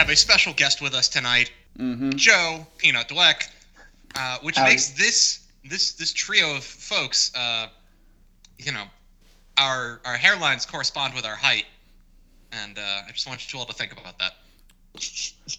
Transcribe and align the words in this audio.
have 0.00 0.08
a 0.08 0.16
special 0.16 0.54
guest 0.54 0.80
with 0.80 0.94
us 0.94 1.08
tonight, 1.08 1.52
Mm-hmm. 1.78 2.10
Joe 2.16 2.66
Peanut 2.78 3.08
Dweck, 3.08 3.48
uh, 4.16 4.38
which 4.42 4.56
Howdy. 4.56 4.70
makes 4.72 4.90
this 4.90 5.46
this 5.64 5.92
this 5.92 6.12
trio 6.12 6.56
of 6.56 6.64
folks, 6.64 7.32
uh, 7.34 7.68
you 8.58 8.72
know, 8.72 8.84
our 9.56 10.00
our 10.04 10.16
hairlines 10.16 10.66
correspond 10.70 11.14
with 11.14 11.24
our 11.24 11.36
height, 11.36 11.64
and 12.50 12.76
uh, 12.76 12.82
I 13.08 13.10
just 13.12 13.28
want 13.28 13.50
you 13.52 13.58
all 13.60 13.66
to 13.66 13.72
think 13.72 13.92
about 13.92 14.18
that. 14.18 14.32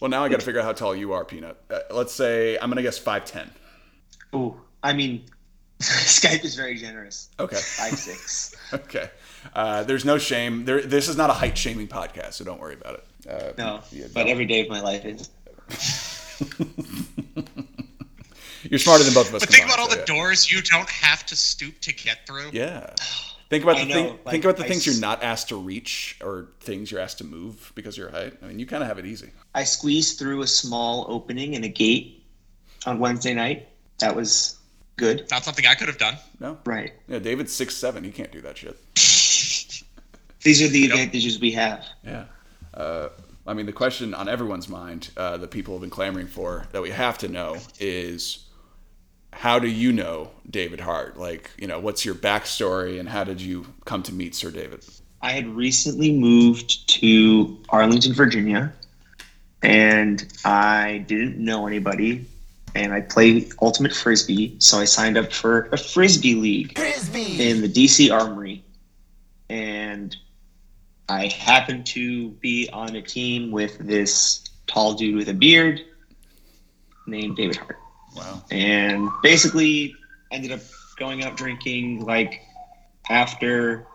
Well, 0.01 0.09
now 0.09 0.23
I 0.23 0.29
got 0.29 0.41
to 0.41 0.45
figure 0.45 0.59
out 0.59 0.65
how 0.65 0.73
tall 0.73 0.95
you 0.95 1.13
are, 1.13 1.23
Peanut. 1.23 1.57
Uh, 1.71 1.79
let's 1.91 2.13
say 2.13 2.57
I'm 2.61 2.69
gonna 2.69 2.81
guess 2.83 2.97
five 2.97 3.23
ten. 3.25 3.49
Ooh, 4.35 4.59
I 4.83 4.91
mean, 4.93 5.23
Skype 5.79 6.43
is 6.43 6.55
very 6.55 6.75
generous. 6.75 7.29
Okay. 7.39 7.55
Five 7.55 7.93
six. 7.97 8.55
Okay. 8.73 9.09
Uh, 9.55 9.83
there's 9.83 10.05
no 10.05 10.17
shame. 10.17 10.65
There. 10.65 10.81
This 10.81 11.07
is 11.07 11.15
not 11.17 11.29
a 11.29 11.33
height 11.33 11.57
shaming 11.57 11.87
podcast, 11.87 12.33
so 12.33 12.43
don't 12.45 12.59
worry 12.59 12.75
about 12.75 12.95
it. 12.95 13.05
Uh, 13.29 13.51
No, 13.57 13.81
yeah, 13.91 14.05
but 14.13 14.21
don't- 14.21 14.29
every 14.29 14.45
day 14.45 14.61
of 14.61 14.69
my 14.69 14.81
life 14.81 15.05
is. 15.05 15.29
You're 18.63 18.79
smarter 18.79 19.03
than 19.03 19.13
both 19.13 19.29
of 19.29 19.35
us. 19.35 19.41
But 19.41 19.49
think 19.49 19.65
about 19.65 19.79
all 19.79 19.89
so 19.89 19.95
the 19.95 20.01
yeah. 20.01 20.05
doors 20.05 20.51
you 20.51 20.61
don't 20.61 20.89
have 20.89 21.25
to 21.27 21.35
stoop 21.35 21.79
to 21.81 21.93
get 21.93 22.27
through. 22.27 22.49
Yeah. 22.53 22.93
Think 23.49 23.63
about 23.63 23.77
I 23.77 23.83
the 23.83 23.89
know, 23.89 23.93
thing. 23.95 24.07
like, 24.23 24.31
think 24.31 24.45
about 24.45 24.57
the 24.57 24.65
I 24.65 24.67
things 24.67 24.87
s- 24.87 24.93
you're 24.93 25.01
not 25.01 25.23
asked 25.23 25.49
to 25.49 25.55
reach 25.57 26.17
or 26.21 26.49
things 26.61 26.91
you're 26.91 27.01
asked 27.01 27.17
to 27.17 27.23
move 27.23 27.71
because 27.75 27.95
of 27.95 27.97
your 27.97 28.11
height. 28.11 28.33
I 28.41 28.45
mean, 28.45 28.59
you 28.59 28.65
kind 28.67 28.83
of 28.83 28.87
have 28.87 28.99
it 28.99 29.05
easy. 29.05 29.31
I 29.55 29.63
squeezed 29.63 30.19
through 30.19 30.41
a 30.43 30.47
small 30.47 31.05
opening 31.09 31.55
in 31.55 31.63
a 31.63 31.67
gate 31.67 32.23
on 32.85 32.99
Wednesday 32.99 33.33
night. 33.33 33.67
That 33.99 34.15
was 34.15 34.57
good. 34.95 35.27
Not 35.31 35.43
something 35.43 35.65
I 35.65 35.73
could 35.75 35.87
have 35.87 35.97
done. 35.97 36.15
No. 36.39 36.57
Right. 36.65 36.93
Yeah. 37.07 37.19
David's 37.19 37.51
six 37.51 37.75
seven. 37.75 38.03
He 38.03 38.11
can't 38.11 38.31
do 38.31 38.41
that 38.41 38.57
shit. 38.57 38.77
These 40.43 40.61
are 40.61 40.67
the 40.69 40.79
Yep. 40.81 40.91
advantages 40.91 41.39
we 41.39 41.51
have. 41.51 41.83
Yeah. 42.05 42.25
Uh, 42.73 43.09
I 43.45 43.53
mean, 43.53 43.65
the 43.65 43.73
question 43.73 44.13
on 44.13 44.29
everyone's 44.29 44.69
mind 44.69 45.09
uh, 45.17 45.37
that 45.37 45.51
people 45.51 45.73
have 45.73 45.81
been 45.81 45.89
clamoring 45.89 46.27
for 46.27 46.67
that 46.71 46.81
we 46.81 46.91
have 46.91 47.17
to 47.19 47.27
know 47.27 47.57
is 47.79 48.45
how 49.33 49.59
do 49.59 49.67
you 49.67 49.91
know 49.91 50.31
David 50.49 50.79
Hart? 50.79 51.17
Like, 51.17 51.51
you 51.57 51.67
know, 51.67 51.79
what's 51.79 52.05
your 52.05 52.15
backstory 52.15 52.99
and 52.99 53.09
how 53.09 53.23
did 53.23 53.41
you 53.41 53.65
come 53.85 54.03
to 54.03 54.13
meet 54.13 54.35
Sir 54.35 54.51
David? 54.51 54.85
I 55.21 55.31
had 55.31 55.47
recently 55.47 56.11
moved 56.11 56.87
to 56.89 57.57
Arlington, 57.69 58.13
Virginia, 58.13 58.73
and 59.61 60.31
I 60.43 61.05
didn't 61.07 61.37
know 61.37 61.67
anybody. 61.67 62.25
And 62.73 62.93
I 62.93 63.01
play 63.01 63.49
Ultimate 63.61 63.93
Frisbee, 63.93 64.55
so 64.59 64.79
I 64.79 64.85
signed 64.85 65.17
up 65.17 65.33
for 65.33 65.67
a 65.73 65.77
Frisbee 65.77 66.35
League 66.35 66.79
in 66.79 67.61
the 67.61 67.67
DC 67.67 68.09
Armory. 68.11 68.40
And 71.11 71.21
I 71.21 71.27
happened 71.33 71.85
to 71.87 72.29
be 72.29 72.69
on 72.71 72.95
a 72.95 73.01
team 73.01 73.51
with 73.51 73.77
this 73.79 74.43
tall 74.67 74.93
dude 74.93 75.15
with 75.15 75.29
a 75.29 75.33
beard 75.33 75.81
named 77.07 77.35
David 77.35 77.57
Hart. 77.57 77.77
Wow. 78.15 78.43
And 78.51 79.09
basically 79.21 79.95
ended 80.31 80.51
up 80.51 80.61
going 80.97 81.23
out 81.23 81.35
drinking 81.35 82.05
like 82.05 82.41
after 83.09 83.85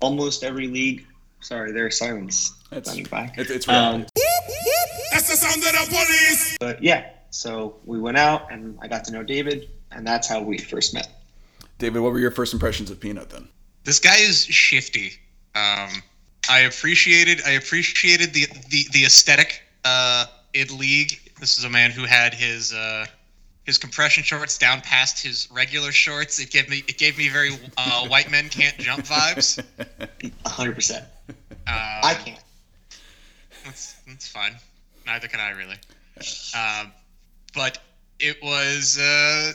almost 0.00 0.44
every 0.44 0.68
league. 0.68 1.06
Sorry, 1.40 1.72
there's 1.72 1.98
silence 1.98 2.54
It's, 2.72 2.88
running 2.88 3.04
by. 3.04 3.30
it, 3.36 3.50
it's 3.50 3.68
reality. 3.68 4.02
Um, 4.02 4.06
That's 5.12 5.28
the 5.30 5.36
sound 5.36 5.56
of 5.58 5.72
the 5.72 5.86
police. 5.94 6.56
but 6.58 6.82
yeah, 6.82 7.10
so 7.30 7.76
we 7.84 8.00
went 8.00 8.16
out 8.16 8.50
and 8.52 8.78
I 8.82 8.88
got 8.88 9.04
to 9.04 9.12
know 9.12 9.22
David, 9.22 9.68
and 9.92 10.06
that's 10.06 10.28
how 10.28 10.42
we 10.42 10.58
first 10.58 10.92
met. 10.94 11.08
David, 11.78 12.00
what 12.00 12.12
were 12.12 12.18
your 12.18 12.30
first 12.30 12.52
impressions 12.52 12.90
of 12.90 12.98
Peanut 13.00 13.30
then? 13.30 13.48
This 13.84 13.98
guy 14.00 14.16
is 14.16 14.44
shifty. 14.44 15.12
Um, 15.54 16.02
I 16.48 16.60
appreciated 16.60 17.42
I 17.46 17.52
appreciated 17.52 18.32
the 18.32 18.46
the, 18.68 18.86
the 18.92 19.04
aesthetic 19.04 19.62
uh, 19.84 20.26
in 20.54 20.78
league. 20.78 21.20
This 21.40 21.58
is 21.58 21.64
a 21.64 21.70
man 21.70 21.90
who 21.90 22.04
had 22.04 22.34
his 22.34 22.72
uh, 22.72 23.06
his 23.64 23.78
compression 23.78 24.22
shorts 24.22 24.56
down 24.58 24.80
past 24.80 25.22
his 25.22 25.48
regular 25.50 25.92
shorts. 25.92 26.38
It 26.38 26.50
gave 26.50 26.68
me 26.68 26.84
it 26.86 26.98
gave 26.98 27.18
me 27.18 27.28
very 27.28 27.50
uh, 27.76 28.06
white 28.08 28.30
men 28.30 28.48
can't 28.48 28.76
jump 28.78 29.04
vibes. 29.04 29.62
hundred 30.46 30.74
percent. 30.74 31.04
Um, 31.28 31.34
I 31.66 32.16
can't. 32.24 32.42
That's, 33.64 33.94
that's 34.06 34.28
fine. 34.28 34.54
Neither 35.04 35.26
can 35.26 35.40
I 35.40 35.50
really. 35.50 35.76
Um, 36.54 36.92
but 37.54 37.78
it 38.20 38.40
was 38.42 38.98
uh, 38.98 39.52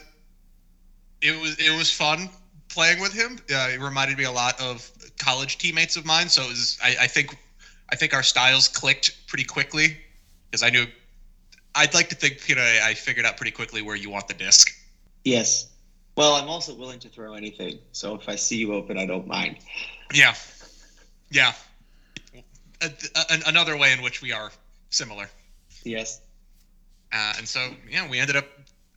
it 1.22 1.40
was 1.40 1.58
it 1.58 1.76
was 1.76 1.90
fun 1.90 2.28
playing 2.68 3.00
with 3.00 3.12
him. 3.12 3.38
Uh, 3.50 3.70
it 3.72 3.80
reminded 3.80 4.18
me 4.18 4.24
a 4.24 4.32
lot 4.32 4.60
of 4.60 4.88
college 5.22 5.58
teammates 5.58 5.96
of 5.96 6.04
mine. 6.04 6.28
So 6.28 6.42
it 6.42 6.48
was 6.48 6.78
I, 6.82 6.96
I 7.02 7.06
think 7.06 7.36
I 7.90 7.96
think 7.96 8.14
our 8.14 8.22
styles 8.22 8.68
clicked 8.68 9.26
pretty 9.26 9.44
quickly 9.44 9.96
because 10.50 10.62
I 10.62 10.70
knew 10.70 10.86
I'd 11.74 11.94
like 11.94 12.08
to 12.10 12.14
think 12.14 12.48
you 12.48 12.54
know 12.54 12.62
I 12.62 12.90
I 12.90 12.94
figured 12.94 13.26
out 13.26 13.36
pretty 13.36 13.52
quickly 13.52 13.82
where 13.82 13.96
you 13.96 14.10
want 14.10 14.28
the 14.28 14.34
disc. 14.34 14.70
Yes. 15.24 15.68
Well, 16.16 16.34
I'm 16.34 16.48
also 16.48 16.74
willing 16.74 16.98
to 17.00 17.08
throw 17.08 17.34
anything. 17.34 17.78
So 17.92 18.14
if 18.14 18.28
I 18.28 18.36
see 18.36 18.56
you 18.56 18.74
open, 18.74 18.98
I 18.98 19.06
don't 19.06 19.26
mind. 19.26 19.56
Yeah, 20.12 20.34
yeah. 21.30 21.52
A, 22.82 22.90
a, 23.14 23.38
another 23.46 23.78
way 23.78 23.92
in 23.92 24.02
which 24.02 24.20
we 24.20 24.30
are 24.32 24.52
similar. 24.90 25.30
Yes. 25.84 26.20
Uh, 27.12 27.32
and 27.38 27.48
so, 27.48 27.70
yeah, 27.90 28.08
we 28.08 28.18
ended 28.18 28.36
up 28.36 28.46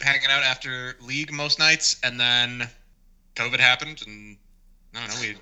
hanging 0.01 0.29
out 0.29 0.43
after 0.43 0.97
league 1.01 1.31
most 1.31 1.57
nights, 1.57 1.97
and 2.03 2.19
then 2.19 2.67
COVID 3.35 3.59
happened, 3.59 4.03
and 4.05 4.37
I 4.93 4.99
don't 4.99 5.09
know. 5.09 5.21
We, 5.21 5.35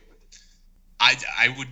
I, 1.04 1.18
I 1.38 1.58
would, 1.58 1.68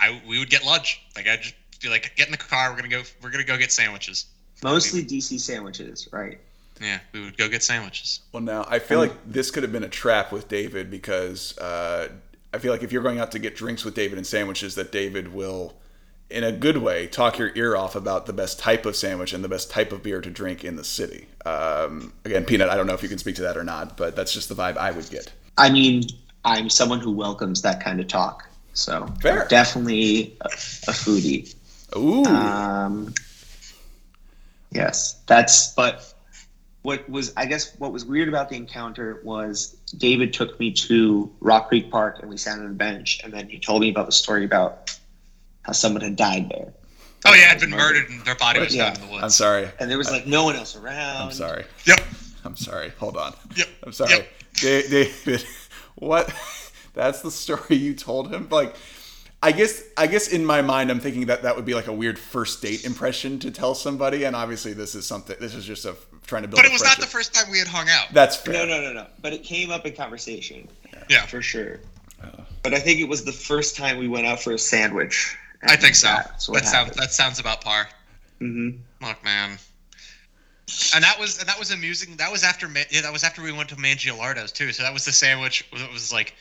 I 0.00 0.20
we 0.28 0.38
would 0.38 0.50
get 0.50 0.64
lunch. 0.64 1.02
Like 1.16 1.26
I'd 1.26 1.40
just 1.40 1.54
be 1.80 1.88
like, 1.88 2.12
get 2.16 2.26
in 2.26 2.32
the 2.32 2.38
car. 2.38 2.70
We're 2.70 2.76
gonna 2.76 2.88
go. 2.88 3.02
We're 3.22 3.30
gonna 3.30 3.44
go 3.44 3.56
get 3.56 3.72
sandwiches. 3.72 4.26
Mostly 4.62 5.04
DC 5.04 5.40
sandwiches, 5.40 6.08
right? 6.12 6.38
Yeah, 6.80 6.98
we 7.12 7.24
would 7.24 7.38
go 7.38 7.48
get 7.48 7.62
sandwiches. 7.62 8.20
Well, 8.32 8.42
now 8.42 8.66
I 8.68 8.78
feel 8.78 8.98
like 8.98 9.12
this 9.26 9.50
could 9.50 9.62
have 9.62 9.72
been 9.72 9.84
a 9.84 9.88
trap 9.88 10.32
with 10.32 10.48
David 10.48 10.90
because 10.90 11.56
uh, 11.58 12.08
I 12.52 12.58
feel 12.58 12.72
like 12.72 12.82
if 12.82 12.92
you're 12.92 13.02
going 13.02 13.18
out 13.18 13.32
to 13.32 13.38
get 13.38 13.56
drinks 13.56 13.84
with 13.84 13.94
David 13.94 14.18
and 14.18 14.26
sandwiches, 14.26 14.74
that 14.76 14.92
David 14.92 15.32
will, 15.32 15.74
in 16.30 16.44
a 16.44 16.52
good 16.52 16.78
way, 16.78 17.06
talk 17.06 17.38
your 17.38 17.50
ear 17.56 17.74
off 17.76 17.96
about 17.96 18.26
the 18.26 18.32
best 18.32 18.60
type 18.60 18.86
of 18.86 18.94
sandwich 18.94 19.32
and 19.32 19.42
the 19.42 19.48
best 19.48 19.70
type 19.70 19.92
of 19.92 20.02
beer 20.02 20.20
to 20.20 20.30
drink 20.30 20.64
in 20.64 20.76
the 20.76 20.84
city. 20.84 21.26
Um, 21.44 22.12
again, 22.24 22.44
Peanut, 22.44 22.68
I 22.68 22.76
don't 22.76 22.86
know 22.86 22.94
if 22.94 23.02
you 23.02 23.08
can 23.08 23.18
speak 23.18 23.36
to 23.36 23.42
that 23.42 23.56
or 23.56 23.64
not, 23.64 23.96
but 23.96 24.14
that's 24.14 24.32
just 24.32 24.48
the 24.48 24.54
vibe 24.54 24.76
I 24.76 24.92
would 24.92 25.08
get. 25.10 25.32
I 25.56 25.70
mean, 25.70 26.04
I'm 26.44 26.70
someone 26.70 27.00
who 27.00 27.10
welcomes 27.10 27.62
that 27.62 27.82
kind 27.82 27.98
of 28.00 28.06
talk. 28.06 28.47
So 28.78 29.12
Fair. 29.20 29.44
definitely 29.48 30.36
a, 30.40 30.46
a 30.46 30.92
foodie. 30.92 31.52
Ooh, 31.96 32.24
Um, 32.24 33.12
yes, 34.70 35.20
that's. 35.26 35.74
But 35.74 36.14
what 36.82 37.08
was 37.10 37.32
I 37.36 37.46
guess 37.46 37.74
what 37.78 37.92
was 37.92 38.04
weird 38.04 38.28
about 38.28 38.48
the 38.50 38.54
encounter 38.56 39.20
was 39.24 39.72
David 39.96 40.32
took 40.32 40.58
me 40.60 40.72
to 40.72 41.28
Rock 41.40 41.68
Creek 41.68 41.90
Park 41.90 42.18
and 42.20 42.30
we 42.30 42.36
sat 42.36 42.58
on 42.58 42.66
a 42.66 42.70
bench, 42.70 43.20
and 43.24 43.32
then 43.32 43.48
he 43.48 43.58
told 43.58 43.80
me 43.80 43.90
about 43.90 44.06
the 44.06 44.12
story 44.12 44.44
about 44.44 44.96
how 45.62 45.72
someone 45.72 46.02
had 46.02 46.14
died 46.14 46.48
there. 46.50 46.72
Oh 47.26 47.34
yeah, 47.34 47.46
had 47.46 47.58
been 47.60 47.70
murdered, 47.70 48.08
and 48.10 48.24
their 48.24 48.36
body 48.36 48.60
was 48.60 48.74
Yeah. 48.74 48.84
found 48.92 48.98
in 48.98 49.06
the 49.06 49.12
woods. 49.12 49.24
I'm 49.24 49.30
sorry. 49.30 49.68
and 49.80 49.90
there 49.90 49.98
was 49.98 50.10
like 50.10 50.26
no 50.28 50.44
one 50.44 50.54
else 50.54 50.76
around. 50.76 51.16
I'm 51.26 51.32
sorry. 51.32 51.64
Yep. 51.84 52.00
I'm 52.44 52.54
sorry. 52.56 52.90
Hold 53.00 53.16
on. 53.16 53.34
Yep. 53.56 53.68
I'm 53.84 53.92
sorry. 53.92 54.10
Yep. 54.12 54.28
David, 54.60 55.44
what? 55.96 56.32
That's 56.98 57.22
the 57.22 57.30
story 57.44 57.76
you 57.76 57.94
told 57.94 58.32
him? 58.32 58.48
Like, 58.50 58.74
I 59.40 59.52
guess, 59.52 59.84
I 59.96 60.08
guess 60.08 60.28
in 60.28 60.44
my 60.44 60.62
mind, 60.62 60.90
I'm 60.90 60.98
thinking 60.98 61.26
that 61.26 61.42
that 61.42 61.54
would 61.54 61.64
be 61.64 61.74
like 61.74 61.86
a 61.86 61.92
weird 61.92 62.18
first 62.18 62.60
date 62.60 62.84
impression 62.84 63.38
to 63.38 63.52
tell 63.52 63.74
somebody, 63.76 64.24
and 64.24 64.34
obviously 64.34 64.72
this 64.72 64.96
is 64.96 65.06
something. 65.06 65.36
This 65.40 65.54
is 65.54 65.64
just 65.64 65.84
a 65.84 65.94
trying 66.26 66.42
to 66.42 66.48
build. 66.48 66.56
But 66.56 66.66
a 66.66 66.68
it 66.68 66.72
was 66.72 66.82
not 66.82 66.98
the 66.98 67.06
first 67.06 67.32
time 67.32 67.50
we 67.50 67.58
had 67.58 67.68
hung 67.68 67.88
out. 67.88 68.12
That's 68.12 68.36
fair. 68.36 68.52
No, 68.54 68.66
no, 68.66 68.82
no, 68.82 68.92
no. 68.92 69.06
But 69.22 69.32
it 69.32 69.44
came 69.44 69.70
up 69.70 69.86
in 69.86 69.94
conversation 69.94 70.68
Yeah, 71.08 71.24
for 71.24 71.40
sure. 71.40 71.78
Oh. 72.22 72.28
But 72.64 72.74
I 72.74 72.80
think 72.80 72.98
it 73.00 73.08
was 73.08 73.24
the 73.24 73.32
first 73.32 73.76
time 73.76 73.96
we 73.96 74.08
went 74.08 74.26
out 74.26 74.42
for 74.42 74.52
a 74.52 74.58
sandwich. 74.58 75.36
I 75.62 75.76
think 75.76 75.94
so. 75.94 76.08
That's 76.08 76.46
That 76.46 76.52
what 76.52 76.64
sounds 76.66 76.96
that 76.96 77.12
sounds 77.12 77.38
about 77.38 77.60
par. 77.60 77.88
hmm 78.40 78.70
Look, 79.00 79.22
man. 79.22 79.58
And 80.94 81.02
that 81.04 81.18
was 81.18 81.38
and 81.38 81.48
that 81.48 81.58
was 81.58 81.70
amusing. 81.70 82.16
That 82.16 82.32
was 82.32 82.42
after 82.42 82.68
yeah, 82.90 83.02
that 83.02 83.12
was 83.12 83.22
after 83.22 83.40
we 83.40 83.52
went 83.52 83.68
to 83.68 83.76
Mangialardo's 83.76 84.50
too. 84.50 84.72
So 84.72 84.82
that 84.82 84.92
was 84.92 85.04
the 85.04 85.12
sandwich. 85.12 85.64
It 85.72 85.92
was 85.92 86.12
like 86.12 86.34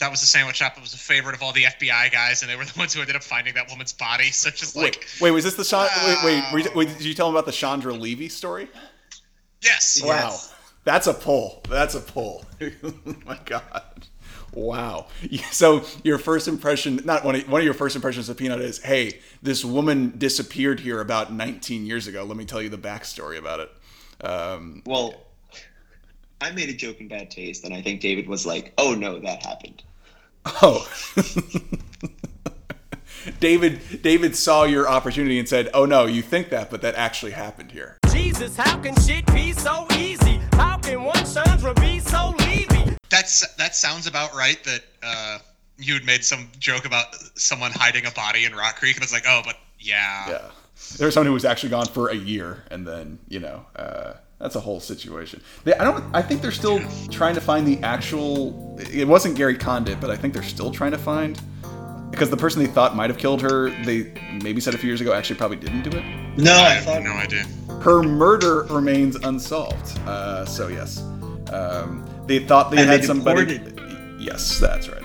that 0.00 0.10
was 0.10 0.20
the 0.20 0.26
sandwich 0.26 0.56
shop 0.56 0.74
that 0.74 0.80
was 0.80 0.94
a 0.94 0.98
favorite 0.98 1.34
of 1.34 1.42
all 1.42 1.52
the 1.52 1.64
FBI 1.64 2.12
guys, 2.12 2.42
and 2.42 2.50
they 2.50 2.56
were 2.56 2.64
the 2.64 2.72
ones 2.78 2.94
who 2.94 3.00
ended 3.00 3.16
up 3.16 3.22
finding 3.22 3.54
that 3.54 3.68
woman's 3.70 3.92
body. 3.92 4.30
So 4.30 4.50
just 4.50 4.76
like 4.76 5.06
Wait, 5.20 5.22
wait, 5.22 5.30
was 5.32 5.44
this 5.44 5.54
the 5.54 5.64
Chan- 5.64 5.88
wait, 6.04 6.18
wait, 6.24 6.52
were 6.52 6.58
you- 6.60 6.70
wait, 6.74 6.88
did 6.88 7.04
you 7.04 7.14
tell 7.14 7.28
him 7.28 7.34
about 7.34 7.46
the 7.46 7.52
Chandra 7.52 7.92
Levy 7.92 8.28
story? 8.28 8.68
yes, 9.62 10.00
Wow, 10.04 10.08
Yes. 10.30 10.54
that's 10.84 11.06
a 11.06 11.14
pull. 11.14 11.62
That's 11.68 11.94
a 11.94 12.00
pull. 12.00 12.44
oh 12.62 12.94
my 13.26 13.38
god. 13.44 14.06
Wow. 14.54 15.06
So 15.50 15.84
your 16.04 16.16
first 16.18 16.48
impression, 16.48 17.00
not 17.04 17.22
one 17.24 17.34
of, 17.36 17.48
one 17.48 17.60
of 17.60 17.64
your 17.66 17.74
first 17.74 17.94
impressions 17.96 18.28
of 18.30 18.36
Peanut 18.38 18.60
is, 18.60 18.78
hey, 18.82 19.20
this 19.42 19.62
woman 19.64 20.14
disappeared 20.16 20.80
here 20.80 21.00
about 21.02 21.30
19 21.32 21.84
years 21.84 22.06
ago. 22.06 22.24
Let 22.24 22.36
me 22.38 22.46
tell 22.46 22.62
you 22.62 22.70
the 22.70 22.78
backstory 22.78 23.38
about 23.38 23.60
it. 23.60 23.70
Um, 24.24 24.82
Well, 24.86 25.14
I 26.40 26.50
made 26.52 26.70
a 26.70 26.72
joke 26.72 27.00
in 27.00 27.08
bad 27.08 27.30
taste, 27.30 27.64
and 27.64 27.74
I 27.74 27.82
think 27.82 28.00
David 28.00 28.26
was 28.28 28.46
like, 28.46 28.72
"Oh 28.78 28.94
no, 28.94 29.18
that 29.18 29.44
happened." 29.44 29.82
Oh. 30.46 30.88
David 33.40 34.02
David 34.02 34.36
saw 34.36 34.64
your 34.64 34.88
opportunity 34.88 35.38
and 35.38 35.48
said, 35.48 35.68
"Oh 35.74 35.84
no, 35.84 36.06
you 36.06 36.22
think 36.22 36.50
that, 36.50 36.70
but 36.70 36.82
that 36.82 36.94
actually 36.94 37.32
happened 37.32 37.72
here." 37.72 37.98
Jesus, 38.10 38.56
how 38.56 38.78
can 38.78 38.94
shit 39.00 39.26
be 39.32 39.52
so 39.52 39.86
easy? 39.96 40.40
How 40.52 40.78
can 40.78 41.02
one 41.02 41.24
Chandra 41.24 41.74
be 41.74 42.00
so 42.00 42.34
leavy? 42.38 42.96
That's 43.10 43.46
that 43.56 43.74
sounds 43.74 44.06
about 44.06 44.34
right. 44.34 44.62
That 44.64 44.84
uh, 45.02 45.38
you 45.78 45.94
had 45.94 46.04
made 46.04 46.24
some 46.24 46.48
joke 46.58 46.84
about 46.84 47.14
someone 47.38 47.72
hiding 47.72 48.06
a 48.06 48.10
body 48.12 48.44
in 48.44 48.54
Rock 48.54 48.76
Creek, 48.76 48.96
and 48.96 49.02
it's 49.02 49.12
like, 49.12 49.24
oh, 49.26 49.42
but 49.44 49.56
yeah, 49.78 50.28
Yeah, 50.28 50.50
there 50.96 51.06
was 51.06 51.14
someone 51.14 51.26
who 51.26 51.32
was 51.34 51.44
actually 51.44 51.70
gone 51.70 51.86
for 51.86 52.08
a 52.08 52.16
year, 52.16 52.64
and 52.70 52.86
then 52.86 53.18
you 53.28 53.40
know 53.40 53.64
uh, 53.76 54.14
that's 54.38 54.54
a 54.54 54.60
whole 54.60 54.80
situation. 54.80 55.40
They, 55.64 55.74
I 55.74 55.84
don't. 55.84 56.04
I 56.14 56.22
think 56.22 56.42
they're 56.42 56.52
still 56.52 56.80
trying 57.10 57.34
to 57.34 57.40
find 57.40 57.66
the 57.66 57.78
actual. 57.80 58.78
It 58.78 59.06
wasn't 59.06 59.36
Gary 59.36 59.56
Condit, 59.56 60.00
but 60.00 60.10
I 60.10 60.16
think 60.16 60.34
they're 60.34 60.42
still 60.42 60.70
trying 60.70 60.92
to 60.92 60.98
find 60.98 61.40
because 62.10 62.30
the 62.30 62.36
person 62.36 62.62
they 62.62 62.68
thought 62.68 62.96
might 62.96 63.10
have 63.10 63.18
killed 63.18 63.42
her, 63.42 63.70
they 63.84 64.12
maybe 64.42 64.60
said 64.60 64.74
a 64.74 64.78
few 64.78 64.88
years 64.88 65.00
ago, 65.00 65.12
actually 65.12 65.36
probably 65.36 65.56
didn't 65.56 65.82
do 65.82 65.96
it. 65.96 66.04
No, 66.38 66.52
I 66.52 66.56
I 66.56 66.68
have 66.70 66.84
thought 66.84 67.02
no 67.02 67.12
idea. 67.12 67.44
Her 67.82 68.02
murder 68.02 68.62
remains 68.64 69.16
unsolved. 69.16 69.98
Uh, 70.06 70.44
so 70.44 70.68
yes, 70.68 71.00
um, 71.52 72.08
they 72.26 72.38
thought 72.38 72.70
they 72.70 72.78
And 72.78 72.88
they 72.88 72.96
had 72.98 73.04
somebody. 73.04 73.60
Yes, 74.18 74.58
that's 74.58 74.88
right. 74.88 75.02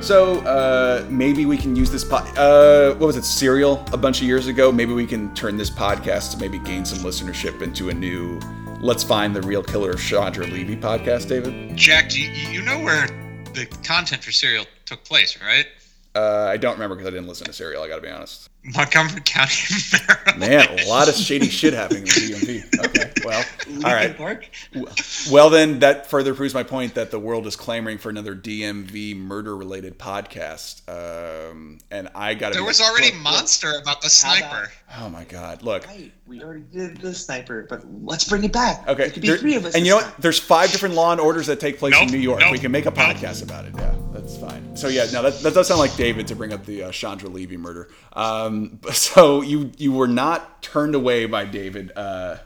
So 0.00 0.40
uh, 0.40 1.06
maybe 1.10 1.44
we 1.44 1.58
can 1.58 1.76
use 1.76 1.90
this 1.90 2.04
pod. 2.04 2.26
Uh, 2.36 2.94
what 2.94 3.06
was 3.06 3.16
it? 3.16 3.24
Serial 3.24 3.84
a 3.92 3.98
bunch 3.98 4.22
of 4.22 4.26
years 4.26 4.46
ago. 4.46 4.72
Maybe 4.72 4.94
we 4.94 5.06
can 5.06 5.32
turn 5.34 5.58
this 5.58 5.68
podcast 5.68 6.32
to 6.32 6.38
maybe 6.38 6.58
gain 6.58 6.86
some 6.86 6.98
listenership 7.00 7.60
into 7.60 7.90
a 7.90 7.94
new. 7.94 8.40
Let's 8.80 9.04
find 9.04 9.36
the 9.36 9.42
real 9.42 9.62
killer 9.62 9.90
of 9.90 10.00
Chandra 10.00 10.46
Levy 10.46 10.74
podcast, 10.74 11.28
David. 11.28 11.76
Jack, 11.76 12.08
do 12.08 12.20
you, 12.20 12.30
you 12.30 12.62
know 12.62 12.80
where 12.80 13.08
the 13.52 13.66
content 13.84 14.24
for 14.24 14.32
Serial 14.32 14.64
took 14.86 15.04
place, 15.04 15.38
right? 15.42 15.66
Uh, 16.14 16.46
I 16.50 16.56
don't 16.56 16.72
remember 16.72 16.96
because 16.96 17.06
I 17.06 17.10
didn't 17.10 17.28
listen 17.28 17.46
to 17.46 17.52
Serial. 17.52 17.82
I 17.82 17.88
got 17.88 17.96
to 17.96 18.02
be 18.02 18.08
honest. 18.08 18.48
Montgomery 18.62 19.22
County, 19.24 19.74
Maryland. 20.36 20.38
Man, 20.38 20.78
a 20.80 20.88
lot 20.88 21.08
of 21.08 21.14
shady 21.14 21.48
shit 21.48 21.72
happening 21.72 22.02
in 22.02 22.08
the 22.08 22.10
DMV. 22.10 22.66
Okay, 22.90 23.12
well, 23.24 23.44
all 23.84 23.92
right. 23.94 24.16
Park. 24.16 24.48
Well, 25.30 25.50
then 25.50 25.78
that 25.80 26.08
further 26.08 26.34
proves 26.34 26.54
my 26.54 26.62
point 26.62 26.94
that 26.94 27.10
the 27.10 27.18
world 27.20 27.46
is 27.46 27.54
clamoring 27.54 27.98
for 27.98 28.08
another 28.10 28.34
DMV 28.34 29.16
murder-related 29.16 29.98
podcast. 29.98 30.80
Um, 30.88 31.78
and 31.90 32.08
I 32.14 32.34
got 32.34 32.48
to. 32.48 32.54
There 32.54 32.64
was 32.64 32.80
already 32.80 33.12
Monster 33.18 33.70
about 33.80 34.00
the 34.02 34.10
How 34.22 34.36
about- 34.38 34.48
sniper. 34.48 34.72
Oh 34.98 35.08
my 35.08 35.22
God! 35.24 35.62
Look. 35.62 35.86
Right, 35.86 36.10
we 36.26 36.42
already 36.42 36.62
did 36.72 36.96
the 36.96 37.14
sniper, 37.14 37.66
but 37.68 37.84
let's 38.02 38.28
bring 38.28 38.42
it 38.44 38.52
back. 38.52 38.88
Okay. 38.88 39.04
there 39.04 39.10
could 39.10 39.22
be 39.22 39.28
there- 39.28 39.38
three 39.38 39.54
of 39.54 39.64
us. 39.66 39.74
and 39.76 39.84
you 39.86 39.92
know 39.92 39.98
what? 39.98 40.14
There's 40.18 40.38
five 40.40 40.72
different 40.72 40.94
law 40.96 41.12
and 41.12 41.20
orders 41.20 41.46
that 41.46 41.60
take 41.60 41.78
place 41.78 41.94
in 42.00 42.08
New 42.08 42.18
York. 42.18 42.40
nope, 42.40 42.50
we 42.52 42.58
can 42.58 42.72
make 42.72 42.86
a 42.86 42.90
nope. 42.90 42.98
podcast 42.98 43.42
about 43.44 43.66
it. 43.66 43.74
Yeah, 43.76 43.94
that's 44.12 44.36
fine. 44.36 44.76
So 44.76 44.88
yeah, 44.88 45.06
no, 45.12 45.22
that, 45.22 45.38
that 45.40 45.54
does 45.54 45.68
sound 45.68 45.78
like 45.80 45.94
David 45.96 46.26
to 46.28 46.34
bring 46.34 46.52
up 46.52 46.64
the 46.66 46.84
uh, 46.84 46.90
Chandra 46.90 47.28
Levy 47.28 47.56
murder. 47.56 47.88
Um, 48.14 48.49
so 48.92 49.42
you 49.42 49.72
you 49.76 49.92
were 49.92 50.08
not 50.08 50.62
turned 50.62 50.94
away 50.94 51.26
by 51.26 51.44
David 51.44 51.92
uh, 51.96 52.38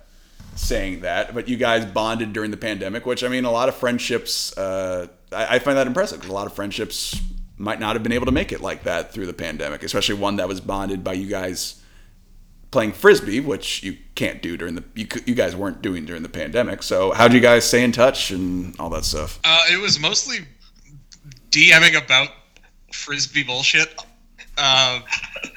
saying 0.55 1.01
that, 1.01 1.35
but 1.35 1.49
you 1.49 1.57
guys 1.57 1.85
bonded 1.85 2.33
during 2.33 2.51
the 2.51 2.57
pandemic, 2.57 3.07
which 3.07 3.25
I 3.25 3.29
mean, 3.29 3.45
a 3.45 3.51
lot 3.51 3.69
of 3.69 3.75
friendships. 3.75 4.57
Uh, 4.57 5.09
I, 5.33 5.57
I 5.57 5.59
find 5.59 5.77
that 5.77 5.87
impressive 5.87 6.19
because 6.19 6.31
a 6.31 6.35
lot 6.35 6.47
of 6.47 6.55
friendships 6.55 7.21
might 7.57 7.81
not 7.81 7.95
have 7.95 8.03
been 8.03 8.13
able 8.13 8.27
to 8.27 8.33
make 8.33 8.53
it 8.53 8.61
like 8.61 8.85
that 8.85 9.13
through 9.13 9.27
the 9.27 9.33
pandemic, 9.35 9.83
especially 9.83 10.17
one 10.17 10.37
that 10.37 10.49
was 10.49 10.61
bonded 10.61 11.05
by 11.05 11.13
you 11.13 11.29
guys 11.29 11.81
playing 12.71 12.93
frisbee, 12.93 13.39
which 13.39 13.85
you 13.85 13.97
can't 14.17 14.43
do 14.43 14.57
during 14.57 14.75
the 14.75 14.85
you, 14.95 15.07
you 15.27 15.35
guys 15.35 15.55
weren't 15.55 15.81
doing 15.81 16.05
during 16.05 16.23
the 16.23 16.29
pandemic. 16.29 16.83
So 16.83 17.13
how 17.13 17.29
do 17.29 17.37
you 17.37 17.41
guys 17.41 17.65
stay 17.65 17.85
in 17.85 17.93
touch 17.93 18.31
and 18.33 18.75
all 18.81 18.91
that 18.91 19.05
stuff? 19.05 19.39
Uh, 19.45 19.65
it 19.71 19.81
was 19.81 19.99
mostly 20.01 20.39
DMing 21.51 21.97
about 22.05 22.29
frisbee 22.93 23.45
bullshit. 23.45 23.95
Uh, 24.57 25.01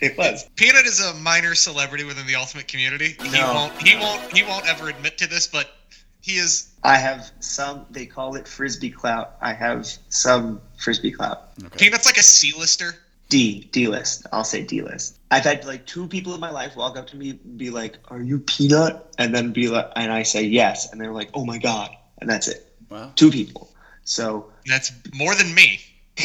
it 0.00 0.16
was. 0.18 0.48
Peanut 0.56 0.86
is 0.86 1.00
a 1.00 1.14
minor 1.14 1.54
celebrity 1.54 2.04
within 2.04 2.26
the 2.26 2.34
Ultimate 2.34 2.68
community. 2.68 3.16
He 3.22 3.30
No. 3.30 3.54
won't. 3.54 3.82
He 3.82 3.96
won't. 3.96 4.20
He 4.32 4.42
won't 4.42 4.68
ever 4.68 4.88
admit 4.88 5.18
to 5.18 5.26
this, 5.26 5.46
but 5.46 5.70
he 6.20 6.32
is. 6.32 6.68
I 6.82 6.96
have 6.96 7.30
some. 7.40 7.86
They 7.90 8.06
call 8.06 8.34
it 8.36 8.46
frisbee 8.46 8.90
clout. 8.90 9.36
I 9.40 9.52
have 9.52 9.86
some 10.08 10.60
frisbee 10.78 11.12
clout. 11.12 11.48
Peanut's 11.76 12.06
like 12.06 12.18
a 12.18 12.22
C-lister. 12.22 12.94
D 13.28 13.68
D 13.72 13.88
list. 13.88 14.26
I'll 14.32 14.44
say 14.44 14.62
D 14.64 14.80
list. 14.80 15.18
I've 15.30 15.44
had 15.44 15.64
like 15.66 15.86
two 15.86 16.06
people 16.08 16.34
in 16.34 16.40
my 16.40 16.50
life 16.50 16.76
walk 16.76 16.96
up 16.96 17.08
to 17.08 17.16
me 17.16 17.30
and 17.30 17.58
be 17.58 17.68
like, 17.68 17.98
"Are 18.08 18.22
you 18.22 18.38
Peanut?" 18.38 19.06
And 19.18 19.34
then 19.34 19.52
be 19.52 19.68
like, 19.68 19.90
and 19.96 20.10
I 20.10 20.22
say 20.22 20.44
yes, 20.44 20.90
and 20.90 20.98
they're 21.00 21.12
like, 21.12 21.28
"Oh 21.34 21.44
my 21.44 21.58
god!" 21.58 21.90
And 22.20 22.30
that's 22.30 22.48
it. 22.48 22.72
Wow. 22.88 23.12
Two 23.16 23.30
people. 23.30 23.70
So 24.04 24.50
That's 24.66 24.90
more 25.12 25.34
than 25.34 25.54
me. 25.54 25.80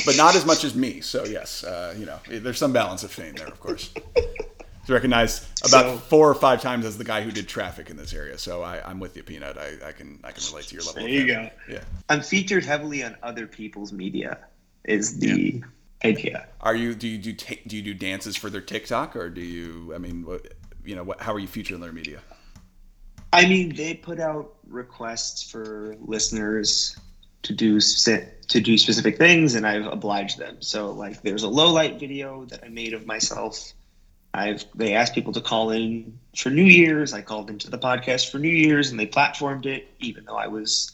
But 0.06 0.18
not 0.18 0.36
as 0.36 0.46
much 0.46 0.64
as 0.64 0.76
me. 0.76 1.02
So 1.02 1.26
yes, 1.26 1.64
uh, 1.64 1.94
you 1.98 2.06
know, 2.06 2.20
there's 2.28 2.58
some 2.58 2.74
balance 2.74 3.04
of 3.04 3.12
fame 3.12 3.36
there, 3.36 3.48
of 3.48 3.60
course. 3.60 3.94
It's 4.16 4.90
recognized 4.90 5.46
about 5.64 5.86
So- 5.86 5.98
four 5.98 6.30
or 6.30 6.36
five 6.36 6.62
times 6.62 6.86
as 6.86 6.98
the 6.98 7.04
guy 7.06 7.22
who 7.22 7.32
did 7.32 7.48
traffic 7.48 7.90
in 7.90 7.96
this 7.96 8.14
area. 8.14 8.38
So 8.38 8.62
I, 8.64 8.82
I'm 8.86 9.00
with 9.00 9.16
you, 9.16 9.24
Peanut. 9.24 9.58
I, 9.58 9.76
I 9.88 9.92
can 9.94 10.20
I 10.24 10.32
can 10.32 10.44
relate 10.50 10.66
to 10.66 10.76
your 10.76 10.84
level. 10.84 11.04
There 11.04 11.10
of 11.10 11.14
you 11.14 11.28
go. 11.28 11.50
Yeah. 11.70 11.84
I'm 12.10 12.22
featured 12.22 12.66
heavily 12.66 13.04
on 13.04 13.16
other 13.24 13.48
people's 13.48 13.94
media. 13.94 14.40
Is 14.84 15.20
the 15.20 15.64
idea. 16.04 16.48
Are 16.60 16.76
you 16.76 16.94
do 16.96 17.08
you 17.08 17.18
do 17.18 17.34
ta- 17.34 17.62
do 17.66 17.78
you 17.78 17.82
do 17.82 17.94
dances 17.94 18.36
for 18.36 18.50
their 18.50 18.60
TikTok 18.60 19.16
or 19.16 19.30
do 19.30 19.40
you? 19.40 19.94
I 19.96 20.00
mean, 20.00 20.26
what, 20.26 20.54
you 20.84 20.96
know, 20.96 21.04
what, 21.04 21.22
how 21.22 21.34
are 21.34 21.40
you 21.40 21.48
featured 21.48 21.76
in 21.76 21.82
their 21.82 21.94
media? 21.94 22.20
I 23.32 23.48
mean, 23.48 23.74
they 23.76 23.94
put 23.94 24.20
out 24.20 24.56
requests 24.68 25.50
for 25.50 25.96
listeners 26.02 26.98
to 27.44 27.54
do 27.54 27.80
spe- 27.80 28.43
to 28.54 28.62
do 28.62 28.78
specific 28.78 29.18
things, 29.18 29.56
and 29.56 29.66
I've 29.66 29.88
obliged 29.88 30.38
them. 30.38 30.62
So, 30.62 30.92
like, 30.92 31.24
there's 31.24 31.42
a 31.42 31.48
low 31.48 31.74
light 31.74 32.00
video 32.00 32.46
that 32.46 32.64
I 32.64 32.68
made 32.68 32.94
of 32.94 33.08
myself. 33.08 33.74
I've 34.36 34.64
they 34.76 34.94
asked 34.94 35.16
people 35.16 35.34
to 35.34 35.42
call 35.42 35.72
in 35.72 36.20
for 36.38 36.52
New 36.52 36.64
Year's. 36.64 37.14
I 37.14 37.24
called 37.24 37.50
into 37.50 37.72
the 37.72 37.80
podcast 37.80 38.30
for 38.30 38.38
New 38.38 38.50
Year's, 38.50 38.92
and 38.92 39.00
they 39.00 39.08
platformed 39.08 39.66
it, 39.66 39.88
even 40.00 40.24
though 40.26 40.38
I 40.38 40.46
was 40.46 40.92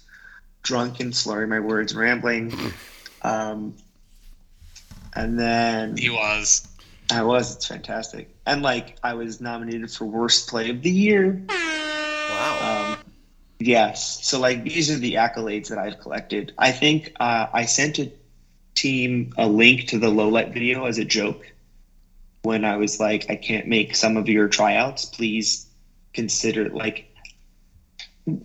drunk 0.64 1.02
and 1.02 1.14
slurring 1.14 1.50
my 1.50 1.60
words, 1.60 1.94
rambling. 1.94 2.54
Um, 3.22 3.76
and 5.14 5.38
then 5.38 5.98
He 5.98 6.10
was. 6.10 6.66
I 7.12 7.22
was. 7.22 7.54
It's 7.54 7.68
fantastic. 7.68 8.34
And 8.46 8.62
like, 8.62 8.96
I 9.04 9.14
was 9.14 9.42
nominated 9.42 9.92
for 9.92 10.06
worst 10.06 10.48
play 10.48 10.70
of 10.70 10.82
the 10.82 10.90
year. 10.90 11.44
Wow. 11.50 12.86
Um, 12.89 12.89
yes. 13.60 14.26
So 14.26 14.40
like 14.40 14.64
these 14.64 14.90
are 14.92 14.98
the 14.98 15.14
accolades 15.16 15.70
that 15.70 15.78
I've 15.78 16.00
collected. 16.00 16.54
I 16.58 16.72
think 16.72 17.12
uh, 17.20 17.48
I 17.54 17.66
sent 17.66 18.00
a 18.00 18.12
team 18.76 19.34
a 19.38 19.48
link 19.48 19.88
to 19.90 20.00
the 20.00 20.10
low 20.10 20.30
light 20.30 20.54
video 20.54 20.86
as 20.86 20.98
a 20.98 21.06
joke 21.06 21.46
when 22.44 22.64
I 22.64 22.78
was 22.78 23.00
like, 23.00 23.26
I 23.30 23.36
can't 23.36 23.68
make 23.68 23.96
some 23.96 24.16
of 24.18 24.30
your 24.30 24.48
tryouts. 24.48 25.06
Please 25.06 25.68
consider 26.14 26.70
like 26.70 27.06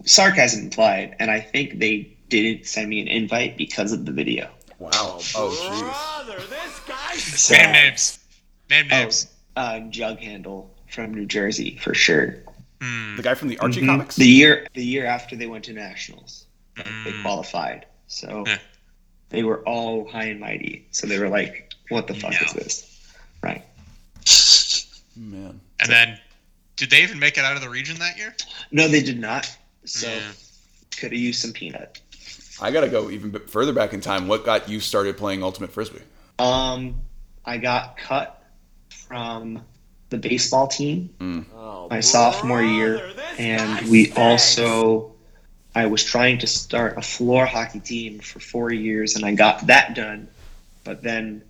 sarcasm 0.05 0.65
implied, 0.65 1.17
and 1.19 1.31
I 1.31 1.41
think 1.41 1.79
they 1.79 2.17
didn't 2.29 2.67
send 2.67 2.89
me 2.89 3.01
an 3.01 3.09
invite 3.09 3.57
because 3.57 3.93
of 3.93 4.05
the 4.07 4.13
video. 4.13 4.51
wow. 4.79 5.21
Oh, 5.35 6.25
Brother, 6.27 6.41
this 6.49 6.81
guy's 6.81 7.23
So, 7.23 7.55
Name 7.55 7.73
names. 7.73 8.19
Name 8.71 8.87
oh, 8.91 8.97
names. 9.03 9.29
uh, 9.57 9.81
Jug 9.91 10.19
Handle 10.19 10.75
from 10.89 11.15
New 11.15 11.27
Jersey 11.27 11.77
for 11.81 11.95
sure. 11.95 12.37
Hmm. 12.85 13.17
The 13.17 13.23
guy 13.23 13.35
from 13.35 13.49
the 13.49 13.59
Archie 13.59 13.81
Mhm. 13.81 13.87
comics. 13.87 14.17
The 14.17 14.27
year 14.27 14.67
the 14.75 14.85
year 14.85 15.07
after 15.07 15.37
they 15.37 15.47
went 15.47 15.65
to 15.65 15.73
nationals, 15.73 16.45
like, 16.77 16.87
they 16.87 17.13
Mm. 17.13 17.23
qualified. 17.23 17.87
So 18.09 18.45
Yeah. 18.47 18.59
they 19.31 19.43
were 19.43 19.63
all 19.67 20.07
high 20.11 20.25
and 20.25 20.41
mighty. 20.41 20.87
So 20.91 21.07
they 21.07 21.19
were 21.19 21.29
like, 21.31 21.73
"What 21.89 22.07
the 22.07 22.15
fuck 22.15 22.33
Yeah. 22.33 22.45
is 22.47 22.53
this?" 22.53 22.87
Right? 23.43 23.65
Man. 25.17 25.61
And 25.81 25.89
then, 25.91 26.21
did 26.77 26.91
they 26.91 27.03
even 27.03 27.19
make 27.19 27.39
it 27.39 27.45
out 27.45 27.57
of 27.57 27.63
the 27.63 27.69
region 27.71 27.99
that 28.01 28.19
year? 28.19 28.35
No, 28.71 28.89
they 28.89 29.03
did 29.03 29.19
not. 29.19 29.51
So 29.85 30.09
Yeah. 30.09 30.33
could 30.99 31.13
have 31.13 31.21
used 31.21 31.41
some 31.41 31.53
peanut. 31.53 32.01
I 32.61 32.71
gotta 32.71 32.89
go 32.89 33.11
even 33.11 33.31
bit 33.31 33.49
further 33.51 33.73
back 33.73 33.93
in 33.95 34.01
time. 34.01 34.29
What 34.29 34.45
got 34.45 34.69
you 34.69 34.81
started 34.81 35.17
playing 35.17 35.43
Ultimate 35.43 35.73
Frisbee? 35.73 36.03
Um, 36.39 37.01
I 37.45 37.59
got 37.59 37.97
cut 37.97 38.43
from 38.91 39.65
the 40.11 40.19
baseball 40.19 40.69
team 40.69 41.11
mm. 41.19 41.45
Oh, 41.57 41.89
my 41.91 42.01
sophomore 42.01 42.63
year, 42.63 42.99
brother, 42.99 43.15
this 43.15 43.41
and 43.41 43.89
we 43.89 44.05
stinks. 44.05 44.19
also. 44.59 45.11
I 45.77 45.87
was 45.87 46.05
trying 46.05 46.39
to 46.39 46.47
start 46.47 46.97
a 46.97 47.03
floor 47.03 47.47
hockey 47.47 47.81
team 47.81 48.21
for 48.21 48.39
four 48.39 48.73
years, 48.73 49.17
and 49.17 49.25
I 49.25 49.35
got 49.35 49.67
that 49.67 49.97
done. 49.97 50.29
But 50.85 51.03
then 51.03 51.43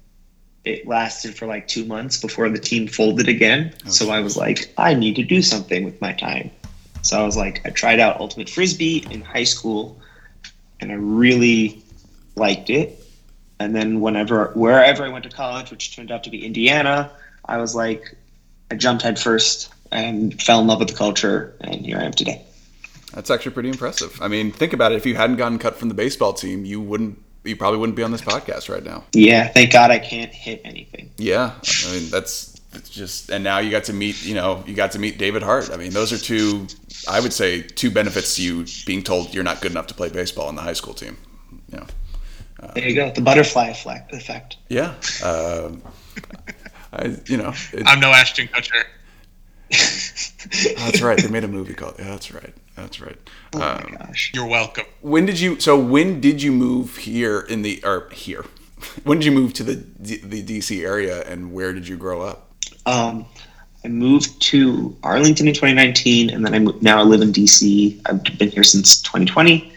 it 0.65 0.87
lasted 0.87 1.37
for 1.37 1.47
like 1.47 1.69
two 1.69 1.85
months 1.85 2.21
before 2.21 2.49
the 2.49 2.59
team 2.59 2.89
folded 2.89 3.29
again. 3.29 3.75
Oh, 3.87 3.91
so 3.91 4.11
I 4.11 4.21
was 4.21 4.37
like, 4.37 4.73
I 4.79 4.95
need 4.95 5.17
to 5.17 5.25
do 5.25 5.43
something 5.43 5.85
with 5.85 6.01
my 6.01 6.13
time. 6.15 6.51
So 7.03 7.21
I 7.21 7.25
was 7.25 7.37
like, 7.37 7.61
I 7.67 7.71
tried 7.71 8.01
out 8.01 8.19
Ultimate 8.19 8.49
Frisbee 8.49 9.07
in 9.11 9.21
high 9.21 9.45
school, 9.45 10.01
and 10.81 10.91
I 10.91 10.95
really 10.95 11.83
liked 12.35 12.71
it. 12.71 12.99
And 13.61 13.77
then 13.77 14.01
whenever, 14.01 14.53
wherever 14.55 15.05
I 15.05 15.11
went 15.11 15.25
to 15.25 15.31
college, 15.31 15.71
which 15.71 15.95
turned 15.95 16.11
out 16.11 16.25
to 16.25 16.31
be 16.31 16.45
Indiana, 16.45 17.11
I 17.45 17.59
was 17.59 17.75
like, 17.75 18.17
I 18.75 18.77
jumped 18.77 19.03
head 19.03 19.19
first 19.19 19.73
and 19.93 20.41
fell 20.43 20.61
in 20.61 20.67
love 20.67 20.81
with 20.81 20.89
the 20.89 20.95
culture, 20.97 21.55
and 21.61 21.87
here 21.87 21.99
I 21.99 22.03
am 22.03 22.13
today. 22.13 22.43
That's 23.13 23.31
actually 23.31 23.53
pretty 23.53 23.69
impressive. 23.69 24.19
I 24.21 24.27
mean, 24.27 24.51
think 24.51 24.73
about 24.73 24.91
it. 24.91 24.97
If 24.97 25.07
you 25.07 25.15
hadn't 25.15 25.37
gotten 25.37 25.59
cut 25.61 25.77
from 25.77 25.89
the 25.89 25.95
baseball 25.95 26.33
team, 26.33 26.65
you 26.65 26.81
wouldn't 26.81 27.19
you 27.45 27.55
probably 27.55 27.79
wouldn't 27.79 27.95
be 27.95 28.03
on 28.03 28.11
this 28.11 28.23
podcast 28.23 28.69
right 28.69 28.83
now. 28.83 29.05
Yeah, 29.13 29.47
thank 29.49 29.73
God 29.73 29.91
I 29.93 30.01
can't 30.01 30.33
hit 30.33 30.63
anything. 30.65 31.11
Yeah, 31.19 31.53
I 31.87 31.93
mean 31.93 32.11
that's 32.11 32.61
it's 32.73 32.91
just 32.91 33.31
and 33.31 33.45
now 33.45 33.59
you 33.59 33.71
got 33.71 33.85
to 33.85 33.93
meet 33.93 34.25
you 34.25 34.35
know 34.35 34.65
you 34.67 34.75
got 34.75 34.91
to 34.93 34.99
meet 34.99 35.17
David 35.19 35.45
Hart. 35.45 35.71
I 35.73 35.77
mean 35.77 35.93
those 35.93 36.13
are 36.13 36.19
two 36.19 36.67
I 37.09 37.21
would 37.21 37.33
say 37.33 37.63
two 37.63 37.93
benefits 37.93 38.35
to 38.37 38.43
you 38.43 38.65
being 38.87 39.05
told 39.05 39.33
you're 39.33 39.45
not 39.45 39.61
good 39.61 39.71
enough 39.71 39.87
to 39.89 39.95
play 39.95 40.09
baseball 40.09 40.49
on 40.49 40.57
the 40.57 40.63
high 40.63 40.73
school 40.73 40.95
team. 40.95 41.17
You 41.71 41.79
know, 41.79 41.87
There 42.75 42.89
you 42.89 42.97
go, 42.97 43.13
the 43.13 43.21
butterfly 43.21 43.69
effect. 43.69 44.13
effect. 44.13 44.57
yeah. 44.69 44.95
Um, 45.23 45.83
I 46.95 47.17
you 47.27 47.37
know 47.37 47.53
it, 47.73 47.83
I'm 47.87 48.01
no 48.01 48.11
Ashton 48.11 48.49
Kutcher. 48.49 48.85
that's 50.77 51.01
right. 51.03 51.19
They 51.19 51.29
made 51.29 51.45
a 51.45 51.49
movie 51.49 51.75
called 51.75 51.97
yeah, 51.99 52.07
that's 52.07 52.33
right. 52.33 52.55
That's 52.77 53.01
right. 53.01 53.19
Oh 53.55 53.59
my 53.59 53.73
Um, 53.77 53.97
gosh. 53.99 54.31
You're 54.35 54.47
welcome. 54.47 54.85
when 55.01 55.27
did 55.27 55.41
you 55.41 55.59
so 55.61 55.79
when 55.79 56.21
did 56.21 56.43
you 56.43 56.53
move 56.53 56.97
here 56.99 57.41
in 57.41 57.63
the 57.63 57.81
or 57.85 58.09
here? 58.13 58.45
When 59.05 59.19
did 59.19 59.25
you 59.25 59.33
move 59.33 59.55
to 59.55 59.63
the 59.65 59.83
the 59.99 60.43
DC 60.43 60.85
area 60.85 61.23
and 61.23 61.53
where 61.53 61.73
did 61.73 61.89
you 61.89 61.97
grow 61.97 62.21
up? 62.23 62.51
Um, 62.87 63.25
I 63.85 63.89
moved 63.89 64.41
to 64.51 64.97
Arlington 65.03 65.49
in 65.49 65.55
2019, 65.55 66.31
and 66.31 66.45
then 66.45 66.55
I 66.55 66.59
mo- 66.59 66.77
now 66.83 66.99
I 67.01 67.03
live 67.03 67.21
in 67.23 67.33
DC. 67.33 68.01
I've 68.07 68.23
been 68.39 68.51
here 68.51 68.63
since 68.65 69.01
2020, 69.03 69.73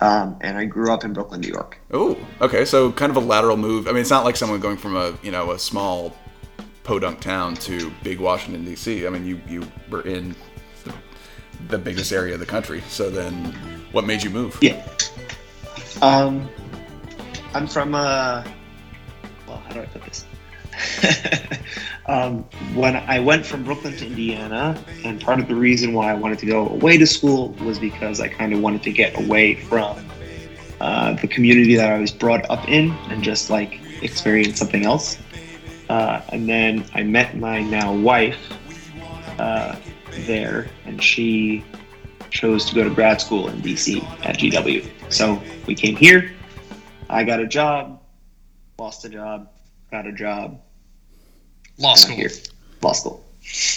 um, 0.00 0.36
and 0.42 0.58
I 0.58 0.64
grew 0.66 0.92
up 0.92 1.04
in 1.04 1.12
Brooklyn, 1.14 1.40
New 1.40 1.48
York. 1.48 1.78
Oh, 1.90 2.18
okay. 2.42 2.64
So 2.66 2.90
kind 2.92 3.08
of 3.10 3.16
a 3.16 3.20
lateral 3.20 3.56
move. 3.56 3.86
I 3.86 3.92
mean, 3.92 4.00
it's 4.02 4.10
not 4.10 4.24
like 4.24 4.36
someone 4.36 4.60
going 4.60 4.76
from 4.76 4.94
a 4.96 5.16
you 5.22 5.30
know 5.30 5.52
a 5.52 5.58
small 5.58 6.14
podunk 6.90 7.20
town 7.20 7.54
to 7.54 7.88
big 8.02 8.18
Washington 8.18 8.64
D.C. 8.64 9.06
I 9.06 9.10
mean, 9.10 9.24
you 9.24 9.40
you 9.46 9.62
were 9.90 10.00
in 10.00 10.34
the, 10.82 10.92
the 11.68 11.78
biggest 11.78 12.10
area 12.10 12.34
of 12.34 12.40
the 12.40 12.46
country. 12.46 12.82
So 12.88 13.08
then, 13.08 13.54
what 13.92 14.04
made 14.04 14.24
you 14.24 14.30
move? 14.30 14.58
Yeah. 14.60 14.84
Um, 16.02 16.48
I'm 17.54 17.68
from 17.68 17.94
uh, 17.94 18.42
well, 19.46 19.58
how 19.58 19.72
do 19.72 19.82
I 19.82 19.86
put 19.86 20.02
this? 20.02 20.26
um, 22.06 22.42
when 22.74 22.96
I 22.96 23.20
went 23.20 23.46
from 23.46 23.62
Brooklyn 23.62 23.96
to 23.98 24.06
Indiana, 24.06 24.76
and 25.04 25.20
part 25.20 25.38
of 25.38 25.46
the 25.46 25.54
reason 25.54 25.92
why 25.92 26.10
I 26.10 26.14
wanted 26.14 26.40
to 26.40 26.46
go 26.46 26.68
away 26.70 26.98
to 26.98 27.06
school 27.06 27.50
was 27.64 27.78
because 27.78 28.20
I 28.20 28.26
kind 28.26 28.52
of 28.52 28.58
wanted 28.58 28.82
to 28.82 28.90
get 28.90 29.16
away 29.16 29.54
from 29.54 30.10
uh, 30.80 31.12
the 31.12 31.28
community 31.28 31.76
that 31.76 31.92
I 31.92 32.00
was 32.00 32.10
brought 32.10 32.50
up 32.50 32.68
in 32.68 32.90
and 33.10 33.22
just 33.22 33.48
like 33.48 33.78
experience 34.02 34.58
something 34.58 34.84
else. 34.84 35.18
Uh, 35.90 36.22
and 36.28 36.48
then 36.48 36.84
I 36.94 37.02
met 37.02 37.36
my 37.36 37.62
now 37.62 37.92
wife 37.92 38.38
uh, 39.40 39.74
there, 40.10 40.68
and 40.84 41.02
she 41.02 41.64
chose 42.30 42.64
to 42.66 42.76
go 42.76 42.84
to 42.84 42.94
grad 42.94 43.20
school 43.20 43.48
in 43.48 43.60
DC 43.60 44.00
at 44.24 44.38
GW. 44.38 44.88
So 45.08 45.42
we 45.66 45.74
came 45.74 45.96
here. 45.96 46.30
I 47.08 47.24
got 47.24 47.40
a 47.40 47.46
job, 47.48 48.00
lost 48.78 49.04
a 49.04 49.08
job, 49.08 49.50
got 49.90 50.06
a 50.06 50.12
job, 50.12 50.60
Law 51.78 51.88
and 51.88 51.90
I'm 51.90 51.96
school. 51.96 52.16
here. 52.16 52.30
Law 52.82 52.92
school. 52.92 53.24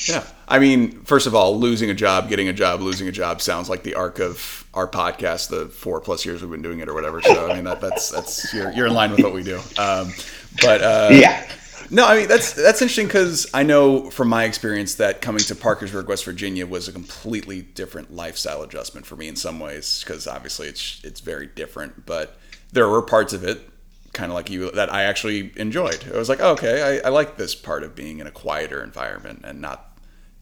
Yeah. 0.08 0.24
I 0.48 0.60
mean, 0.60 1.02
first 1.06 1.26
of 1.26 1.34
all, 1.34 1.58
losing 1.58 1.90
a 1.90 1.96
job, 1.96 2.30
getting 2.30 2.48
a 2.48 2.54
job, 2.54 2.82
losing 2.82 3.08
a 3.08 3.12
job 3.12 3.42
sounds 3.42 3.70
like 3.70 3.82
the 3.82 3.96
arc 3.96 4.20
of 4.20 4.68
our 4.76 4.88
podcast, 4.88 5.50
the 5.50 5.66
four 5.66 6.00
plus 6.00 6.28
years 6.28 6.44
we've 6.44 6.52
been 6.52 6.62
doing 6.62 6.80
it 6.80 6.88
or 6.88 6.94
whatever. 6.94 7.24
So 7.24 7.50
I 7.50 7.56
mean, 7.56 7.64
that, 7.64 7.82
that's 7.82 8.12
that's 8.12 8.54
you're, 8.54 8.72
you're 8.74 8.86
in 8.86 8.94
line 8.94 9.10
with 9.10 9.22
what 9.22 9.34
we 9.34 9.42
do. 9.42 9.60
Um, 9.80 10.14
but 10.62 10.84
uh, 10.84 11.10
yeah. 11.12 11.50
No, 11.90 12.06
I 12.06 12.18
mean 12.18 12.28
that's 12.28 12.54
that's 12.54 12.82
interesting 12.82 13.08
because 13.08 13.48
I 13.54 13.64
know 13.64 14.10
from 14.10 14.28
my 14.28 14.44
experience 14.46 14.96
that 14.96 15.22
coming 15.22 15.42
to 15.42 15.56
Parkersburg, 15.56 16.08
West 16.08 16.26
Virginia, 16.26 16.66
was 16.66 16.88
a 16.88 16.92
completely 16.92 17.62
different 17.62 18.14
lifestyle 18.14 18.62
adjustment 18.62 19.06
for 19.06 19.16
me 19.16 19.28
in 19.28 19.36
some 19.36 19.60
ways 19.60 20.04
because 20.04 20.28
obviously 20.28 20.68
it's 20.68 21.02
it's 21.04 21.20
very 21.20 21.48
different. 21.48 22.06
But 22.06 22.38
there 22.72 22.88
were 22.90 23.02
parts 23.02 23.34
of 23.34 23.44
it, 23.44 23.70
kind 24.14 24.32
of 24.32 24.36
like 24.36 24.50
you, 24.50 24.72
that 24.72 24.92
I 24.92 25.04
actually 25.04 25.52
enjoyed. 25.56 26.06
I 26.14 26.18
was 26.18 26.30
like, 26.30 26.40
oh, 26.42 26.52
okay, 26.54 27.00
I, 27.04 27.08
I 27.08 27.10
like 27.10 27.38
this 27.38 27.56
part 27.56 27.84
of 27.84 27.96
being 27.96 28.20
in 28.20 28.28
a 28.28 28.32
quieter 28.32 28.84
environment 28.84 29.42
and 29.44 29.62
not 29.62 29.98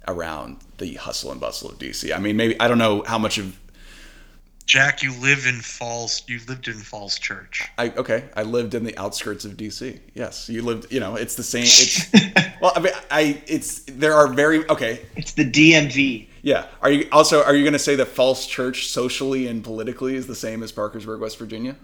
around 0.07 0.57
the 0.77 0.95
hustle 0.95 1.31
and 1.31 1.39
bustle 1.39 1.69
of 1.69 1.77
DC. 1.77 2.15
I 2.15 2.19
mean, 2.19 2.35
maybe 2.35 2.59
I 2.59 2.67
don't 2.67 2.77
know 2.77 3.03
how 3.05 3.17
much 3.17 3.37
of 3.37 3.59
Jack, 4.63 5.03
you 5.03 5.13
live 5.19 5.45
in 5.45 5.59
Falls. 5.59 6.23
You 6.27 6.39
lived 6.47 6.67
in 6.67 6.75
Falls 6.75 7.19
Church. 7.19 7.69
I 7.77 7.89
okay. 7.89 8.25
I 8.35 8.43
lived 8.43 8.73
in 8.73 8.83
the 8.83 8.97
outskirts 8.97 9.45
of 9.45 9.57
DC. 9.57 9.99
Yes, 10.13 10.49
you 10.49 10.61
lived. 10.61 10.91
You 10.91 10.99
know, 10.99 11.15
it's 11.15 11.35
the 11.35 11.43
same. 11.43 11.63
It's 11.65 12.61
well, 12.61 12.73
I 12.75 12.79
mean, 12.79 12.93
I 13.09 13.41
it's 13.47 13.83
there 13.83 14.13
are 14.13 14.27
very 14.27 14.67
okay. 14.69 15.05
It's 15.15 15.33
the 15.33 15.49
DMV. 15.49 16.27
Yeah. 16.41 16.67
Are 16.81 16.91
you 16.91 17.07
also 17.11 17.43
are 17.43 17.55
you 17.55 17.63
going 17.63 17.73
to 17.73 17.79
say 17.79 17.95
that 17.95 18.07
Falls 18.07 18.45
Church 18.45 18.87
socially 18.87 19.47
and 19.47 19.63
politically 19.63 20.15
is 20.15 20.27
the 20.27 20.35
same 20.35 20.63
as 20.63 20.71
Parkersburg, 20.71 21.19
West 21.21 21.37
Virginia? 21.37 21.75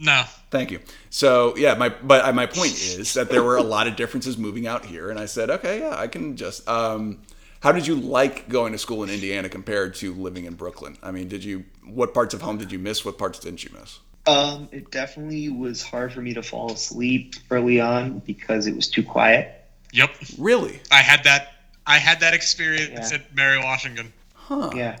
No, 0.00 0.24
Thank 0.50 0.70
you. 0.70 0.80
So 1.10 1.56
yeah, 1.56 1.74
my 1.74 1.90
but 1.90 2.34
my 2.34 2.46
point 2.46 2.72
is 2.72 3.14
that 3.14 3.28
there 3.28 3.42
were 3.42 3.56
a 3.56 3.62
lot 3.62 3.86
of 3.86 3.96
differences 3.96 4.38
moving 4.38 4.66
out 4.66 4.84
here, 4.84 5.10
and 5.10 5.18
I 5.18 5.26
said, 5.26 5.50
okay, 5.50 5.80
yeah, 5.80 5.94
I 5.96 6.06
can 6.06 6.36
just. 6.36 6.66
Um, 6.68 7.20
how 7.60 7.72
did 7.72 7.86
you 7.86 7.96
like 7.96 8.48
going 8.48 8.72
to 8.72 8.78
school 8.78 9.02
in 9.02 9.10
Indiana 9.10 9.48
compared 9.48 9.94
to 9.96 10.14
living 10.14 10.44
in 10.44 10.54
Brooklyn? 10.54 10.96
I 11.02 11.10
mean, 11.10 11.28
did 11.28 11.42
you 11.44 11.64
what 11.84 12.14
parts 12.14 12.34
of 12.34 12.40
home 12.42 12.58
did 12.58 12.70
you 12.72 12.78
miss? 12.78 13.04
What 13.04 13.18
parts 13.18 13.38
didn't 13.38 13.64
you 13.64 13.70
miss? 13.78 13.98
Um, 14.26 14.68
it 14.72 14.90
definitely 14.90 15.48
was 15.48 15.82
hard 15.82 16.12
for 16.12 16.20
me 16.20 16.34
to 16.34 16.42
fall 16.42 16.70
asleep 16.72 17.34
early 17.50 17.80
on 17.80 18.18
because 18.20 18.66
it 18.66 18.76
was 18.76 18.86
too 18.88 19.02
quiet. 19.02 19.54
Yep, 19.92 20.10
Really? 20.36 20.80
I 20.92 20.98
had 20.98 21.24
that. 21.24 21.54
I 21.86 21.96
had 21.98 22.20
that 22.20 22.34
experience 22.34 23.10
Yeah. 23.10 23.18
at 23.18 23.34
Mary 23.34 23.58
Washington. 23.58 24.12
Huh? 24.34 24.70
Yeah. 24.74 24.98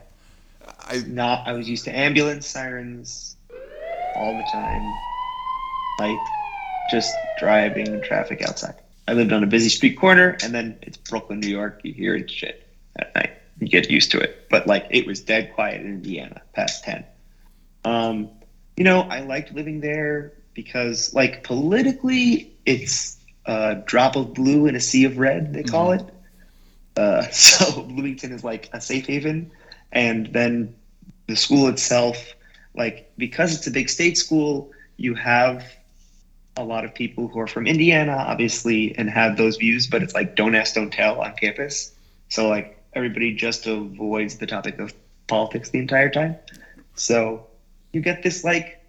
I 0.80 1.02
Not. 1.06 1.46
I 1.46 1.52
was 1.52 1.68
used 1.68 1.84
to 1.84 1.90
ambulance 1.96 2.46
sirens 2.46 3.36
all 4.16 4.32
the 4.36 4.48
time, 4.50 4.94
like 6.00 6.18
just 6.90 7.12
driving 7.38 8.00
traffic 8.02 8.40
outside. 8.42 8.74
I 9.08 9.14
lived 9.14 9.32
on 9.32 9.42
a 9.42 9.46
busy 9.46 9.70
street 9.70 9.98
corner, 9.98 10.36
and 10.42 10.54
then 10.54 10.78
it's 10.82 10.98
Brooklyn, 10.98 11.40
New 11.40 11.48
York. 11.48 11.80
You 11.82 11.94
hear 11.94 12.14
it 12.14 12.30
shit 12.30 12.68
at 12.98 13.14
night. 13.14 13.32
You 13.58 13.66
get 13.66 13.90
used 13.90 14.10
to 14.10 14.20
it. 14.20 14.46
But 14.50 14.66
like 14.66 14.86
it 14.90 15.06
was 15.06 15.22
dead 15.22 15.54
quiet 15.54 15.80
in 15.80 15.86
Indiana 15.86 16.42
past 16.52 16.84
ten. 16.84 17.06
Um, 17.86 18.28
you 18.76 18.84
know, 18.84 19.00
I 19.00 19.20
liked 19.20 19.54
living 19.54 19.80
there 19.80 20.34
because 20.52 21.14
like 21.14 21.42
politically, 21.42 22.52
it's 22.66 23.16
a 23.46 23.76
drop 23.76 24.14
of 24.14 24.34
blue 24.34 24.66
in 24.66 24.76
a 24.76 24.80
sea 24.80 25.06
of 25.06 25.16
red. 25.16 25.54
They 25.54 25.62
call 25.62 25.92
it. 25.92 26.04
Uh, 26.94 27.22
so 27.30 27.82
Bloomington 27.84 28.30
is 28.32 28.44
like 28.44 28.68
a 28.74 28.80
safe 28.80 29.06
haven, 29.06 29.50
and 29.90 30.26
then 30.34 30.76
the 31.28 31.36
school 31.36 31.68
itself, 31.68 32.34
like 32.74 33.10
because 33.16 33.56
it's 33.56 33.66
a 33.66 33.70
big 33.70 33.88
state 33.88 34.18
school, 34.18 34.70
you 34.98 35.14
have 35.14 35.64
a 36.58 36.64
lot 36.64 36.84
of 36.84 36.92
people 36.92 37.28
who 37.28 37.38
are 37.38 37.46
from 37.46 37.66
Indiana, 37.66 38.12
obviously, 38.12 38.94
and 38.98 39.08
have 39.08 39.36
those 39.36 39.56
views, 39.56 39.86
but 39.86 40.02
it's 40.02 40.14
like 40.14 40.34
don't 40.34 40.54
ask, 40.54 40.74
don't 40.74 40.92
tell 40.92 41.20
on 41.20 41.34
campus. 41.36 41.92
So 42.28 42.48
like 42.48 42.76
everybody 42.94 43.32
just 43.34 43.66
avoids 43.66 44.38
the 44.38 44.46
topic 44.46 44.78
of 44.80 44.92
politics 45.28 45.70
the 45.70 45.78
entire 45.78 46.10
time. 46.10 46.36
So 46.94 47.46
you 47.92 48.00
get 48.00 48.22
this 48.22 48.42
like 48.44 48.84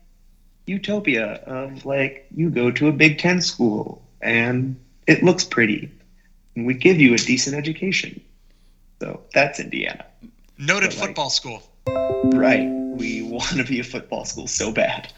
utopia 0.65 1.33
of 1.45 1.85
like 1.85 2.25
you 2.35 2.49
go 2.49 2.71
to 2.71 2.87
a 2.87 2.91
Big 2.91 3.19
Ten 3.19 3.39
school 3.41 4.01
and 4.21 4.75
it 5.07 5.23
looks 5.23 5.43
pretty. 5.43 5.91
And 6.55 6.65
we 6.65 6.73
give 6.73 6.99
you 6.99 7.13
a 7.13 7.17
decent 7.17 7.55
education. 7.55 8.19
So 8.99 9.21
that's 9.33 9.59
Indiana. 9.59 10.05
Noted 10.57 10.89
But, 10.89 10.97
like- 10.97 11.07
football 11.09 11.29
school. 11.29 11.63
Right. 11.87 12.67
We 12.67 13.21
want 13.37 13.57
to 13.57 13.63
be 13.63 13.79
a 13.79 13.83
football 13.83 14.25
school 14.25 14.47
so 14.47 14.71
bad. 14.71 15.13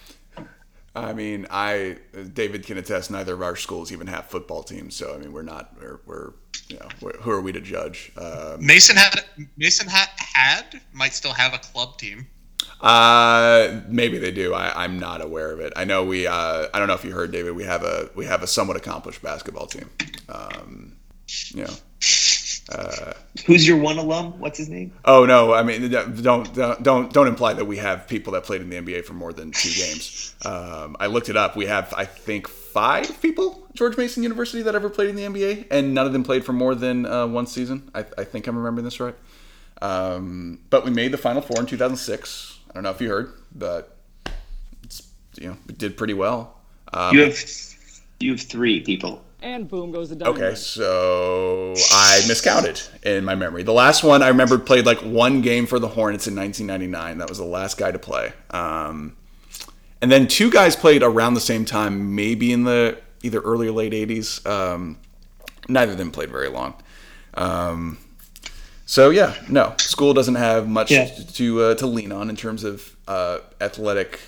I 0.94 1.14
mean, 1.14 1.48
I 1.50 1.98
David 2.34 2.66
can 2.66 2.78
attest. 2.78 3.12
Neither 3.12 3.34
of 3.34 3.42
our 3.42 3.56
schools 3.56 3.92
even 3.92 4.08
have 4.08 4.26
football 4.26 4.64
teams, 4.64 4.96
so 4.96 5.14
I 5.16 5.18
mean, 5.18 5.32
we're 5.32 5.42
not. 5.42 5.74
We're, 5.80 6.00
we're 6.06 6.32
you 6.68 6.80
know, 6.80 6.88
we're, 7.00 7.14
who 7.20 7.32
are 7.32 7.42
we 7.42 7.52
to 7.54 7.62
judge? 7.62 8.12
Um, 8.18 8.66
Mason 8.66 8.98
had 8.98 9.24
Mason 9.58 9.88
had 9.88 10.10
had 10.18 10.82
might 10.94 11.14
still 11.14 11.34
have 11.34 11.54
a 11.54 11.60
club 11.60 11.98
team. 11.98 12.28
uh, 12.82 13.82
maybe 13.88 14.18
they 14.18 14.32
do. 14.32 14.54
I, 14.54 14.84
I'm 14.84 15.00
not 15.00 15.22
aware 15.22 15.52
of 15.52 15.60
it. 15.62 15.72
I 15.76 15.86
know 15.86 16.04
we. 16.04 16.28
Uh, 16.28 16.68
I 16.74 16.80
don't 16.80 16.88
know 16.88 16.94
if 16.94 17.06
you 17.06 17.12
heard, 17.12 17.32
David. 17.32 17.56
We 17.56 17.64
have 17.64 17.84
a 17.84 18.10
we 18.16 18.26
have 18.26 18.44
a 18.44 18.48
somewhat 18.48 18.76
accomplished 18.76 19.22
basketball 19.22 19.68
team. 19.68 19.90
Um, 20.28 20.98
you 21.54 21.64
know. 21.64 21.74
Uh, 22.72 23.14
Who's 23.46 23.68
your 23.68 23.78
one 23.78 23.98
alum? 23.98 24.40
What's 24.40 24.58
his 24.58 24.70
name? 24.70 24.94
oh 25.06 25.26
no! 25.26 25.54
I 25.54 25.64
mean, 25.64 25.90
don't 25.90 26.22
don't 26.22 26.84
don't 26.84 27.12
don't 27.12 27.28
imply 27.28 27.54
that 27.54 27.66
we 27.66 27.78
have 27.78 28.08
people 28.08 28.34
that 28.34 28.44
played 28.44 28.62
in 28.62 28.70
the 28.70 28.78
NBA 28.78 29.04
for 29.06 29.14
more 29.14 29.34
than 29.34 29.52
two 29.52 29.70
games. 29.70 30.36
Um, 30.46 30.96
I 31.00 31.08
looked 31.08 31.30
it 31.30 31.38
up. 31.38 31.56
We 31.56 31.66
have, 31.66 31.94
I 31.96 32.06
think, 32.06 32.48
five 32.48 33.22
people 33.22 33.68
George 33.74 33.98
Mason 33.98 34.24
University 34.24 34.62
that 34.64 34.76
ever 34.76 34.90
played 34.90 35.10
in 35.10 35.16
the 35.16 35.24
NBA, 35.24 35.68
and 35.72 35.94
none 35.94 36.06
of 36.06 36.14
them 36.14 36.24
played 36.24 36.46
for 36.46 36.54
more 36.54 36.76
than 36.76 37.06
uh, 37.06 37.28
one 37.28 37.48
season. 37.48 37.90
I, 37.94 38.06
I 38.18 38.24
think 38.24 38.48
I'm 38.48 38.58
remembering 38.58 38.86
this 38.86 39.00
right. 39.00 39.16
Um, 39.82 40.60
but 40.70 40.86
we 40.86 40.92
made 40.92 41.12
the 41.12 41.18
Final 41.18 41.42
Four 41.42 41.60
in 41.60 41.66
2006. 41.66 42.60
I 42.70 42.74
don't 42.74 42.84
know 42.84 42.92
if 42.92 43.02
you 43.02 43.10
heard, 43.10 43.34
but 43.54 43.98
it's, 44.84 45.10
you 45.36 45.48
know 45.50 45.58
we 45.68 45.74
did 45.74 45.98
pretty 45.98 46.14
well. 46.14 46.60
Um, 46.94 47.16
You 47.16 47.24
have 47.24 47.38
you 48.20 48.32
have 48.32 48.42
three 48.42 48.82
people. 48.82 49.24
And 49.44 49.68
boom 49.68 49.92
goes 49.92 50.10
the 50.10 50.16
dynamite. 50.16 50.44
Okay, 50.44 50.56
so 50.56 51.74
I 51.92 52.22
miscounted 52.28 52.82
in 53.04 53.26
my 53.26 53.34
memory. 53.34 53.64
The 53.64 53.74
last 53.74 54.04
one 54.04 54.22
I 54.22 54.28
remember 54.28 54.60
played 54.60 54.86
like 54.86 55.00
one 55.00 55.42
game 55.42 55.66
for 55.66 55.80
the 55.80 55.88
Hornets 55.88 56.28
in 56.28 56.36
1999. 56.36 57.18
That 57.18 57.28
was 57.28 57.40
the 57.40 57.44
last 57.46 57.78
guy 57.78 57.92
to 57.92 57.98
play. 57.98 58.34
Um, 58.52 59.16
and 60.02 60.12
then 60.12 60.28
two 60.28 60.52
guys 60.52 60.76
played 60.76 61.02
around 61.02 61.34
the 61.34 61.40
same 61.42 61.66
time, 61.66 62.16
maybe 62.16 62.52
in 62.54 62.66
the 62.66 63.00
either 63.24 63.40
early 63.40 63.68
or 63.68 63.72
late 63.72 63.94
'80s. 63.94 64.46
Um, 64.48 64.98
neither 65.68 65.94
of 65.94 65.98
them 65.98 66.12
played 66.12 66.30
very 66.30 66.50
long. 66.50 66.76
Um, 67.34 67.98
so 68.86 69.10
yeah, 69.10 69.36
no, 69.50 69.74
school 69.80 70.14
doesn't 70.14 70.36
have 70.36 70.68
much 70.68 70.92
Yeah. 70.92 71.06
to 71.06 71.62
uh, 71.62 71.76
to 71.76 71.88
lean 71.88 72.12
on 72.12 72.30
in 72.30 72.36
terms 72.36 72.64
of 72.64 72.96
uh, 73.08 73.40
athletic 73.60 74.20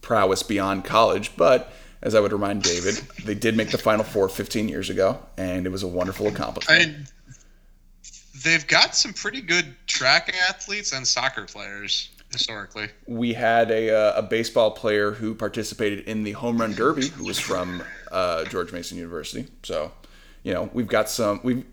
prowess 0.00 0.42
beyond 0.42 0.84
college. 0.84 1.36
But 1.36 1.70
as 2.06 2.14
I 2.14 2.20
would 2.20 2.32
remind 2.32 2.62
David, 2.62 2.94
they 3.24 3.34
did 3.34 3.56
make 3.56 3.70
the 3.70 3.78
Final 3.78 4.04
Four 4.04 4.28
15 4.28 4.68
years 4.68 4.90
ago, 4.90 5.18
and 5.36 5.66
it 5.66 5.70
was 5.70 5.82
a 5.82 5.88
wonderful 5.88 6.28
accomplishment. 6.28 6.80
I 6.80 8.10
they've 8.44 8.66
got 8.68 8.94
some 8.94 9.12
pretty 9.12 9.40
good 9.40 9.74
track 9.88 10.32
athletes 10.48 10.92
and 10.92 11.04
soccer 11.04 11.46
players 11.46 12.10
historically. 12.30 12.88
we 13.08 13.32
had 13.32 13.72
a, 13.72 13.90
uh, 13.90 14.18
a 14.18 14.22
baseball 14.22 14.70
player 14.70 15.10
who 15.10 15.34
participated 15.34 16.00
in 16.06 16.22
the 16.22 16.32
home 16.32 16.60
run 16.60 16.74
derby 16.74 17.08
who 17.08 17.24
was 17.24 17.40
from 17.40 17.82
uh, 18.12 18.44
George 18.44 18.72
Mason 18.72 18.96
University. 18.98 19.48
So, 19.64 19.90
you 20.44 20.54
know, 20.54 20.70
we've 20.72 20.86
got 20.86 21.10
some 21.10 21.40
we've 21.42 21.64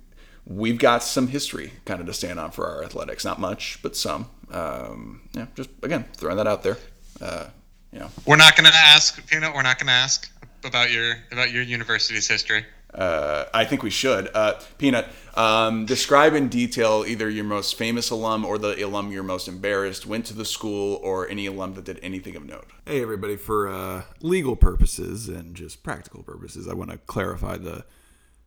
we've 0.48 0.80
got 0.80 1.04
some 1.04 1.28
history 1.28 1.74
kind 1.86 2.02
of 2.02 2.08
to 2.08 2.13
stand 2.13 2.40
on 2.40 2.50
for 2.50 2.68
our 2.68 2.84
athletics. 2.84 3.24
Not 3.24 3.40
much, 3.40 3.80
but 3.84 3.96
some. 3.96 4.28
Um, 4.52 5.22
yeah, 5.34 5.46
just 5.56 5.70
again 5.84 6.06
throwing 6.16 6.38
that 6.38 6.48
out 6.48 6.63
there. 6.63 6.78
Uh, 7.22 7.46
you 7.93 8.00
know, 8.00 8.09
We're 8.25 8.38
not 8.38 8.55
going 8.55 8.69
to 8.69 8.75
ask 8.75 9.25
Peanut. 9.27 9.53
We're 9.53 9.62
not 9.62 9.77
going 9.77 9.88
to 9.88 9.93
ask 9.93 10.29
about 10.63 10.91
your 10.91 11.15
about 11.31 11.51
your 11.51 11.62
university's 11.62 12.27
history. 12.27 12.65
uh, 12.93 13.45
I 13.53 13.65
think 13.65 13.83
we 13.83 13.89
should. 13.89 14.29
Uh, 14.33 14.59
Peanut, 14.77 15.07
um, 15.35 15.85
describe 15.85 16.33
in 16.33 16.47
detail 16.47 17.03
either 17.07 17.29
your 17.29 17.43
most 17.43 17.75
famous 17.75 18.09
alum 18.09 18.45
or 18.45 18.57
the 18.57 18.83
alum 18.83 19.12
you're 19.12 19.23
most 19.23 19.47
embarrassed, 19.47 20.05
went 20.05 20.25
to 20.27 20.33
the 20.33 20.45
school, 20.45 21.00
or 21.03 21.27
any 21.27 21.45
alum 21.45 21.73
that 21.75 21.85
did 21.85 22.00
anything 22.01 22.35
of 22.35 22.45
note. 22.45 22.67
Hey, 22.85 23.01
everybody, 23.01 23.35
for 23.35 23.67
uh, 23.67 24.03
legal 24.21 24.55
purposes 24.55 25.27
and 25.27 25.55
just 25.55 25.83
practical 25.83 26.23
purposes, 26.23 26.67
I 26.67 26.73
want 26.73 26.91
to 26.91 26.97
clarify 26.97 27.57
the 27.57 27.85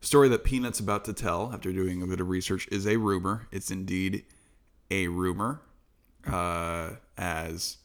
story 0.00 0.28
that 0.28 0.44
Peanut's 0.44 0.80
about 0.80 1.04
to 1.06 1.12
tell 1.12 1.52
after 1.52 1.72
doing 1.72 2.02
a 2.02 2.06
bit 2.06 2.20
of 2.20 2.28
research 2.28 2.68
is 2.70 2.86
a 2.86 2.96
rumor. 2.96 3.48
It's 3.50 3.70
indeed 3.70 4.24
a 4.90 5.08
rumor, 5.08 5.60
uh, 6.26 6.90
as 7.18 7.78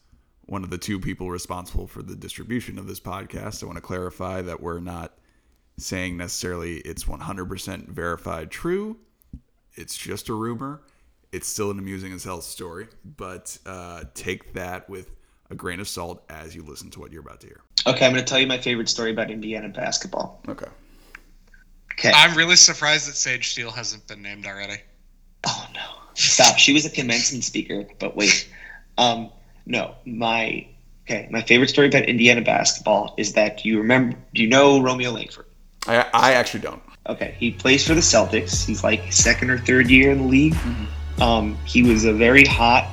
one 0.51 0.65
of 0.65 0.69
the 0.69 0.77
two 0.77 0.99
people 0.99 1.31
responsible 1.31 1.87
for 1.87 2.03
the 2.03 2.13
distribution 2.13 2.77
of 2.77 2.85
this 2.85 2.99
podcast. 2.99 3.63
I 3.63 3.67
want 3.67 3.77
to 3.77 3.81
clarify 3.81 4.41
that 4.41 4.59
we're 4.59 4.81
not 4.81 5.13
saying 5.77 6.17
necessarily 6.17 6.79
it's 6.79 7.05
100% 7.05 7.87
verified 7.87 8.51
true. 8.51 8.97
It's 9.75 9.95
just 9.95 10.27
a 10.27 10.33
rumor. 10.33 10.81
It's 11.31 11.47
still 11.47 11.71
an 11.71 11.79
amusing 11.79 12.11
as 12.11 12.25
hell 12.25 12.41
story, 12.41 12.89
but 13.15 13.57
uh, 13.65 14.03
take 14.13 14.51
that 14.51 14.89
with 14.89 15.11
a 15.49 15.55
grain 15.55 15.79
of 15.79 15.87
salt 15.87 16.21
as 16.29 16.53
you 16.53 16.63
listen 16.63 16.89
to 16.91 16.99
what 16.99 17.13
you're 17.13 17.21
about 17.21 17.39
to 17.39 17.47
hear. 17.47 17.61
Okay, 17.87 18.05
I'm 18.05 18.11
going 18.11 18.21
to 18.21 18.29
tell 18.29 18.39
you 18.39 18.45
my 18.47 18.57
favorite 18.57 18.89
story 18.89 19.11
about 19.11 19.31
Indiana 19.31 19.69
basketball. 19.69 20.41
Okay. 20.49 20.67
Okay. 21.93 22.11
I'm 22.13 22.35
really 22.35 22.57
surprised 22.57 23.07
that 23.07 23.15
Sage 23.15 23.51
Steele 23.51 23.71
hasn't 23.71 24.05
been 24.05 24.21
named 24.21 24.45
already. 24.45 24.81
Oh 25.47 25.67
no! 25.73 25.87
Stop. 26.13 26.57
She 26.57 26.73
was 26.73 26.85
a 26.85 26.89
commencement 26.89 27.45
speaker, 27.45 27.85
but 27.99 28.17
wait. 28.17 28.49
Um, 28.97 29.31
no, 29.71 29.95
my 30.05 30.67
okay. 31.05 31.29
My 31.31 31.41
favorite 31.41 31.69
story 31.69 31.87
about 31.87 32.03
Indiana 32.03 32.41
basketball 32.41 33.13
is 33.17 33.31
that 33.33 33.63
you 33.63 33.77
remember. 33.77 34.17
Do 34.35 34.41
you 34.41 34.49
know 34.49 34.81
Romeo 34.81 35.11
Langford? 35.11 35.45
I, 35.87 36.05
I 36.13 36.33
actually 36.33 36.59
don't. 36.59 36.83
Okay, 37.07 37.35
he 37.39 37.51
plays 37.51 37.87
for 37.87 37.93
the 37.95 38.01
Celtics. 38.01 38.65
He's 38.65 38.83
like 38.83 39.11
second 39.13 39.49
or 39.49 39.57
third 39.57 39.89
year 39.89 40.11
in 40.11 40.17
the 40.19 40.27
league. 40.27 40.55
Um, 41.21 41.57
he 41.65 41.83
was 41.83 42.03
a 42.03 42.11
very 42.11 42.43
hot 42.43 42.89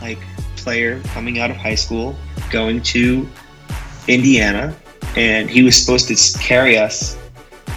like 0.00 0.18
player 0.56 1.00
coming 1.14 1.38
out 1.38 1.50
of 1.50 1.56
high 1.56 1.76
school, 1.76 2.16
going 2.50 2.82
to 2.82 3.28
Indiana, 4.08 4.74
and 5.14 5.48
he 5.48 5.62
was 5.62 5.76
supposed 5.76 6.08
to 6.08 6.38
carry 6.40 6.76
us 6.76 7.16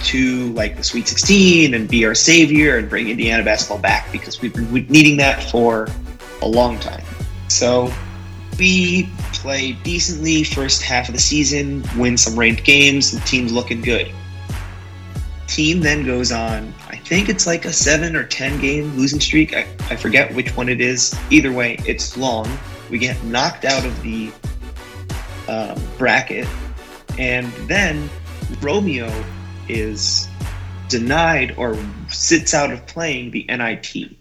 to 0.05 0.51
like 0.53 0.75
the 0.75 0.83
Sweet 0.83 1.07
16 1.07 1.75
and 1.75 1.87
be 1.87 2.03
our 2.03 2.15
savior 2.15 2.77
and 2.77 2.89
bring 2.89 3.09
Indiana 3.09 3.43
basketball 3.43 3.77
back 3.77 4.11
because 4.11 4.41
we've 4.41 4.53
been 4.53 4.87
needing 4.87 5.17
that 5.17 5.43
for 5.51 5.87
a 6.41 6.47
long 6.47 6.79
time. 6.79 7.03
So 7.47 7.93
we 8.59 9.09
play 9.33 9.73
decently 9.83 10.43
first 10.43 10.81
half 10.81 11.07
of 11.07 11.13
the 11.15 11.19
season, 11.19 11.83
win 11.97 12.17
some 12.17 12.37
ranked 12.37 12.63
games, 12.63 13.11
the 13.11 13.19
team's 13.21 13.51
looking 13.51 13.81
good. 13.81 14.11
Team 15.47 15.79
then 15.79 16.05
goes 16.05 16.31
on 16.31 16.73
i 16.89 16.97
think 17.09 17.27
it's 17.27 17.47
like 17.47 17.65
a 17.65 17.73
seven 17.73 18.15
or 18.15 18.23
ten 18.23 18.61
game 18.61 18.95
losing 18.95 19.19
streak. 19.19 19.55
I, 19.55 19.61
I 19.89 19.95
forget 19.95 20.31
which 20.35 20.55
one 20.55 20.69
it 20.69 20.79
is. 20.79 21.17
Either 21.31 21.51
way 21.51 21.79
it's 21.87 22.15
long. 22.15 22.47
We 22.91 22.99
get 22.99 23.23
knocked 23.23 23.65
out 23.65 23.83
of 23.83 23.99
the 24.03 24.31
um, 25.47 25.81
bracket. 25.97 26.47
And 27.17 27.51
then 27.67 28.07
romeo 28.61 29.11
is 29.67 30.27
denied 30.87 31.55
or 31.57 31.77
sits 32.09 32.53
out 32.53 32.71
of 32.71 32.85
playing 32.85 33.31
the 33.31 33.45
NIT 33.47 34.15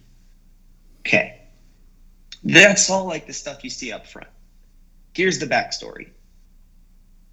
okay 1.01 1.38
that's 2.53 2.91
all 2.91 3.07
like 3.07 3.27
the 3.27 3.33
stuff 3.33 3.63
you 3.65 3.71
see 3.71 3.93
up 3.93 4.07
front 4.07 4.29
here's 5.15 5.39
the 5.39 5.47
backstory 5.47 6.09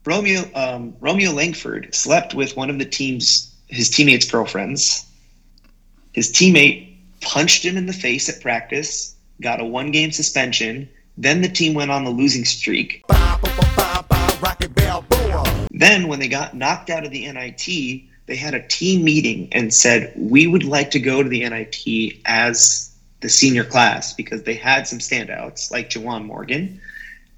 romeo 0.05 0.41
um, 0.55 0.95
romeo 0.99 1.31
langford 1.31 1.93
slept 1.93 2.33
with 2.33 2.55
one 2.55 2.69
of 2.69 2.77
the 2.79 2.85
team's 2.85 3.55
his 3.67 3.89
teammate's 3.89 4.29
girlfriends. 4.29 5.05
His 6.13 6.31
teammate 6.31 6.97
punched 7.21 7.63
him 7.63 7.77
in 7.77 7.85
the 7.85 7.93
face 7.93 8.29
at 8.29 8.41
practice, 8.41 9.15
got 9.41 9.59
a 9.59 9.65
one 9.65 9.91
game 9.91 10.11
suspension. 10.11 10.89
Then 11.17 11.41
the 11.41 11.49
team 11.49 11.73
went 11.73 11.91
on 11.91 12.05
a 12.05 12.09
losing 12.09 12.45
streak. 12.45 13.03
Then, 15.71 16.07
when 16.07 16.19
they 16.19 16.27
got 16.27 16.55
knocked 16.55 16.89
out 16.89 17.05
of 17.05 17.11
the 17.11 17.31
NIT, 17.31 17.65
they 18.27 18.35
had 18.35 18.53
a 18.53 18.65
team 18.67 19.03
meeting 19.03 19.49
and 19.51 19.73
said, 19.73 20.13
We 20.15 20.47
would 20.47 20.63
like 20.63 20.91
to 20.91 20.99
go 20.99 21.23
to 21.23 21.29
the 21.29 21.47
NIT 21.47 22.21
as 22.25 22.94
the 23.25 23.29
senior 23.29 23.63
class 23.63 24.13
because 24.13 24.43
they 24.43 24.53
had 24.53 24.87
some 24.87 24.99
standouts 24.99 25.71
like 25.71 25.89
Juwan 25.89 26.25
Morgan. 26.25 26.79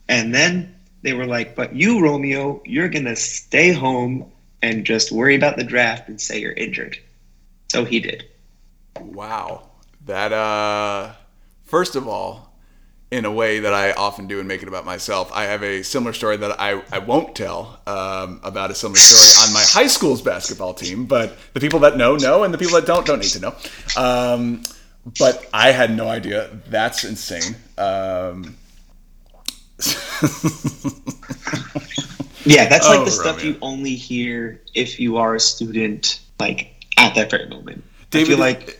And 0.09 0.35
then 0.35 0.75
they 1.01 1.13
were 1.13 1.25
like, 1.25 1.55
But 1.55 1.73
you, 1.73 2.03
Romeo, 2.03 2.61
you're 2.65 2.89
going 2.89 3.05
to 3.05 3.15
stay 3.15 3.71
home 3.71 4.29
and 4.61 4.85
just 4.85 5.13
worry 5.13 5.33
about 5.33 5.55
the 5.55 5.63
draft 5.63 6.09
and 6.09 6.19
say 6.19 6.41
you're 6.41 6.51
injured. 6.51 6.97
So 7.71 7.85
he 7.85 8.01
did. 8.01 8.25
Wow. 8.99 9.69
That, 10.05 10.33
uh, 10.33 11.13
first 11.63 11.95
of 11.95 12.05
all, 12.05 12.53
in 13.09 13.23
a 13.23 13.31
way 13.31 13.59
that 13.59 13.73
I 13.73 13.93
often 13.93 14.27
do 14.27 14.39
and 14.39 14.47
make 14.49 14.61
it 14.61 14.67
about 14.67 14.83
myself, 14.83 15.31
I 15.33 15.45
have 15.45 15.63
a 15.63 15.83
similar 15.83 16.11
story 16.11 16.35
that 16.35 16.59
I, 16.59 16.81
I 16.91 16.99
won't 16.99 17.33
tell 17.33 17.79
um, 17.87 18.41
about 18.43 18.71
a 18.71 18.75
similar 18.75 18.99
story 18.99 19.47
on 19.47 19.53
my 19.53 19.63
high 19.65 19.87
school's 19.87 20.21
basketball 20.21 20.73
team, 20.73 21.05
but 21.05 21.37
the 21.53 21.61
people 21.61 21.79
that 21.79 21.95
know, 21.95 22.17
know, 22.17 22.43
and 22.43 22.53
the 22.53 22.57
people 22.57 22.75
that 22.75 22.85
don't, 22.85 23.05
don't 23.05 23.19
need 23.19 23.31
to 23.31 23.39
know. 23.39 23.55
Um, 23.95 24.63
but 25.19 25.47
I 25.53 25.71
had 25.71 25.95
no 25.95 26.07
idea. 26.07 26.49
That's 26.69 27.03
insane. 27.03 27.55
Um, 27.77 28.55
Yeah, 32.45 32.69
that's 32.69 32.87
like 32.87 32.99
Oh, 32.99 33.05
the 33.05 33.11
stuff 33.11 33.37
Romeo. 33.37 33.51
you 33.51 33.57
only 33.61 33.95
hear 33.95 34.61
if 34.73 35.01
you 35.01 35.17
are 35.17 35.35
a 35.35 35.39
student, 35.39 36.21
like 36.39 36.73
at 36.97 37.13
that 37.15 37.29
very 37.29 37.47
moment. 37.49 37.83
David, 38.09 38.25
I 38.25 38.29
feel 38.29 38.39
like 38.39 38.79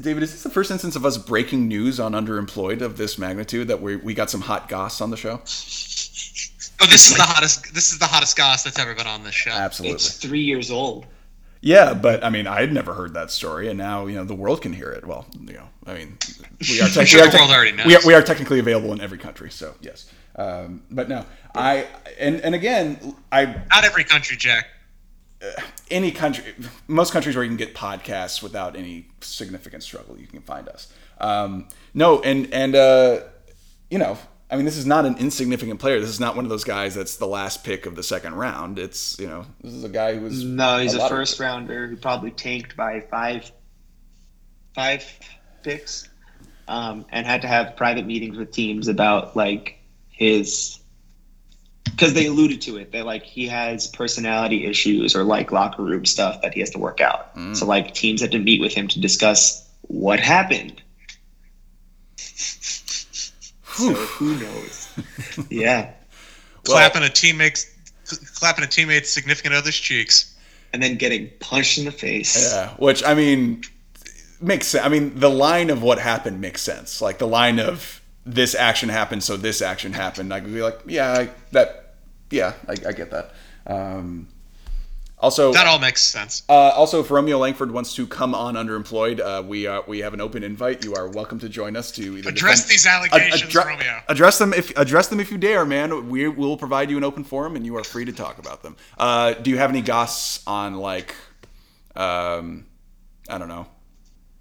David, 0.00 0.22
is 0.22 0.32
this 0.32 0.42
the 0.42 0.48
first 0.48 0.70
instance 0.70 0.96
of 0.96 1.04
us 1.04 1.18
breaking 1.18 1.68
news 1.68 2.00
on 2.00 2.12
underemployed 2.12 2.80
of 2.80 2.96
this 2.96 3.18
magnitude 3.18 3.68
that 3.68 3.82
we, 3.82 3.96
we 3.96 4.14
got 4.14 4.30
some 4.30 4.40
hot 4.40 4.66
goss 4.70 5.02
on 5.02 5.10
the 5.10 5.18
show? 5.18 5.32
Oh, 6.80 6.86
this 6.86 7.10
is 7.10 7.16
the 7.16 7.22
hottest. 7.22 7.74
This 7.74 7.92
is 7.92 7.98
the 7.98 8.06
hottest 8.06 8.34
goss 8.34 8.62
that's 8.64 8.78
ever 8.78 8.94
been 8.94 9.06
on 9.06 9.24
this 9.24 9.34
show. 9.34 9.50
Absolutely. 9.50 9.96
it's 9.96 10.16
three 10.16 10.40
years 10.40 10.70
old. 10.70 11.04
Yeah, 11.64 11.94
but 11.94 12.24
I 12.24 12.28
mean, 12.30 12.48
I 12.48 12.60
had 12.60 12.72
never 12.72 12.92
heard 12.92 13.14
that 13.14 13.30
story, 13.30 13.68
and 13.68 13.78
now 13.78 14.06
you 14.06 14.16
know 14.16 14.24
the 14.24 14.34
world 14.34 14.60
can 14.62 14.72
hear 14.72 14.90
it. 14.90 15.06
Well, 15.06 15.26
you 15.40 15.54
know, 15.54 15.68
I 15.86 15.94
mean, 15.94 16.18
we 16.68 16.80
are, 16.80 16.88
tech- 16.88 17.06
sure 17.06 17.22
we, 17.22 17.28
are 17.28 17.30
the 17.30 17.38
world 17.38 17.50
already 17.52 17.70
knows. 17.72 17.86
we, 17.86 17.94
are, 17.94 18.00
we 18.04 18.14
are 18.14 18.22
technically 18.22 18.58
available 18.58 18.92
in 18.92 19.00
every 19.00 19.18
country, 19.18 19.48
so 19.50 19.74
yes. 19.80 20.10
Um, 20.34 20.82
but 20.90 21.08
no, 21.08 21.24
I 21.54 21.86
and 22.18 22.40
and 22.40 22.56
again, 22.56 23.14
I 23.30 23.44
Not 23.44 23.84
every 23.84 24.02
country, 24.02 24.36
Jack. 24.36 24.66
any 25.88 26.10
country, 26.10 26.52
most 26.88 27.12
countries 27.12 27.36
where 27.36 27.44
you 27.44 27.50
can 27.50 27.56
get 27.56 27.74
podcasts 27.74 28.42
without 28.42 28.74
any 28.74 29.06
significant 29.20 29.84
struggle, 29.84 30.18
you 30.18 30.26
can 30.26 30.40
find 30.40 30.68
us. 30.68 30.92
Um, 31.20 31.68
no, 31.94 32.20
and 32.22 32.52
and 32.52 32.74
uh, 32.74 33.20
you 33.88 33.98
know, 33.98 34.18
I 34.52 34.56
mean, 34.56 34.66
this 34.66 34.76
is 34.76 34.84
not 34.84 35.06
an 35.06 35.16
insignificant 35.16 35.80
player. 35.80 35.98
This 35.98 36.10
is 36.10 36.20
not 36.20 36.36
one 36.36 36.44
of 36.44 36.50
those 36.50 36.62
guys 36.64 36.94
that's 36.94 37.16
the 37.16 37.26
last 37.26 37.64
pick 37.64 37.86
of 37.86 37.96
the 37.96 38.02
second 38.02 38.34
round. 38.34 38.78
It's 38.78 39.18
you 39.18 39.26
know, 39.26 39.46
this 39.62 39.72
is 39.72 39.82
a 39.82 39.88
guy 39.88 40.14
who 40.14 40.20
was 40.20 40.44
No, 40.44 40.76
he's 40.76 40.92
a, 40.92 40.98
lottery 40.98 41.20
first 41.20 41.40
rounder 41.40 41.86
who 41.86 41.96
probably 41.96 42.30
tanked 42.30 42.76
by 42.76 43.00
five 43.00 43.50
five 44.74 45.10
picks. 45.62 46.10
Um, 46.68 47.06
and 47.10 47.26
had 47.26 47.42
to 47.42 47.48
have 47.48 47.76
private 47.76 48.06
meetings 48.06 48.36
with 48.36 48.52
teams 48.52 48.88
about 48.88 49.34
like 49.34 49.78
his 50.10 50.78
because 51.84 52.12
they 52.12 52.26
alluded 52.26 52.60
to 52.62 52.76
it. 52.76 52.92
They're 52.92 53.04
like 53.04 53.22
he 53.22 53.48
has 53.48 53.86
personality 53.86 54.66
issues 54.66 55.16
or 55.16 55.24
like 55.24 55.50
locker 55.50 55.82
room 55.82 56.04
stuff 56.04 56.42
that 56.42 56.52
he 56.52 56.60
has 56.60 56.70
to 56.70 56.78
work 56.78 57.00
out. 57.00 57.34
Mm. 57.36 57.56
So 57.56 57.64
like 57.64 57.94
teams 57.94 58.20
had 58.20 58.32
to 58.32 58.38
meet 58.38 58.60
with 58.60 58.74
him 58.74 58.86
to 58.88 59.00
discuss 59.00 59.66
what 59.82 60.20
happened. 60.20 60.81
So 63.74 63.92
who 63.92 64.36
knows? 64.38 64.88
yeah. 65.50 65.92
clapping 66.64 67.02
a 67.02 67.08
teammate's 67.08 67.66
clapping 68.34 68.64
a 68.64 68.68
teammate's 68.68 69.12
significant 69.12 69.54
other's 69.54 69.76
cheeks. 69.76 70.36
and 70.72 70.82
then 70.82 70.96
getting 70.96 71.30
punched 71.40 71.78
in 71.78 71.84
the 71.84 71.92
face. 71.92 72.52
Yeah, 72.52 72.70
which 72.76 73.04
I 73.04 73.14
mean 73.14 73.62
makes 74.40 74.66
sense. 74.68 74.84
I 74.84 74.88
mean, 74.88 75.18
the 75.18 75.30
line 75.30 75.70
of 75.70 75.82
what 75.82 75.98
happened 75.98 76.40
makes 76.40 76.62
sense. 76.62 77.00
Like 77.00 77.18
the 77.18 77.26
line 77.26 77.58
of 77.58 78.00
this 78.24 78.54
action 78.54 78.88
happened, 78.88 79.22
so 79.22 79.36
this 79.36 79.62
action 79.62 79.92
happened. 79.92 80.32
I 80.32 80.40
could 80.40 80.52
be 80.52 80.62
like, 80.62 80.80
yeah, 80.86 81.12
I, 81.12 81.30
that, 81.52 81.94
yeah, 82.30 82.54
I, 82.68 82.72
I 82.72 82.92
get 82.92 83.10
that. 83.10 83.34
Um, 83.66 84.28
also, 85.22 85.52
That 85.52 85.66
all 85.66 85.78
makes 85.78 86.02
sense. 86.02 86.42
uh, 86.48 86.52
also, 86.52 87.00
if 87.00 87.10
Romeo 87.10 87.38
Langford 87.38 87.70
wants 87.70 87.94
to 87.94 88.06
come 88.06 88.34
on 88.34 88.54
underemployed, 88.54 89.20
uh, 89.20 89.42
we 89.42 89.66
uh, 89.66 89.82
we 89.86 90.00
have 90.00 90.12
an 90.14 90.20
open 90.20 90.42
invite. 90.42 90.84
You 90.84 90.94
are 90.94 91.08
welcome 91.08 91.38
to 91.38 91.48
join 91.48 91.76
us 91.76 91.92
to 91.92 92.18
either 92.18 92.28
Address 92.28 92.62
defend- 92.66 92.70
these 92.70 92.86
allegations, 92.86 93.52
addre- 93.54 93.64
Romeo. 93.66 94.00
Address 94.08 94.38
them 94.38 94.52
if 94.52 94.76
address 94.76 95.08
them 95.08 95.20
if 95.20 95.30
you 95.30 95.38
dare, 95.38 95.64
man. 95.64 96.10
We 96.10 96.28
will 96.28 96.56
provide 96.56 96.90
you 96.90 96.96
an 96.98 97.04
open 97.04 97.24
forum, 97.24 97.56
and 97.56 97.64
you 97.64 97.76
are 97.76 97.84
free 97.84 98.04
to 98.04 98.12
talk 98.12 98.38
about 98.38 98.62
them. 98.62 98.76
Uh, 98.98 99.34
do 99.34 99.50
you 99.50 99.58
have 99.58 99.70
any 99.70 99.80
goss 99.82 100.42
on 100.46 100.74
like, 100.76 101.14
um, 101.96 102.66
I 103.28 103.38
don't 103.38 103.48
know, 103.48 103.66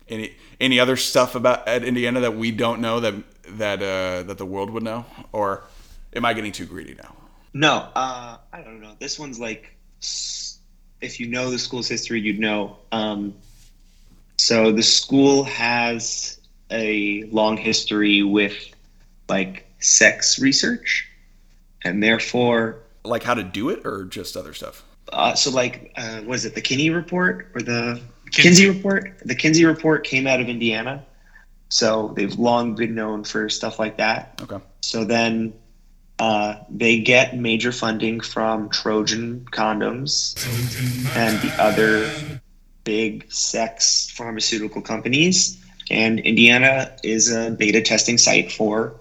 any 0.09 0.35
any 0.59 0.79
other 0.79 0.97
stuff 0.97 1.35
about 1.35 1.67
at 1.67 1.83
Indiana 1.83 2.21
that 2.21 2.35
we 2.35 2.51
don't 2.51 2.81
know 2.81 2.99
that 2.99 3.13
that 3.57 3.81
uh, 3.81 4.23
that 4.23 4.37
the 4.37 4.45
world 4.45 4.69
would 4.71 4.83
know, 4.83 5.05
or 5.31 5.63
am 6.15 6.25
I 6.25 6.33
getting 6.33 6.51
too 6.51 6.65
greedy 6.65 6.95
now? 6.95 7.15
No, 7.53 7.87
uh, 7.95 8.37
I 8.53 8.61
don't 8.61 8.81
know. 8.81 8.95
This 8.99 9.19
one's 9.19 9.37
like, 9.39 9.75
s- 10.01 10.40
if 11.01 11.19
you 11.19 11.27
know 11.27 11.49
the 11.49 11.59
school's 11.59 11.87
history, 11.87 12.21
you'd 12.21 12.39
know. 12.39 12.77
Um, 12.91 13.33
so 14.37 14.71
the 14.71 14.83
school 14.83 15.43
has 15.45 16.39
a 16.71 17.23
long 17.25 17.57
history 17.57 18.23
with 18.23 18.55
like 19.29 19.65
sex 19.79 20.39
research, 20.39 21.07
and 21.83 22.01
therefore, 22.03 22.77
Like 23.03 23.23
how 23.23 23.33
to 23.33 23.43
do 23.43 23.69
it, 23.69 23.85
or 23.85 24.05
just 24.05 24.35
other 24.37 24.53
stuff? 24.53 24.83
uh, 25.11 25.33
so 25.35 25.49
like, 25.51 25.91
uh, 25.97 26.21
was 26.25 26.45
it 26.45 26.55
the 26.55 26.61
Kinney 26.61 26.89
report 26.89 27.49
or 27.55 27.61
the 27.61 27.99
Kinsey. 28.31 28.63
Kinsey 28.63 28.69
report? 28.69 29.17
The 29.25 29.35
Kinsey 29.35 29.65
report 29.65 30.03
came 30.05 30.27
out 30.27 30.39
of 30.39 30.47
Indiana, 30.49 31.03
so 31.69 32.13
they've 32.15 32.37
long 32.39 32.75
been 32.75 32.95
known 32.95 33.23
for 33.23 33.49
stuff 33.49 33.79
like 33.79 33.97
that. 33.97 34.39
Okay. 34.43 34.63
So 34.81 35.03
then 35.03 35.53
uh, 36.21 36.55
they 36.69 36.99
get 36.99 37.35
major 37.35 37.71
funding 37.71 38.19
from 38.21 38.69
Trojan 38.69 39.43
condoms 39.51 40.37
and 41.15 41.39
the 41.41 41.51
other 41.59 42.39
big 42.83 43.31
sex 43.31 44.11
pharmaceutical 44.15 44.83
companies. 44.83 45.57
And 45.89 46.19
Indiana 46.19 46.95
is 47.03 47.31
a 47.31 47.49
beta 47.49 47.81
testing 47.81 48.19
site 48.19 48.51
for 48.51 48.93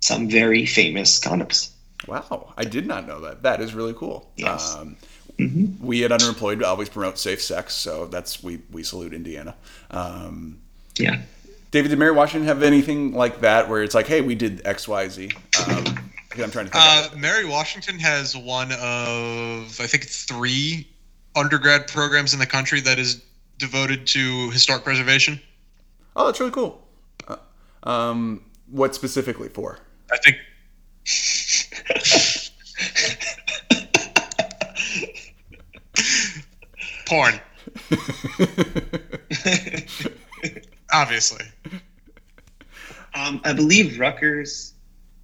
some 0.00 0.28
very 0.28 0.66
famous 0.66 1.18
condoms. 1.18 1.70
Wow, 2.06 2.52
I 2.58 2.64
did 2.64 2.86
not 2.86 3.06
know 3.06 3.20
that. 3.22 3.42
That 3.44 3.62
is 3.62 3.72
really 3.72 3.94
cool. 3.94 4.30
Yes. 4.36 4.74
Um, 4.74 4.96
Mhm. 5.38 5.80
We 5.80 6.04
at 6.04 6.12
Underemployed 6.12 6.62
always 6.62 6.88
promote 6.88 7.18
safe 7.18 7.42
sex, 7.42 7.74
so 7.74 8.06
that's 8.06 8.40
we 8.44 8.60
we 8.70 8.84
salute 8.84 9.12
Indiana. 9.12 9.56
Um, 9.90 10.58
Yeah. 10.96 11.22
David, 11.72 11.88
did 11.88 11.98
Mary 11.98 12.12
Washington 12.12 12.46
have 12.46 12.62
anything 12.62 13.14
like 13.14 13.40
that 13.40 13.68
where 13.68 13.82
it's 13.82 13.96
like, 13.96 14.06
hey, 14.06 14.20
we 14.20 14.36
did 14.36 14.62
X, 14.64 14.86
Y, 14.86 15.08
Z? 15.08 15.30
Um, 15.66 16.03
I'm 16.38 16.50
trying 16.50 16.66
to 16.66 16.72
think. 16.72 16.74
Uh. 16.74 17.08
Mary 17.16 17.44
Washington 17.44 17.98
has 17.98 18.36
one 18.36 18.72
of 18.72 19.80
I 19.80 19.86
think 19.86 20.04
three 20.04 20.88
undergrad 21.36 21.88
programs 21.88 22.32
in 22.32 22.38
the 22.38 22.46
country 22.46 22.80
that 22.80 22.98
is 22.98 23.22
devoted 23.58 24.06
to 24.08 24.50
historic 24.50 24.84
preservation. 24.84 25.40
Oh, 26.16 26.26
that's 26.26 26.40
really 26.40 26.52
cool. 26.52 26.86
Uh, 27.26 27.36
um, 27.84 28.42
what 28.70 28.94
specifically 28.94 29.48
for? 29.48 29.78
I 30.12 30.18
think 30.18 30.36
porn, 37.06 37.40
obviously. 40.92 41.44
Um, 43.14 43.40
I 43.44 43.52
believe 43.52 43.98
Rutgers 43.98 44.73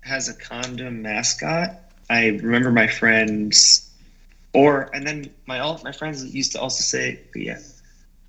has 0.01 0.29
a 0.29 0.35
condom 0.35 1.03
mascot. 1.03 1.79
I 2.09 2.29
remember 2.29 2.73
my 2.73 2.87
friends, 2.87 3.89
or 4.53 4.91
and 4.95 5.07
then 5.07 5.31
my 5.47 5.61
all 5.61 5.81
my 5.85 5.93
friends 5.93 6.25
used 6.35 6.53
to 6.53 6.61
also 6.61 6.83
say, 6.83 7.21
yeah, 7.35 7.59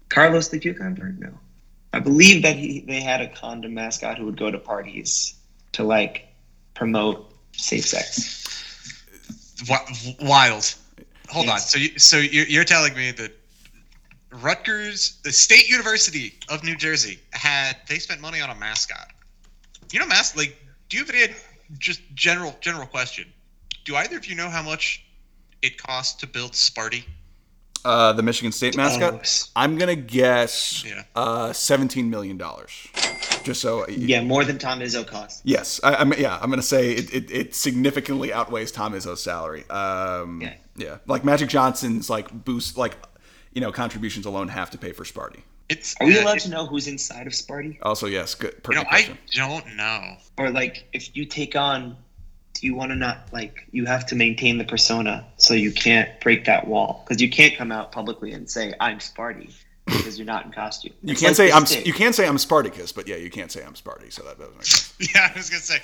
Carlos 0.09 0.49
the 0.49 0.59
cucumber. 0.59 1.15
No, 1.17 1.31
I 1.93 1.99
believe 1.99 2.43
that 2.43 2.55
he 2.55 2.81
they 2.81 3.01
had 3.01 3.21
a 3.21 3.27
condom 3.27 3.73
mascot 3.73 4.17
who 4.17 4.25
would 4.25 4.37
go 4.37 4.51
to 4.51 4.59
parties 4.59 5.35
to 5.73 5.83
like 5.83 6.27
promote 6.73 7.33
safe 7.53 7.87
sex. 7.87 8.37
Wild. 10.19 10.75
Hold 11.29 11.49
on. 11.49 11.59
So, 11.59 11.79
you, 11.79 11.99
so 11.99 12.17
you're, 12.17 12.47
you're 12.47 12.63
telling 12.65 12.93
me 12.95 13.11
that 13.11 13.31
Rutgers, 14.31 15.19
the 15.23 15.31
State 15.31 15.69
University 15.69 16.33
of 16.49 16.63
New 16.63 16.75
Jersey, 16.75 17.19
had 17.31 17.77
they 17.87 17.99
spent 17.99 18.21
money 18.21 18.41
on 18.41 18.49
a 18.49 18.55
mascot? 18.55 19.07
You 19.91 19.99
know, 19.99 20.07
mas 20.07 20.35
like, 20.35 20.57
do 20.89 20.97
you 20.97 21.05
have 21.05 21.13
any 21.13 21.33
just 21.77 22.01
general 22.13 22.55
general 22.61 22.85
question? 22.87 23.31
Do 23.85 23.95
either 23.95 24.17
of 24.17 24.25
you 24.25 24.35
know 24.35 24.49
how 24.49 24.61
much 24.63 25.03
it 25.61 25.77
costs 25.81 26.15
to 26.21 26.27
build 26.27 26.53
Sparty? 26.53 27.03
Uh, 27.83 28.13
the 28.13 28.21
Michigan 28.21 28.51
State 28.51 28.77
mascot. 28.77 29.13
Oh, 29.13 29.17
s- 29.17 29.49
I'm 29.55 29.77
gonna 29.77 29.95
guess 29.95 30.83
Yeah. 30.85 31.03
uh, 31.15 31.51
17 31.51 32.09
million 32.09 32.37
dollars. 32.37 32.71
Just 33.43 33.59
so 33.61 33.87
yeah, 33.87 34.21
more 34.21 34.43
than 34.45 34.59
Tom 34.59 34.81
Izzo 34.81 35.05
cost. 35.05 35.41
Yes, 35.43 35.79
I, 35.83 35.95
I'm. 35.95 36.13
Yeah, 36.13 36.37
I'm 36.39 36.51
gonna 36.51 36.61
say 36.61 36.91
it, 36.91 37.11
it, 37.11 37.31
it 37.31 37.55
significantly 37.55 38.31
outweighs 38.31 38.71
Tom 38.71 38.93
Izzo's 38.93 39.23
salary. 39.23 39.67
Um, 39.69 40.41
Yeah. 40.41 40.53
yeah, 40.75 40.97
like 41.07 41.25
Magic 41.25 41.49
Johnson's 41.49 42.07
like 42.07 42.31
boost, 42.45 42.77
like 42.77 42.93
you 43.51 43.61
know, 43.61 43.71
contributions 43.71 44.27
alone 44.27 44.49
have 44.49 44.69
to 44.71 44.77
pay 44.77 44.91
for 44.91 45.03
Sparty. 45.03 45.41
It's 45.71 45.95
Are 45.99 46.05
we 46.07 46.17
uh, 46.17 46.23
allowed 46.23 46.37
it- 46.37 46.41
to 46.43 46.49
know 46.49 46.65
who's 46.65 46.87
inside 46.87 47.27
of 47.27 47.33
Sparty? 47.33 47.77
Also, 47.81 48.07
yes, 48.07 48.35
good. 48.35 48.53
You 48.69 48.75
know, 48.75 48.83
Pertinent 48.83 49.19
I 49.33 49.37
don't 49.37 49.75
know. 49.75 50.17
or 50.37 50.49
like 50.49 50.85
if 50.93 51.15
you 51.15 51.25
take 51.25 51.55
on 51.55 51.95
do 52.53 52.67
you 52.67 52.75
want 52.75 52.91
to 52.91 52.95
not 52.95 53.27
like 53.31 53.65
you 53.71 53.85
have 53.85 54.05
to 54.07 54.15
maintain 54.15 54.57
the 54.57 54.65
persona 54.65 55.25
so 55.37 55.53
you 55.53 55.71
can't 55.71 56.09
break 56.19 56.45
that 56.45 56.67
wall 56.67 57.03
because 57.07 57.21
you 57.21 57.29
can't 57.29 57.55
come 57.57 57.71
out 57.71 57.91
publicly 57.93 58.33
and 58.33 58.47
say 58.49 58.73
i'm 58.81 58.99
sparty 58.99 59.51
because 59.85 60.19
you're 60.19 60.27
not 60.27 60.45
in 60.45 60.51
costume 60.51 60.93
You 61.01 61.13
It's 61.13 61.21
can't 61.21 61.31
like 61.39 61.47
say 61.49 61.51
I'm. 61.53 61.65
Sting. 61.65 61.85
You 61.85 61.93
can't 61.93 62.13
say 62.13 62.27
I'm 62.27 62.37
Spartacus, 62.37 62.91
but 62.91 63.07
yeah, 63.07 63.15
you 63.15 63.29
can't 63.31 63.51
say 63.51 63.63
I'm 63.63 63.73
Sparty. 63.73 64.11
So 64.13 64.21
that 64.23 64.37
doesn't 64.37 64.55
make 64.55 64.65
sense. 64.65 64.93
Yeah, 65.15 65.29
I 65.33 65.37
was 65.37 65.49
gonna 65.49 65.61
say, 65.61 65.79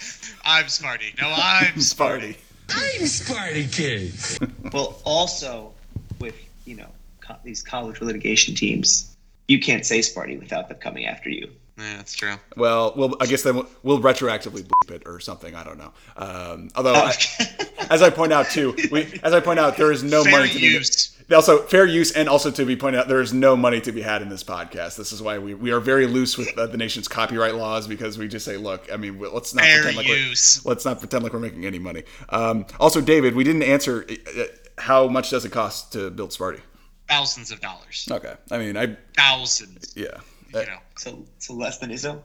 I'm 0.45 0.65
Sparty. 0.65 1.19
No, 1.19 1.27
I'm 1.35 1.73
Sparty. 1.75 2.37
Sparty. 2.67 2.69
I'm 2.69 3.01
Sparty 3.01 3.73
Kids. 3.73 4.39
well 4.71 5.01
also 5.03 5.73
with 6.19 6.35
you 6.65 6.75
know 6.75 6.89
co- 7.21 7.37
these 7.43 7.61
college 7.63 7.99
litigation 8.01 8.53
teams 8.55 9.16
you 9.47 9.59
can't 9.59 9.85
say 9.85 9.99
sparty 9.99 10.37
without 10.39 10.67
them 10.69 10.77
coming 10.79 11.05
after 11.05 11.29
you 11.29 11.49
Yeah, 11.77 11.97
that's 11.97 12.13
true. 12.15 12.35
Well, 12.55 12.93
well, 12.97 13.15
I 13.21 13.25
guess 13.27 13.43
then 13.43 13.55
we'll, 13.55 13.67
we'll 13.83 13.99
retroactively 13.99 14.63
bleep 14.63 14.91
it 14.95 15.03
or 15.05 15.19
something. 15.19 15.53
I 15.55 15.63
don't 15.63 15.77
know. 15.77 15.91
Um, 16.17 16.69
although, 16.75 16.93
I, 16.95 17.13
as 17.89 18.01
I 18.01 18.09
point 18.09 18.33
out 18.33 18.49
too, 18.49 18.75
we, 18.91 19.19
as 19.23 19.33
I 19.33 19.39
point 19.39 19.59
out, 19.59 19.77
there 19.77 19.91
is 19.91 20.03
no 20.03 20.23
Fair 20.23 20.31
money 20.39 20.49
to 20.49 20.59
use. 20.59 21.15
be 21.27 21.35
also 21.35 21.59
fair 21.63 21.85
use, 21.85 22.11
and 22.13 22.27
also 22.27 22.49
to 22.51 22.65
be 22.65 22.75
pointed 22.75 22.99
out, 22.99 23.07
there 23.07 23.21
is 23.21 23.31
no 23.33 23.55
money 23.55 23.79
to 23.81 23.91
be 23.91 24.01
had 24.01 24.21
in 24.23 24.29
this 24.29 24.43
podcast. 24.43 24.95
This 24.97 25.11
is 25.11 25.21
why 25.21 25.37
we, 25.37 25.53
we 25.53 25.71
are 25.71 25.79
very 25.79 26.07
loose 26.07 26.37
with 26.37 26.57
uh, 26.57 26.65
the 26.67 26.77
nation's 26.77 27.07
copyright 27.07 27.55
laws 27.55 27.87
because 27.87 28.17
we 28.17 28.27
just 28.27 28.45
say, 28.45 28.57
look, 28.57 28.91
I 28.91 28.97
mean, 28.97 29.19
let's 29.19 29.53
not 29.53 29.63
Fair 29.65 29.83
pretend 29.83 29.97
like 29.97 30.07
use. 30.07 30.61
we're 30.65 30.71
let's 30.71 30.83
not 30.85 30.99
pretend 30.99 31.23
like 31.23 31.33
we're 31.33 31.39
making 31.39 31.65
any 31.65 31.79
money. 31.79 32.03
Um, 32.29 32.65
also, 32.79 33.01
David, 33.01 33.35
we 33.35 33.43
didn't 33.43 33.63
answer 33.63 34.05
uh, 34.09 34.43
how 34.79 35.07
much 35.07 35.29
does 35.29 35.43
it 35.45 35.51
cost 35.51 35.93
to 35.93 36.09
build 36.11 36.31
Sparty? 36.31 36.61
Thousands 37.07 37.51
of 37.51 37.61
dollars. 37.61 38.07
Okay, 38.11 38.33
I 38.51 38.57
mean, 38.57 38.77
I 38.77 38.97
Thousands. 39.15 39.93
yeah, 39.95 40.19
You 40.53 40.65
know, 40.65 40.79
so 40.97 41.25
so 41.39 41.53
less 41.53 41.77
than 41.77 41.89
izzo 41.91 42.21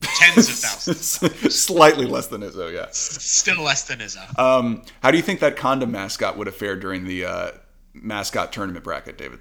tens 0.00 0.48
of 0.48 0.54
thousands. 0.56 1.54
slightly 1.54 2.06
less 2.06 2.26
than 2.28 2.42
Izzo, 2.42 2.72
yeah. 2.72 2.86
Still 2.90 3.62
less 3.62 3.84
than 3.84 3.98
Izzo. 4.00 4.38
Um, 4.38 4.82
how 5.02 5.10
do 5.10 5.16
you 5.16 5.22
think 5.22 5.40
that 5.40 5.56
condom 5.56 5.92
mascot 5.92 6.36
would 6.36 6.46
have 6.46 6.56
fared 6.56 6.80
during 6.80 7.04
the 7.04 7.24
uh, 7.24 7.50
mascot 7.94 8.52
tournament 8.52 8.84
bracket, 8.84 9.18
David? 9.18 9.40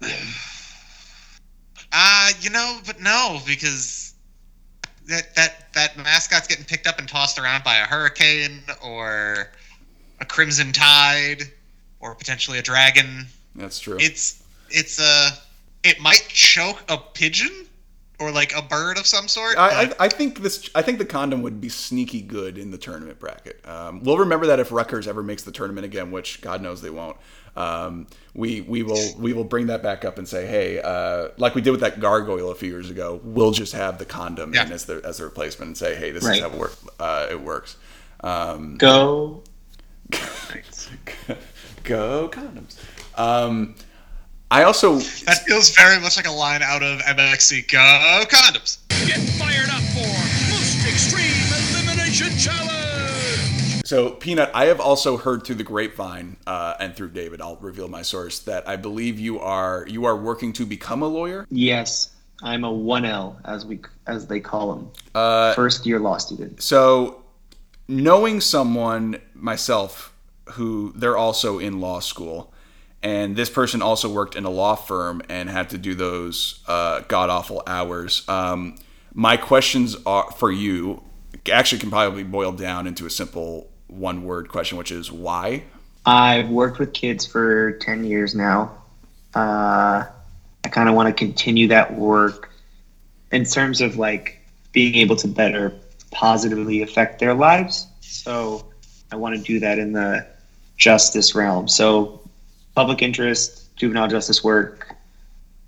Uh, 1.90 2.30
you 2.42 2.50
know, 2.50 2.78
but 2.84 3.00
no, 3.00 3.40
because 3.46 4.12
that 5.06 5.34
that 5.36 5.72
that 5.72 5.96
mascot's 5.96 6.46
getting 6.46 6.66
picked 6.66 6.86
up 6.86 6.98
and 6.98 7.08
tossed 7.08 7.38
around 7.38 7.64
by 7.64 7.76
a 7.76 7.84
hurricane 7.84 8.60
or 8.84 9.50
a 10.20 10.24
crimson 10.24 10.72
tide 10.72 11.42
or 12.00 12.14
potentially 12.14 12.58
a 12.58 12.62
dragon. 12.62 13.26
That's 13.54 13.78
true. 13.78 13.96
It's 14.00 14.42
it's 14.70 15.00
a 15.00 15.30
it 15.84 16.00
might 16.00 16.24
choke 16.28 16.82
a 16.88 16.98
pigeon, 16.98 17.66
or 18.18 18.30
like 18.30 18.54
a 18.56 18.62
bird 18.62 18.98
of 18.98 19.06
some 19.06 19.28
sort. 19.28 19.56
I, 19.56 19.84
I, 19.84 19.92
I 20.00 20.08
think 20.08 20.40
this. 20.42 20.68
I 20.74 20.82
think 20.82 20.98
the 20.98 21.04
condom 21.04 21.42
would 21.42 21.60
be 21.60 21.68
sneaky 21.68 22.20
good 22.20 22.58
in 22.58 22.70
the 22.70 22.78
tournament 22.78 23.18
bracket. 23.20 23.60
Um, 23.66 24.02
we'll 24.02 24.18
remember 24.18 24.46
that 24.46 24.60
if 24.60 24.72
Rutgers 24.72 25.06
ever 25.06 25.22
makes 25.22 25.42
the 25.44 25.52
tournament 25.52 25.84
again, 25.84 26.10
which 26.10 26.40
God 26.40 26.62
knows 26.62 26.82
they 26.82 26.90
won't. 26.90 27.16
Um, 27.56 28.06
we 28.34 28.60
we 28.60 28.82
will 28.84 29.14
we 29.18 29.32
will 29.32 29.44
bring 29.44 29.66
that 29.66 29.82
back 29.82 30.04
up 30.04 30.18
and 30.18 30.28
say, 30.28 30.46
hey, 30.46 30.80
uh, 30.80 31.28
like 31.38 31.54
we 31.56 31.60
did 31.60 31.70
with 31.72 31.80
that 31.80 31.98
gargoyle 31.98 32.50
a 32.50 32.54
few 32.54 32.68
years 32.68 32.90
ago, 32.90 33.20
we'll 33.24 33.50
just 33.50 33.72
have 33.72 33.98
the 33.98 34.04
condom 34.04 34.54
Yeah. 34.54 34.66
in 34.66 34.72
as 34.72 34.84
the 34.84 35.00
as 35.04 35.18
the 35.18 35.24
replacement 35.24 35.68
and 35.68 35.76
say, 35.76 35.96
hey, 35.96 36.12
this 36.12 36.24
is 36.24 36.38
how 36.40 36.46
it, 36.48 36.54
work, 36.54 36.74
uh, 37.00 37.26
it 37.30 37.40
works. 37.40 37.76
Um, 38.20 38.76
Go. 38.76 39.42
Go 41.84 42.28
condoms. 42.28 42.78
Um, 43.16 43.74
I 44.50 44.62
also 44.62 44.96
that 44.96 45.44
feels 45.46 45.74
very 45.76 46.00
much 46.00 46.16
like 46.16 46.26
a 46.26 46.32
line 46.32 46.62
out 46.62 46.82
of 46.82 47.00
MXC. 47.00 47.70
Go 47.70 48.24
condoms. 48.28 48.78
Get 49.06 49.20
fired 49.38 49.68
up 49.68 49.82
for 49.92 50.08
Most 50.50 50.86
Extreme 50.86 51.84
Elimination 51.84 52.36
Challenge! 52.38 53.84
So, 53.84 54.10
Peanut, 54.10 54.50
I 54.52 54.66
have 54.66 54.80
also 54.80 55.16
heard 55.16 55.44
through 55.44 55.54
the 55.54 55.64
grapevine 55.64 56.36
uh, 56.46 56.74
and 56.78 56.94
through 56.94 57.08
David, 57.10 57.40
I'll 57.40 57.56
reveal 57.56 57.88
my 57.88 58.02
source, 58.02 58.40
that 58.40 58.68
I 58.68 58.76
believe 58.76 59.18
you 59.18 59.38
are 59.40 59.86
you 59.88 60.04
are 60.04 60.16
working 60.16 60.52
to 60.54 60.66
become 60.66 61.02
a 61.02 61.06
lawyer. 61.06 61.46
Yes, 61.50 62.10
I'm 62.42 62.64
a 62.64 62.72
one 62.72 63.04
L 63.04 63.38
as 63.44 63.64
we 63.64 63.80
as 64.06 64.26
they 64.26 64.40
call 64.40 64.74
them. 64.74 64.90
Uh, 65.14 65.54
First 65.54 65.86
year 65.86 65.98
law 66.00 66.18
student. 66.18 66.62
so, 66.62 67.22
knowing 67.86 68.40
someone 68.40 69.20
myself 69.34 70.12
who 70.52 70.92
they're 70.94 71.16
also 71.16 71.58
in 71.58 71.80
law 71.80 72.00
school, 72.00 72.52
and 73.02 73.36
this 73.36 73.50
person 73.50 73.82
also 73.82 74.08
worked 74.12 74.36
in 74.36 74.44
a 74.44 74.50
law 74.50 74.74
firm 74.74 75.22
and 75.28 75.48
had 75.48 75.70
to 75.70 75.78
do 75.78 75.94
those 75.94 76.62
uh, 76.66 77.00
god 77.08 77.30
awful 77.30 77.62
hours. 77.66 78.28
Um, 78.28 78.76
my 79.14 79.36
questions 79.36 79.96
are 80.06 80.30
for 80.32 80.50
you. 80.50 81.02
Actually, 81.50 81.78
can 81.78 81.90
probably 81.90 82.24
boil 82.24 82.52
down 82.52 82.86
into 82.86 83.06
a 83.06 83.10
simple 83.10 83.70
one 83.86 84.24
word 84.24 84.48
question, 84.48 84.78
which 84.78 84.92
is 84.92 85.10
why. 85.10 85.64
I've 86.06 86.48
worked 86.48 86.78
with 86.78 86.92
kids 86.92 87.26
for 87.26 87.72
10 87.72 88.04
years 88.04 88.34
now. 88.34 88.82
Uh, 89.34 90.04
I 90.64 90.68
kind 90.70 90.88
of 90.88 90.94
want 90.94 91.08
to 91.08 91.12
continue 91.12 91.68
that 91.68 91.94
work 91.94 92.50
in 93.30 93.44
terms 93.44 93.80
of 93.80 93.96
like 93.96 94.40
being 94.72 94.94
able 94.94 95.16
to 95.16 95.28
better 95.28 95.74
positively 96.10 96.82
affect 96.82 97.18
their 97.18 97.34
lives. 97.34 97.86
So 98.00 98.66
I 99.12 99.16
want 99.16 99.36
to 99.36 99.42
do 99.42 99.60
that 99.60 99.78
in 99.78 99.92
the 99.92 100.26
justice 100.78 101.34
realm. 101.34 101.68
So 101.68 102.22
public 102.74 103.02
interest, 103.02 103.76
juvenile 103.76 104.08
justice 104.08 104.42
work, 104.42 104.94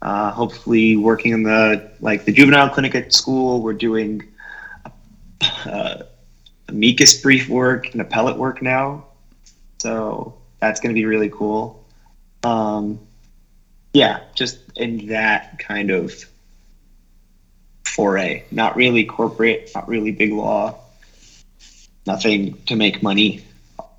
uh, 0.01 0.31
hopefully 0.31 0.97
working 0.97 1.33
in 1.33 1.43
the 1.43 1.91
like 2.01 2.25
the 2.25 2.33
juvenile 2.33 2.71
clinic 2.71 2.95
at 2.95 3.13
school. 3.13 3.61
We're 3.61 3.75
doing 3.75 4.23
uh, 5.67 6.05
amicus 6.69 7.21
brief 7.21 7.49
work 7.49 7.93
and 7.93 8.01
appellate 8.01 8.37
work 8.37 8.63
now. 8.63 9.07
So 9.79 10.39
that's 10.61 10.81
going 10.81 10.95
to 10.95 10.99
be 10.99 11.05
really 11.05 11.31
cool. 11.31 11.85
Um, 12.45 13.01
yeah, 13.93 14.21
just 14.35 14.59
in 14.77 15.09
that 15.09 15.59
kind 15.59 15.91
of 15.91 16.15
foray. 17.85 18.45
Not 18.51 18.77
really 18.77 19.05
corporate, 19.05 19.71
not 19.75 19.89
really 19.89 20.13
big 20.13 20.33
law, 20.33 20.79
nothing 22.07 22.55
to 22.67 22.77
make 22.77 23.03
money, 23.03 23.45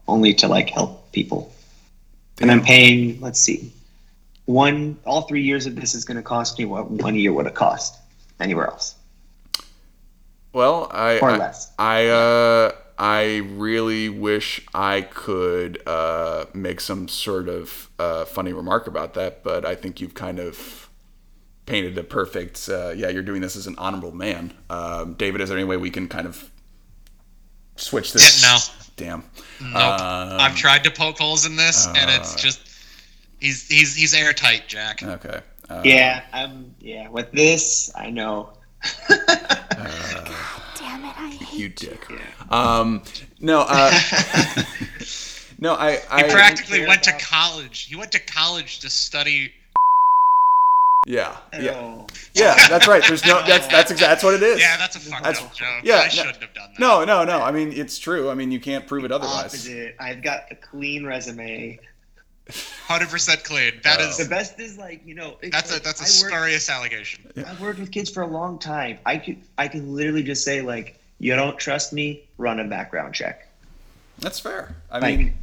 only 0.08 0.34
to 0.36 0.48
like 0.48 0.70
help 0.70 1.01
people. 1.12 1.54
And 2.40 2.52
I'm 2.52 2.62
paying, 2.62 3.20
let's 3.22 3.40
see, 3.40 3.72
one, 4.46 4.98
all 5.06 5.24
three 5.24 5.44
years 5.44 5.66
of 5.66 5.76
this 5.76 5.94
is 5.94 6.06
going 6.06 6.18
to 6.18 6.24
cost 6.24 6.58
me 6.58 6.66
what 6.66 6.90
one 6.90 7.16
year 7.16 7.32
would 7.34 7.46
have 7.46 7.54
cost 7.56 7.98
anywhere 8.40 8.68
else. 8.68 8.96
Well, 10.54 10.90
I 10.92 11.20
Or 11.20 11.30
I- 11.32 11.38
less. 11.38 11.72
I 11.80 12.08
uh, 12.08 12.72
I 12.98 13.38
really 13.56 14.10
wish 14.10 14.62
I 14.74 15.02
could 15.02 15.82
uh, 15.88 16.46
make 16.54 16.82
some 16.82 17.08
sort 17.08 17.48
of 17.50 17.90
uh, 17.98 18.26
funny 18.26 18.54
remark 18.54 18.86
about 18.88 19.14
that, 19.16 19.44
but 19.44 19.66
I 19.66 19.76
think 19.76 20.02
you've 20.02 20.14
kind 20.14 20.40
of 20.40 20.90
painted 21.66 21.98
a 21.98 22.04
perfect. 22.04 22.68
Uh, 22.70 22.90
yeah, 22.96 23.10
you're 23.10 23.24
doing 23.24 23.42
this 23.42 23.56
as 23.56 23.66
an 23.66 23.76
honorable 23.78 24.12
man. 24.12 24.54
Um, 24.70 25.14
David, 25.14 25.42
is 25.42 25.50
there 25.50 25.58
any 25.58 25.66
way 25.66 25.78
we 25.78 25.90
can 25.90 26.08
kind 26.10 26.28
of 26.28 26.52
switch 27.78 28.12
this? 28.14 28.44
Yeah, 28.44 28.50
no. 28.54 28.81
Damn. 29.02 29.24
Nope. 29.60 29.76
Um, 29.76 30.40
I've 30.40 30.56
tried 30.56 30.84
to 30.84 30.92
poke 30.92 31.18
holes 31.18 31.48
in 31.48 31.56
this, 31.56 31.88
and 31.88 32.10
it's 32.12 32.36
just 32.36 32.60
he's 33.40 33.68
he's 33.68 33.96
he's 33.96 34.14
airtight, 34.14 34.68
Jack. 34.68 35.02
Okay. 35.02 35.40
Uh, 35.70 35.82
Yeah, 35.84 36.22
I'm. 36.32 36.76
Yeah, 36.80 37.10
with 37.10 37.32
this, 37.32 37.92
I 37.96 38.12
know. 38.12 38.52
Damn 39.10 39.18
it, 39.18 41.18
I 41.18 41.38
hate 41.40 41.60
You 41.60 41.70
dick. 41.70 42.06
Um, 42.52 43.02
no. 43.40 43.66
Uh, 43.68 43.92
no, 45.60 45.74
I. 45.74 46.00
I 46.12 46.24
He 46.24 46.32
practically 46.32 46.86
went 46.86 47.02
to 47.04 47.18
college. 47.18 47.88
He 47.90 47.96
went 47.96 48.12
to 48.12 48.20
college 48.20 48.80
to 48.82 48.90
study. 48.90 49.52
Yeah. 51.08 51.36
Yeah. 51.60 51.72
Oh. 51.74 52.06
Yeah. 52.36 52.56
That's 52.70 52.88
right. 52.88 53.04
There's 53.08 53.26
no. 53.26 53.42
That's 53.48 53.66
that's 53.68 53.92
exa- 53.92 54.00
that's 54.02 54.24
what 54.24 54.36
it 54.36 54.44
is. 54.44 54.60
Yeah, 54.60 54.78
that's 54.78 54.96
a 54.96 55.00
fucked 55.00 55.24
That's- 55.24 55.44
up 55.44 55.54
joke. 55.56 55.68
yeah, 55.84 55.96
I 55.98 56.08
shouldn't 56.10 56.38
have 56.38 56.54
done 56.54 56.70
that. 56.74 56.80
No, 56.80 57.04
no, 57.04 57.24
no. 57.24 57.42
I 57.42 57.52
mean, 57.52 57.72
it's 57.74 57.98
true. 57.98 58.30
I 58.30 58.36
mean, 58.36 58.52
you 58.52 58.60
can't 58.60 58.86
prove 58.86 59.04
it 59.04 59.12
otherwise. 59.12 59.46
Opposite. 59.46 59.96
I've 60.00 60.22
got 60.22 60.44
a 60.52 60.56
clean 60.56 61.04
resume. 61.06 61.80
hundred 62.86 63.10
percent 63.10 63.44
clean. 63.44 63.80
That 63.84 64.00
oh. 64.00 64.10
is 64.10 64.18
The 64.18 64.26
best 64.30 64.60
is 64.60 64.78
like 64.78 65.02
you 65.06 65.16
know. 65.16 65.38
it's 65.42 65.56
that's 65.56 65.76
a 65.76 65.82
that's 65.82 66.02
a 66.02 66.04
I 66.04 66.24
work- 66.24 66.32
spurious 66.34 66.70
allegation. 66.70 67.32
I've 67.36 67.60
worked 67.60 67.80
with 67.80 67.92
kids 67.92 68.12
for 68.12 68.22
a 68.22 68.28
long 68.28 68.60
time. 68.60 69.00
I 69.04 69.18
could 69.18 69.38
I 69.58 69.70
can 69.70 69.96
literally 69.96 70.24
just 70.24 70.46
say 70.46 70.62
like, 70.62 71.00
you 71.18 71.34
don't 71.36 71.58
trust 71.58 71.94
me, 71.94 72.26
run 72.38 72.60
a 72.60 72.66
background 72.66 73.16
check. 73.16 73.48
That's 74.20 74.40
fair. 74.40 74.76
I 74.92 75.00
Like, 75.00 75.18
mean, 75.18 75.34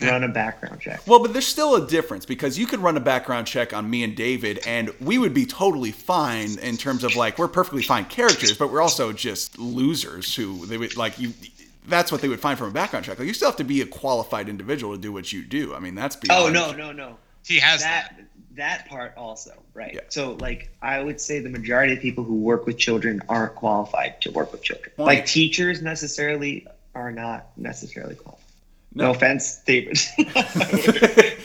run 0.00 0.24
a 0.24 0.28
background 0.28 0.80
check. 0.80 1.00
well, 1.06 1.20
but 1.20 1.32
there's 1.32 1.46
still 1.46 1.76
a 1.76 1.86
difference 1.86 2.26
because 2.26 2.58
you 2.58 2.66
could 2.66 2.80
run 2.80 2.96
a 2.96 3.00
background 3.00 3.46
check 3.46 3.72
on 3.72 3.88
me 3.88 4.02
and 4.02 4.16
David, 4.16 4.60
and 4.66 4.92
we 5.00 5.18
would 5.18 5.34
be 5.34 5.46
totally 5.46 5.92
fine 5.92 6.58
in 6.58 6.76
terms 6.76 7.04
of 7.04 7.16
like 7.16 7.38
we're 7.38 7.48
perfectly 7.48 7.82
fine 7.82 8.04
characters, 8.06 8.56
but 8.56 8.70
we're 8.70 8.82
also 8.82 9.12
just 9.12 9.58
losers 9.58 10.34
who 10.34 10.66
they 10.66 10.78
would 10.78 10.96
like 10.96 11.18
you. 11.18 11.32
That's 11.86 12.10
what 12.10 12.22
they 12.22 12.28
would 12.28 12.40
find 12.40 12.58
from 12.58 12.68
a 12.68 12.72
background 12.72 13.04
check. 13.04 13.18
Like 13.18 13.28
you 13.28 13.34
still 13.34 13.48
have 13.48 13.56
to 13.56 13.64
be 13.64 13.82
a 13.82 13.86
qualified 13.86 14.48
individual 14.48 14.94
to 14.94 15.00
do 15.00 15.12
what 15.12 15.32
you 15.32 15.42
do. 15.44 15.74
I 15.74 15.80
mean, 15.80 15.94
that's 15.94 16.16
oh, 16.16 16.20
beyond. 16.50 16.56
Oh 16.56 16.72
no 16.72 16.72
no 16.72 16.92
no. 16.92 17.16
He 17.44 17.58
has 17.58 17.82
that. 17.82 18.14
That 18.16 18.26
that 18.56 18.86
part 18.88 19.14
also 19.16 19.52
right. 19.74 19.94
Yeah. 19.94 20.00
So 20.08 20.34
like 20.34 20.70
I 20.82 21.02
would 21.02 21.20
say 21.20 21.40
the 21.40 21.50
majority 21.50 21.94
of 21.94 22.00
people 22.00 22.24
who 22.24 22.36
work 22.36 22.66
with 22.66 22.78
children 22.78 23.22
aren't 23.28 23.54
qualified 23.54 24.20
to 24.22 24.30
work 24.30 24.52
with 24.52 24.62
children. 24.62 24.92
Well, 24.96 25.06
like 25.06 25.26
teachers 25.26 25.82
necessarily 25.82 26.66
are 26.94 27.10
not 27.10 27.48
necessarily 27.56 28.14
qualified. 28.14 28.43
No, 28.96 29.04
No. 29.06 29.10
offense, 29.10 29.58
David. 29.66 29.98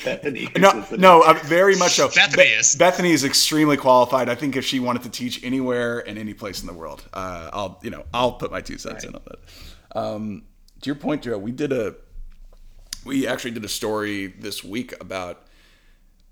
Bethany. 0.05 0.47
No, 0.57 0.71
listening. 0.71 1.01
no, 1.01 1.21
uh, 1.23 1.33
very 1.45 1.75
much 1.75 1.93
so. 1.93 2.07
Bethany 2.09 2.43
Be- 2.43 2.49
is. 2.49 2.75
Bethany 2.75 3.11
is 3.11 3.23
extremely 3.23 3.77
qualified. 3.77 4.29
I 4.29 4.35
think 4.35 4.55
if 4.55 4.65
she 4.65 4.79
wanted 4.79 5.03
to 5.03 5.09
teach 5.09 5.43
anywhere 5.43 5.99
and 6.07 6.17
any 6.17 6.33
place 6.33 6.61
in 6.61 6.67
the 6.67 6.73
world, 6.73 7.03
uh, 7.13 7.49
I'll 7.51 7.79
you 7.83 7.89
know 7.89 8.05
I'll 8.13 8.33
put 8.33 8.51
my 8.51 8.61
two 8.61 8.77
cents 8.77 9.03
in 9.03 9.15
on 9.15 9.21
that. 9.25 9.97
Um, 9.99 10.43
to 10.81 10.85
your 10.87 10.95
point, 10.95 11.23
Joe, 11.23 11.37
we 11.37 11.51
did 11.51 11.71
a 11.73 11.95
we 13.05 13.27
actually 13.27 13.51
did 13.51 13.65
a 13.65 13.69
story 13.69 14.27
this 14.27 14.63
week 14.63 14.93
about 15.01 15.45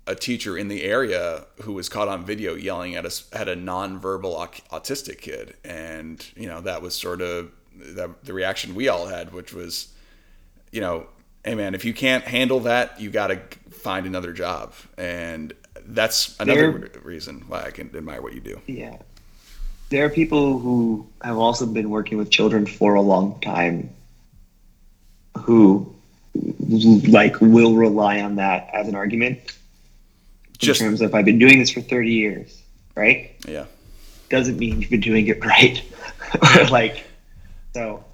a 0.06 0.14
teacher 0.14 0.56
in 0.56 0.68
the 0.68 0.84
area 0.84 1.44
who 1.62 1.72
was 1.74 1.88
caught 1.88 2.08
on 2.08 2.24
video 2.24 2.54
yelling 2.54 2.94
at 2.94 3.04
us 3.04 3.28
at 3.32 3.48
a 3.48 3.54
nonverbal 3.56 4.24
au- 4.34 4.78
autistic 4.78 5.20
kid, 5.20 5.56
and 5.64 6.24
you 6.36 6.46
know 6.46 6.60
that 6.60 6.80
was 6.80 6.94
sort 6.94 7.20
of 7.20 7.50
the, 7.76 8.14
the 8.22 8.32
reaction 8.32 8.74
we 8.74 8.88
all 8.88 9.06
had, 9.06 9.32
which 9.32 9.52
was, 9.52 9.88
you 10.72 10.80
know, 10.80 11.06
hey 11.44 11.54
man, 11.54 11.74
if 11.74 11.84
you 11.84 11.92
can't 11.94 12.24
handle 12.24 12.60
that, 12.60 13.00
you 13.00 13.10
got 13.10 13.28
to 13.28 13.40
find 13.70 14.06
another 14.06 14.32
job, 14.32 14.72
and 14.96 15.52
that's 15.86 16.38
another 16.40 16.72
There- 16.92 17.00
reason 17.02 17.44
why 17.48 17.62
I 17.64 17.70
can 17.70 17.94
admire 17.96 18.20
what 18.22 18.34
you 18.34 18.40
do. 18.40 18.60
Yeah. 18.66 18.96
There 19.90 20.04
are 20.04 20.10
people 20.10 20.58
who 20.58 21.06
have 21.22 21.38
also 21.38 21.64
been 21.64 21.88
working 21.88 22.18
with 22.18 22.28
children 22.30 22.66
for 22.66 22.94
a 22.94 23.00
long 23.00 23.40
time 23.40 23.88
who 25.38 25.94
like 27.08 27.40
will 27.40 27.74
rely 27.74 28.20
on 28.20 28.36
that 28.36 28.68
as 28.74 28.86
an 28.88 28.94
argument 28.94 29.38
in 30.60 30.74
terms 30.74 31.00
of 31.00 31.14
I've 31.14 31.24
been 31.24 31.38
doing 31.38 31.58
this 31.58 31.70
for 31.70 31.80
30 31.80 32.10
years, 32.12 32.62
right? 32.94 33.34
yeah, 33.48 33.64
Doesn't 34.28 34.58
mean 34.58 34.80
you've 34.80 34.90
been 34.90 35.00
doing 35.00 35.26
it 35.28 35.42
right. 35.44 35.82
like 36.70 37.04
so 37.74 38.04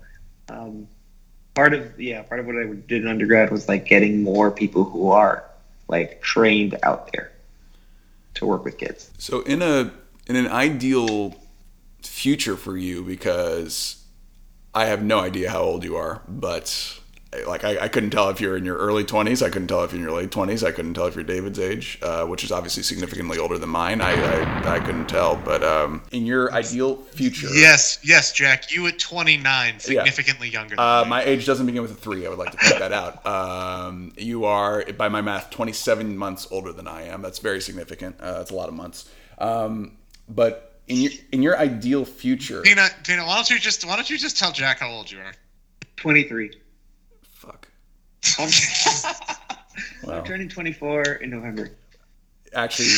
um, 0.48 0.86
part 1.54 1.74
of 1.74 2.00
yeah, 2.00 2.22
part 2.22 2.40
of 2.40 2.46
what 2.46 2.56
I 2.56 2.64
did 2.64 3.02
in 3.02 3.08
undergrad 3.08 3.50
was 3.50 3.68
like 3.68 3.86
getting 3.86 4.22
more 4.22 4.50
people 4.50 4.84
who 4.84 5.10
are 5.10 5.44
like 5.88 6.20
trained 6.20 6.76
out 6.82 7.10
there 7.12 7.32
to 8.34 8.46
work 8.46 8.64
with 8.64 8.78
kids. 8.78 9.10
So 9.18 9.40
in 9.42 9.62
a 9.62 9.92
in 10.26 10.36
an 10.36 10.48
ideal 10.48 11.34
future 12.02 12.56
for 12.56 12.76
you, 12.76 13.02
because 13.02 14.02
I 14.74 14.86
have 14.86 15.02
no 15.02 15.20
idea 15.20 15.50
how 15.50 15.62
old 15.62 15.84
you 15.84 15.96
are, 15.96 16.22
but 16.28 17.00
like 17.46 17.64
I, 17.64 17.78
I 17.84 17.88
couldn't 17.88 18.10
tell 18.10 18.28
if 18.30 18.40
you're 18.40 18.56
in 18.56 18.64
your 18.64 18.76
early 18.76 19.04
20s. 19.04 19.44
I 19.44 19.50
couldn't 19.50 19.68
tell 19.68 19.84
if 19.84 19.92
you're 19.92 20.00
in 20.00 20.06
your 20.06 20.16
late 20.16 20.30
20s. 20.30 20.66
I 20.66 20.72
couldn't 20.72 20.94
tell 20.94 21.06
if 21.06 21.14
you're 21.14 21.24
David's 21.24 21.58
age, 21.58 21.98
uh, 22.02 22.24
which 22.26 22.44
is 22.44 22.52
obviously 22.52 22.82
significantly 22.82 23.38
older 23.38 23.58
than 23.58 23.68
mine. 23.70 24.00
I 24.00 24.12
I, 24.12 24.76
I 24.76 24.80
couldn't 24.80 25.08
tell. 25.08 25.36
But 25.36 25.62
um, 25.62 26.02
in 26.12 26.26
your 26.26 26.52
ideal 26.52 26.96
future, 26.96 27.48
Yes, 27.52 27.98
yes, 28.02 28.32
Jack. 28.32 28.70
You 28.72 28.86
at 28.86 28.98
29, 28.98 29.80
significantly 29.80 30.48
younger 30.48 30.76
than 30.76 30.84
Uh, 30.84 31.04
my 31.06 31.22
age 31.22 31.46
doesn't 31.46 31.66
begin 31.66 31.82
with 31.82 31.90
a 31.92 31.94
three. 31.94 32.26
I 32.26 32.28
would 32.28 32.38
like 32.38 32.52
to 32.52 32.56
point 32.58 32.78
that 32.78 32.92
out. 32.92 33.22
Um, 33.34 34.12
you 34.16 34.44
are, 34.44 34.84
by 34.92 35.08
my 35.08 35.20
math, 35.20 35.50
27 35.50 36.16
months 36.16 36.46
older 36.50 36.72
than 36.72 36.86
I 36.86 37.02
am. 37.04 37.22
That's 37.22 37.38
very 37.38 37.60
significant. 37.60 38.20
Uh, 38.20 38.34
that's 38.38 38.50
a 38.50 38.54
lot 38.54 38.68
of 38.68 38.74
months. 38.74 39.10
Um, 39.38 39.96
but 40.28 40.78
in 40.86 40.96
your 40.98 41.12
in 41.32 41.42
your 41.42 41.58
ideal 41.58 42.04
future, 42.04 42.62
Dana, 42.62 42.88
Dana, 43.02 43.24
why 43.24 43.36
don't 43.36 43.50
you 43.50 43.58
just 43.58 43.84
why 43.86 43.96
don't 43.96 44.08
you 44.08 44.18
just 44.18 44.38
tell 44.38 44.52
Jack 44.52 44.80
how 44.80 44.90
old 44.90 45.10
you 45.10 45.18
are? 45.18 45.32
23. 45.96 46.52
Fuck. 48.24 49.16
I'm, 50.04 50.08
Wow. 50.08 50.18
I'm 50.18 50.24
turning 50.24 50.48
24 50.48 51.02
in 51.22 51.30
November. 51.30 51.70
Actually, 52.52 52.90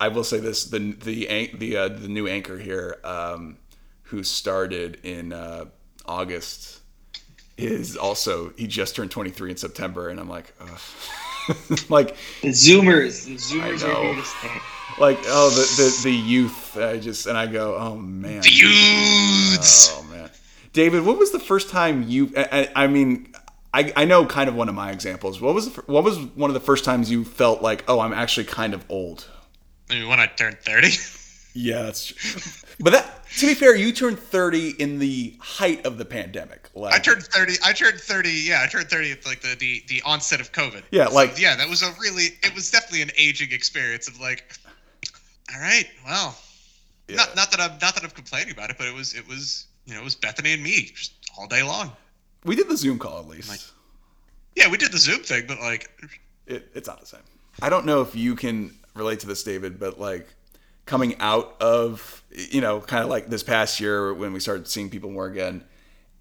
I 0.00 0.08
will 0.08 0.24
say 0.24 0.38
this: 0.38 0.64
the 0.66 0.78
the 0.92 1.50
the 1.54 1.76
uh, 1.76 1.88
the 1.88 2.08
new 2.08 2.26
anchor 2.28 2.56
here, 2.56 2.98
um, 3.04 3.58
who 4.04 4.22
started 4.22 4.98
in 5.02 5.32
uh, 5.32 5.64
August, 6.06 6.80
is 7.58 7.96
also 7.96 8.50
he 8.56 8.66
just 8.66 8.94
turned 8.96 9.10
23 9.10 9.50
in 9.50 9.56
September, 9.56 10.08
and 10.08 10.18
I'm 10.20 10.28
like, 10.28 10.54
ugh. 10.60 10.80
like 11.88 12.16
The 12.42 12.48
Zoomers. 12.48 13.26
The 13.26 13.34
Zoomers 13.34 13.82
are 13.82 14.00
here 14.02 14.14
to 14.14 14.22
stay. 14.24 14.48
like 14.98 15.18
oh 15.26 15.50
the 15.50 15.82
the, 15.82 16.00
the 16.04 16.12
youth. 16.12 16.76
I 16.76 16.98
just 16.98 17.26
and 17.26 17.36
I 17.36 17.46
go, 17.46 17.76
oh 17.76 17.96
man, 17.96 18.40
The 18.42 18.50
youths. 18.50 19.92
Oh 19.98 20.04
man, 20.04 20.30
David, 20.72 21.04
what 21.04 21.18
was 21.18 21.32
the 21.32 21.40
first 21.40 21.70
time 21.70 22.04
you? 22.08 22.32
I, 22.36 22.68
I 22.74 22.84
I 22.84 22.86
mean, 22.86 23.31
I, 23.74 23.92
I 23.96 24.04
know 24.04 24.26
kind 24.26 24.48
of 24.48 24.54
one 24.54 24.68
of 24.68 24.74
my 24.74 24.90
examples. 24.90 25.40
What 25.40 25.54
was 25.54 25.72
the, 25.72 25.80
what 25.82 26.04
was 26.04 26.18
one 26.18 26.50
of 26.50 26.54
the 26.54 26.60
first 26.60 26.84
times 26.84 27.10
you 27.10 27.24
felt 27.24 27.62
like, 27.62 27.84
oh, 27.88 28.00
I'm 28.00 28.12
actually 28.12 28.44
kind 28.44 28.74
of 28.74 28.84
old? 28.90 29.28
I 29.90 29.94
mean, 29.94 30.08
when 30.08 30.20
I 30.20 30.26
turned 30.26 30.58
30. 30.58 30.88
Yeah, 31.54 31.82
that's 31.82 32.06
true. 32.06 32.40
but 32.80 32.94
that, 32.94 33.26
to 33.36 33.46
be 33.46 33.52
fair, 33.52 33.76
you 33.76 33.92
turned 33.92 34.18
30 34.18 34.70
in 34.80 34.98
the 34.98 35.36
height 35.38 35.84
of 35.84 35.98
the 35.98 36.04
pandemic. 36.06 36.70
Like, 36.74 36.94
I 36.94 36.98
turned 36.98 37.24
30. 37.24 37.56
I 37.62 37.74
turned 37.74 38.00
30. 38.00 38.30
Yeah, 38.30 38.62
I 38.64 38.68
turned 38.68 38.88
30 38.88 39.12
at 39.12 39.26
like 39.26 39.42
the 39.42 39.54
the, 39.56 39.82
the 39.88 40.00
onset 40.06 40.40
of 40.40 40.50
COVID. 40.52 40.82
Yeah, 40.90 41.08
So, 41.08 41.14
like- 41.14 41.38
yeah, 41.38 41.54
that 41.56 41.68
was 41.68 41.82
a 41.82 41.92
really. 42.00 42.28
It 42.42 42.54
was 42.54 42.70
definitely 42.70 43.02
an 43.02 43.10
aging 43.18 43.52
experience 43.52 44.08
of 44.08 44.18
like, 44.18 44.50
all 45.54 45.60
right, 45.60 45.84
well, 46.06 46.34
Yeah. 47.06 47.16
not 47.16 47.36
not 47.36 47.50
that 47.50 47.60
I'm 47.60 47.72
not 47.82 47.94
that 47.96 48.02
I'm 48.02 48.08
complaining 48.10 48.52
about 48.52 48.70
it, 48.70 48.78
but 48.78 48.86
it 48.86 48.94
was 48.94 49.12
it 49.12 49.28
was 49.28 49.66
you 49.84 49.92
know 49.92 50.00
it 50.00 50.04
was 50.04 50.14
Bethany 50.14 50.54
and 50.54 50.62
me 50.62 50.90
just 50.94 51.12
all 51.38 51.46
day 51.46 51.62
long. 51.62 51.92
We 52.44 52.56
did 52.56 52.68
the 52.68 52.76
Zoom 52.76 52.98
call 52.98 53.18
at 53.20 53.28
least. 53.28 53.48
Like- 53.48 53.60
Yeah, 54.56 54.68
we 54.70 54.76
did 54.76 54.92
the 54.92 54.98
Zoom 54.98 55.20
thing, 55.22 55.44
but 55.46 55.60
like, 55.60 55.90
it, 56.46 56.68
it's 56.74 56.88
not 56.88 57.00
the 57.00 57.06
same. 57.06 57.20
I 57.60 57.68
don't 57.68 57.86
know 57.86 58.00
if 58.02 58.14
you 58.14 58.34
can 58.34 58.74
relate 58.94 59.20
to 59.20 59.26
this, 59.26 59.42
David, 59.42 59.78
but 59.78 59.98
like 60.00 60.26
coming 60.86 61.16
out 61.20 61.56
of, 61.60 62.22
you 62.30 62.60
know, 62.60 62.80
kind 62.80 63.02
of 63.04 63.08
like 63.08 63.28
this 63.28 63.42
past 63.42 63.80
year 63.80 64.12
when 64.12 64.32
we 64.32 64.40
started 64.40 64.66
seeing 64.66 64.90
people 64.90 65.10
more 65.10 65.26
again 65.26 65.64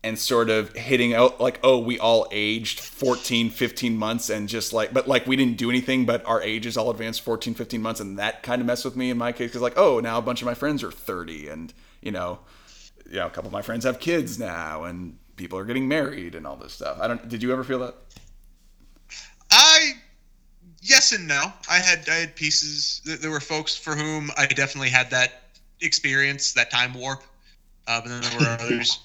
and 0.04 0.18
sort 0.18 0.50
of 0.50 0.74
hitting 0.76 1.14
out 1.14 1.40
like, 1.40 1.60
oh, 1.64 1.78
we 1.80 2.00
all 2.00 2.28
aged 2.32 2.80
14, 2.80 3.50
15 3.50 3.96
months 3.98 4.30
and 4.30 4.48
just 4.50 4.74
like, 4.74 4.94
but 4.94 5.08
like 5.08 5.28
we 5.28 5.36
didn't 5.36 5.58
do 5.58 5.70
anything, 5.70 6.06
but 6.06 6.26
our 6.26 6.42
ages 6.42 6.76
all 6.78 6.90
advanced 6.90 7.22
14, 7.22 7.54
15 7.54 7.82
months. 7.82 8.00
And 8.00 8.18
that 8.20 8.44
kind 8.44 8.62
of 8.62 8.66
messed 8.68 8.86
with 8.86 8.96
me 8.96 9.10
in 9.10 9.18
my 9.18 9.32
case 9.32 9.50
because 9.50 9.62
like, 9.62 9.78
oh, 9.78 10.00
now 10.00 10.18
a 10.18 10.22
bunch 10.22 10.42
of 10.42 10.46
my 10.46 10.54
friends 10.54 10.84
are 10.84 10.92
30 10.92 11.50
and, 11.50 11.74
you 12.02 12.12
know, 12.12 12.40
you 13.10 13.18
know, 13.18 13.28
a 13.28 13.30
couple 13.30 13.48
of 13.50 13.54
my 13.54 13.62
friends 13.62 13.84
have 13.86 14.00
kids 14.00 14.40
now 14.40 14.84
and 14.86 15.18
people 15.42 15.58
are 15.58 15.66
getting 15.66 15.88
married 15.88 16.36
and 16.36 16.46
all 16.46 16.56
this 16.56 16.72
stuff. 16.74 17.00
I 17.02 17.08
don't, 17.08 17.28
did 17.28 17.42
you 17.42 17.52
ever 17.52 17.64
feel 17.64 17.80
that? 17.80 17.96
I 19.50 19.94
yes 20.82 21.12
and 21.12 21.28
no. 21.28 21.42
I 21.70 21.80
had 21.80 22.08
I 22.08 22.14
had 22.16 22.36
pieces. 22.36 23.02
There 23.04 23.32
were 23.32 23.40
folks 23.40 23.76
for 23.76 23.96
whom 23.96 24.30
I 24.38 24.46
definitely 24.46 24.90
had 24.90 25.10
that 25.10 25.50
experience, 25.82 26.54
that 26.54 26.70
time 26.72 26.94
warp. 26.94 27.24
Uh, 27.88 28.00
but 28.02 28.10
then 28.10 28.22
there 28.22 28.40
were 28.40 28.46
others. 28.62 29.00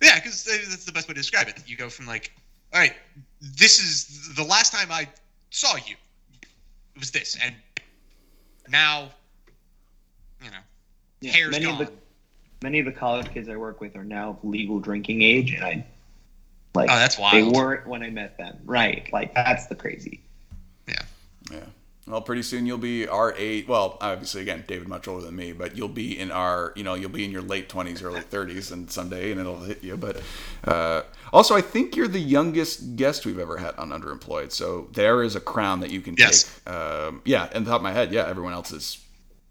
Yeah, 0.00 0.14
because 0.16 0.44
that's 0.44 0.84
the 0.84 0.92
best 0.92 1.08
way 1.08 1.14
to 1.14 1.20
describe 1.20 1.48
it. 1.48 1.62
You 1.66 1.76
go 1.76 1.88
from 1.88 2.06
like, 2.06 2.32
all 2.72 2.80
right, 2.80 2.94
this 3.40 3.80
is 3.80 4.34
the 4.34 4.44
last 4.44 4.72
time 4.72 4.88
I 4.90 5.08
saw 5.50 5.74
you. 5.76 5.96
It 6.94 7.00
was 7.00 7.10
this, 7.10 7.36
and 7.42 7.54
now, 8.68 9.10
you 10.42 10.50
know, 10.50 10.56
Yeah, 11.20 11.32
hair's 11.32 11.50
many 11.50 11.64
gone. 11.64 11.80
of 11.82 11.86
the 11.88 11.92
many 12.64 12.80
of 12.80 12.86
the 12.86 12.92
college 12.92 13.32
kids 13.32 13.48
I 13.48 13.56
work 13.56 13.80
with 13.80 13.94
are 13.94 14.02
now 14.04 14.30
of 14.30 14.44
legal 14.44 14.80
drinking 14.80 15.22
age, 15.22 15.52
and 15.52 15.62
I 15.64 15.86
like 16.74 16.90
Oh, 16.90 16.96
that's 16.96 17.18
wild. 17.18 17.34
they 17.34 17.42
weren't 17.58 17.86
when 17.86 18.02
I 18.02 18.10
met 18.10 18.36
them. 18.38 18.58
Right, 18.64 19.08
like 19.12 19.34
that's 19.34 19.66
the 19.66 19.76
crazy. 19.76 20.20
yeah. 20.88 21.02
Yeah. 21.52 21.60
Well, 22.06 22.20
pretty 22.20 22.42
soon 22.42 22.66
you'll 22.66 22.76
be 22.76 23.08
our 23.08 23.32
age. 23.34 23.66
Well, 23.66 23.96
obviously, 24.00 24.42
again, 24.42 24.64
David 24.66 24.88
much 24.88 25.08
older 25.08 25.24
than 25.24 25.36
me, 25.36 25.52
but 25.52 25.74
you'll 25.74 25.88
be 25.88 26.18
in 26.18 26.30
our, 26.30 26.72
you 26.76 26.84
know, 26.84 26.92
you'll 26.94 27.08
be 27.10 27.24
in 27.24 27.30
your 27.30 27.40
late 27.40 27.68
twenties, 27.70 28.02
early 28.02 28.20
thirties, 28.20 28.72
and 28.72 28.90
someday, 28.90 29.30
and 29.30 29.40
it'll 29.40 29.60
hit 29.60 29.82
you. 29.82 29.96
But 29.96 30.20
uh, 30.64 31.02
also, 31.32 31.54
I 31.54 31.62
think 31.62 31.96
you're 31.96 32.08
the 32.08 32.20
youngest 32.20 32.96
guest 32.96 33.24
we've 33.24 33.38
ever 33.38 33.56
had 33.56 33.74
on 33.76 33.88
Underemployed, 33.90 34.52
so 34.52 34.88
there 34.92 35.22
is 35.22 35.34
a 35.36 35.40
crown 35.40 35.80
that 35.80 35.90
you 35.90 36.00
can 36.02 36.14
Yes. 36.18 36.60
take. 36.66 36.74
Um, 36.74 37.22
yeah, 37.24 37.48
in 37.54 37.64
the 37.64 37.70
top 37.70 37.78
of 37.80 37.82
my 37.84 37.92
head, 37.92 38.12
yeah, 38.12 38.26
everyone 38.26 38.52
else 38.52 38.70
is 38.72 38.98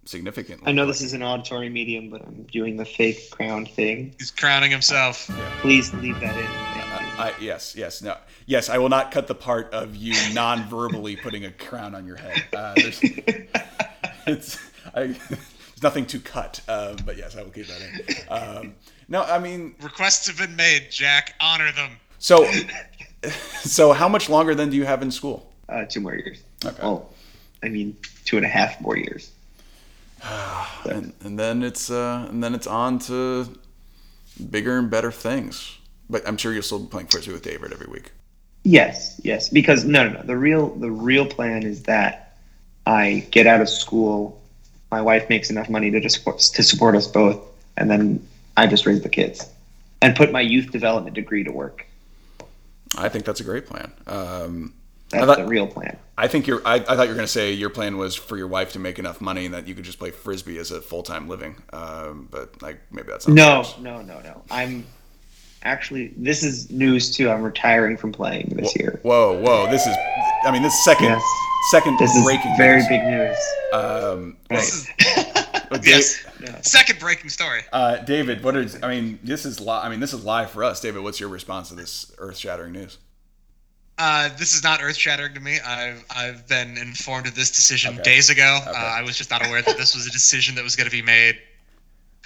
significantly. 0.05 0.67
I 0.67 0.71
know 0.71 0.85
this 0.85 1.01
is 1.01 1.13
an 1.13 1.23
auditory 1.23 1.69
medium, 1.69 2.09
but 2.09 2.21
I'm 2.21 2.43
doing 2.43 2.77
the 2.77 2.85
fake 2.85 3.29
crown 3.31 3.65
thing. 3.65 4.13
He's 4.17 4.31
crowning 4.31 4.71
himself. 4.71 5.29
Please 5.61 5.93
leave 5.95 6.19
that 6.19 6.37
in. 6.37 6.45
Thank 6.45 7.17
you. 7.17 7.23
I, 7.23 7.33
yes, 7.39 7.75
yes, 7.75 8.01
no, 8.01 8.17
yes. 8.45 8.69
I 8.69 8.77
will 8.77 8.89
not 8.89 9.11
cut 9.11 9.27
the 9.27 9.35
part 9.35 9.73
of 9.73 9.95
you 9.95 10.13
non-verbally 10.33 11.17
putting 11.17 11.45
a 11.45 11.51
crown 11.51 11.95
on 11.95 12.05
your 12.05 12.15
head. 12.15 12.43
Uh, 12.53 12.73
there's, 12.75 12.99
it's 14.27 14.59
I, 14.93 15.07
there's 15.07 15.83
nothing 15.83 16.05
to 16.07 16.19
cut, 16.19 16.61
um, 16.67 16.97
but 17.05 17.17
yes, 17.17 17.35
I 17.35 17.43
will 17.43 17.51
keep 17.51 17.67
that 17.67 17.81
in. 17.81 18.15
Um, 18.29 18.75
no, 19.07 19.23
I 19.23 19.39
mean, 19.39 19.75
Requests 19.81 20.27
have 20.27 20.37
been 20.37 20.55
made. 20.55 20.87
Jack, 20.89 21.35
honor 21.39 21.71
them. 21.71 21.91
so, 22.19 22.49
so 23.61 23.93
how 23.93 24.09
much 24.09 24.29
longer 24.29 24.55
then 24.55 24.69
do 24.69 24.77
you 24.77 24.85
have 24.85 25.01
in 25.01 25.11
school? 25.11 25.51
Uh, 25.69 25.85
two 25.85 26.01
more 26.01 26.15
years. 26.15 26.41
Okay. 26.65 26.81
Well, 26.81 27.09
I 27.63 27.69
mean, 27.69 27.95
two 28.25 28.37
and 28.37 28.45
a 28.45 28.49
half 28.49 28.79
more 28.81 28.97
years. 28.97 29.31
And, 30.85 31.13
and 31.21 31.39
then 31.39 31.63
it's 31.63 31.89
uh, 31.89 32.27
and 32.29 32.43
then 32.43 32.53
it's 32.53 32.67
on 32.67 32.99
to 32.99 33.47
bigger 34.51 34.77
and 34.77 34.89
better 34.89 35.13
things. 35.13 35.77
But 36.09 36.27
I'm 36.27 36.35
sure 36.35 36.51
you'll 36.51 36.61
still 36.61 36.79
be 36.79 36.87
playing 36.87 37.07
frisbee 37.07 37.31
with 37.31 37.41
David 37.41 37.71
every 37.71 37.87
week. 37.87 38.11
Yes, 38.63 39.19
yes. 39.23 39.49
Because 39.49 39.85
no, 39.85 40.07
no, 40.07 40.19
no. 40.19 40.23
The 40.23 40.37
real, 40.37 40.69
the 40.75 40.91
real 40.91 41.25
plan 41.25 41.63
is 41.63 41.83
that 41.83 42.37
I 42.85 43.25
get 43.31 43.47
out 43.47 43.61
of 43.61 43.69
school. 43.69 44.41
My 44.91 45.01
wife 45.01 45.29
makes 45.29 45.49
enough 45.49 45.69
money 45.69 45.91
to 45.91 45.99
just 45.99 46.17
support, 46.17 46.39
to 46.39 46.63
support 46.63 46.95
us 46.95 47.07
both, 47.07 47.39
and 47.77 47.89
then 47.89 48.25
I 48.55 48.67
just 48.67 48.85
raise 48.85 49.01
the 49.01 49.09
kids 49.09 49.49
and 50.01 50.15
put 50.15 50.31
my 50.31 50.41
youth 50.41 50.71
development 50.71 51.15
degree 51.15 51.43
to 51.43 51.51
work. 51.51 51.85
I 52.97 53.09
think 53.09 53.25
that's 53.25 53.39
a 53.39 53.43
great 53.43 53.65
plan. 53.65 53.91
Um, 54.05 54.73
That's 55.13 55.25
thought- 55.25 55.37
the 55.39 55.47
real 55.47 55.67
plan. 55.67 55.97
I 56.17 56.27
think 56.27 56.45
you're. 56.45 56.61
I, 56.65 56.75
I 56.75 56.79
thought 56.79 57.03
you 57.03 57.09
were 57.09 57.15
going 57.15 57.19
to 57.25 57.27
say 57.27 57.53
your 57.53 57.71
plan 57.71 57.97
was 57.97 58.13
for 58.15 58.37
your 58.37 58.47
wife 58.47 58.73
to 58.73 58.79
make 58.79 58.99
enough 58.99 59.19
money 59.19 59.45
and 59.45 59.53
that 59.55 59.67
you 59.67 59.73
could 59.73 59.83
just 59.83 59.97
play 59.97 60.11
frisbee 60.11 60.59
as 60.59 60.69
a 60.69 60.79
full 60.79 61.01
time 61.01 61.27
living. 61.27 61.55
Um, 61.73 62.27
but 62.29 62.61
like 62.61 62.79
maybe 62.91 63.07
that's 63.09 63.27
not. 63.27 63.33
No, 63.35 63.63
no, 63.97 64.01
no, 64.03 64.19
no. 64.21 64.43
I'm 64.51 64.85
actually. 65.63 66.13
This 66.15 66.43
is 66.43 66.69
news 66.69 67.09
too. 67.15 67.31
I'm 67.31 67.41
retiring 67.41 67.97
from 67.97 68.11
playing 68.11 68.49
this 68.55 68.75
year. 68.77 68.99
Whoa, 69.03 69.39
whoa! 69.39 69.69
This 69.71 69.87
is. 69.87 69.95
I 70.43 70.51
mean, 70.51 70.61
this 70.61 70.73
is 70.73 70.83
second. 70.85 71.05
Yes. 71.05 71.23
Second 71.71 71.97
This 71.97 72.13
is 72.13 72.23
breaking. 72.25 72.53
very 72.57 72.79
news. 72.79 72.87
big 72.89 73.03
news. 73.05 73.37
Um, 73.73 74.37
This 74.49 74.87
Right. 75.17 75.65
but 75.69 75.85
Yes. 75.87 76.23
Dave- 76.39 76.65
Second 76.65 76.99
breaking 76.99 77.29
story. 77.29 77.61
uh, 77.71 77.97
David, 77.99 78.43
what 78.43 78.55
is? 78.57 78.77
I 78.83 78.89
mean, 78.89 79.17
this 79.23 79.45
is. 79.45 79.59
Li- 79.61 79.69
I 79.69 79.87
mean, 79.89 80.01
this 80.01 80.13
is 80.13 80.23
live 80.25 80.51
for 80.51 80.63
us, 80.63 80.81
David. 80.81 81.01
What's 81.01 81.19
your 81.21 81.29
response 81.29 81.69
to 81.69 81.75
this 81.75 82.11
earth 82.19 82.37
shattering 82.37 82.73
news? 82.73 82.97
Uh, 84.03 84.27
this 84.37 84.53
is 84.53 84.61
not 84.63 84.81
earth 84.83 84.97
shattering 84.97 85.33
to 85.33 85.39
me. 85.39 85.59
I've 85.65 86.03
I've 86.13 86.45
been 86.49 86.77
informed 86.77 87.25
of 87.25 87.35
this 87.35 87.51
decision 87.51 87.93
Okay. 87.93 88.03
days 88.03 88.29
ago. 88.29 88.59
Okay. 88.67 88.69
Uh, 88.77 88.99
I 88.99 89.01
was 89.01 89.17
just 89.17 89.31
not 89.31 89.45
aware 89.47 89.61
that 89.61 89.77
this 89.77 89.95
was 89.95 90.05
a 90.05 90.11
decision 90.11 90.55
that 90.55 90.63
was 90.63 90.75
going 90.75 90.89
to 90.89 90.91
be 90.91 91.01
made, 91.01 91.39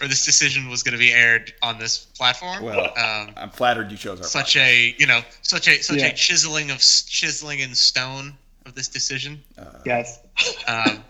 or 0.02 0.08
this 0.08 0.26
decision 0.26 0.70
was 0.70 0.82
going 0.82 0.94
to 0.94 0.98
be 0.98 1.12
aired 1.12 1.54
on 1.62 1.78
this 1.78 2.00
platform. 2.00 2.64
Well, 2.64 2.86
um, 2.98 3.32
I'm 3.38 3.52
flattered 3.52 3.92
you 3.92 3.98
chose 3.98 4.20
our. 4.20 4.26
such 4.26 4.56
a 4.58 4.96
you 4.98 5.06
know 5.06 5.22
such 5.44 5.68
a 5.68 5.80
such 5.84 6.00
Yeah. 6.00 6.08
a 6.08 6.14
chiseling 6.16 6.72
of 6.72 6.80
chiseling 6.80 7.60
in 7.60 7.76
stone 7.76 8.34
of 8.66 8.74
this 8.74 8.88
decision. 8.88 9.44
Yes. 9.86 10.20
Um, 10.68 11.04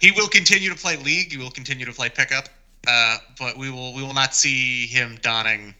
he 0.00 0.10
will 0.10 0.26
continue 0.28 0.70
to 0.70 0.76
play 0.76 0.96
league. 0.96 1.30
He 1.30 1.38
will 1.38 1.52
continue 1.52 1.86
to 1.86 1.92
play 1.92 2.08
pickup, 2.08 2.48
uh, 2.88 3.18
but 3.38 3.56
we 3.56 3.70
will 3.70 3.94
we 3.94 4.02
will 4.02 4.14
not 4.14 4.34
see 4.34 4.86
him 4.88 5.20
donning 5.22 5.72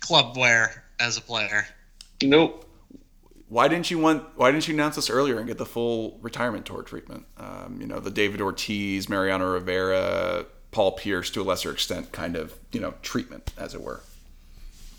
club 0.00 0.38
wear 0.38 0.84
as 1.00 1.18
a 1.18 1.20
player. 1.20 1.66
Nope. 2.22 2.64
Why 3.48 3.68
didn't 3.68 3.90
you 3.90 3.98
want? 3.98 4.24
Why 4.36 4.50
didn't 4.50 4.68
you 4.68 4.74
announce 4.74 4.96
this 4.96 5.08
earlier 5.08 5.38
and 5.38 5.46
get 5.46 5.56
the 5.58 5.66
full 5.66 6.18
retirement 6.20 6.66
tour 6.66 6.82
treatment? 6.82 7.24
Um, 7.38 7.78
you 7.80 7.86
know, 7.86 7.98
the 7.98 8.10
David 8.10 8.40
Ortiz, 8.40 9.08
Mariano 9.08 9.50
Rivera, 9.52 10.44
Paul 10.70 10.92
Pierce, 10.92 11.30
to 11.30 11.40
a 11.40 11.44
lesser 11.44 11.72
extent, 11.72 12.12
kind 12.12 12.36
of 12.36 12.54
you 12.72 12.80
know 12.80 12.94
treatment, 13.02 13.50
as 13.56 13.74
it 13.74 13.80
were. 13.80 14.00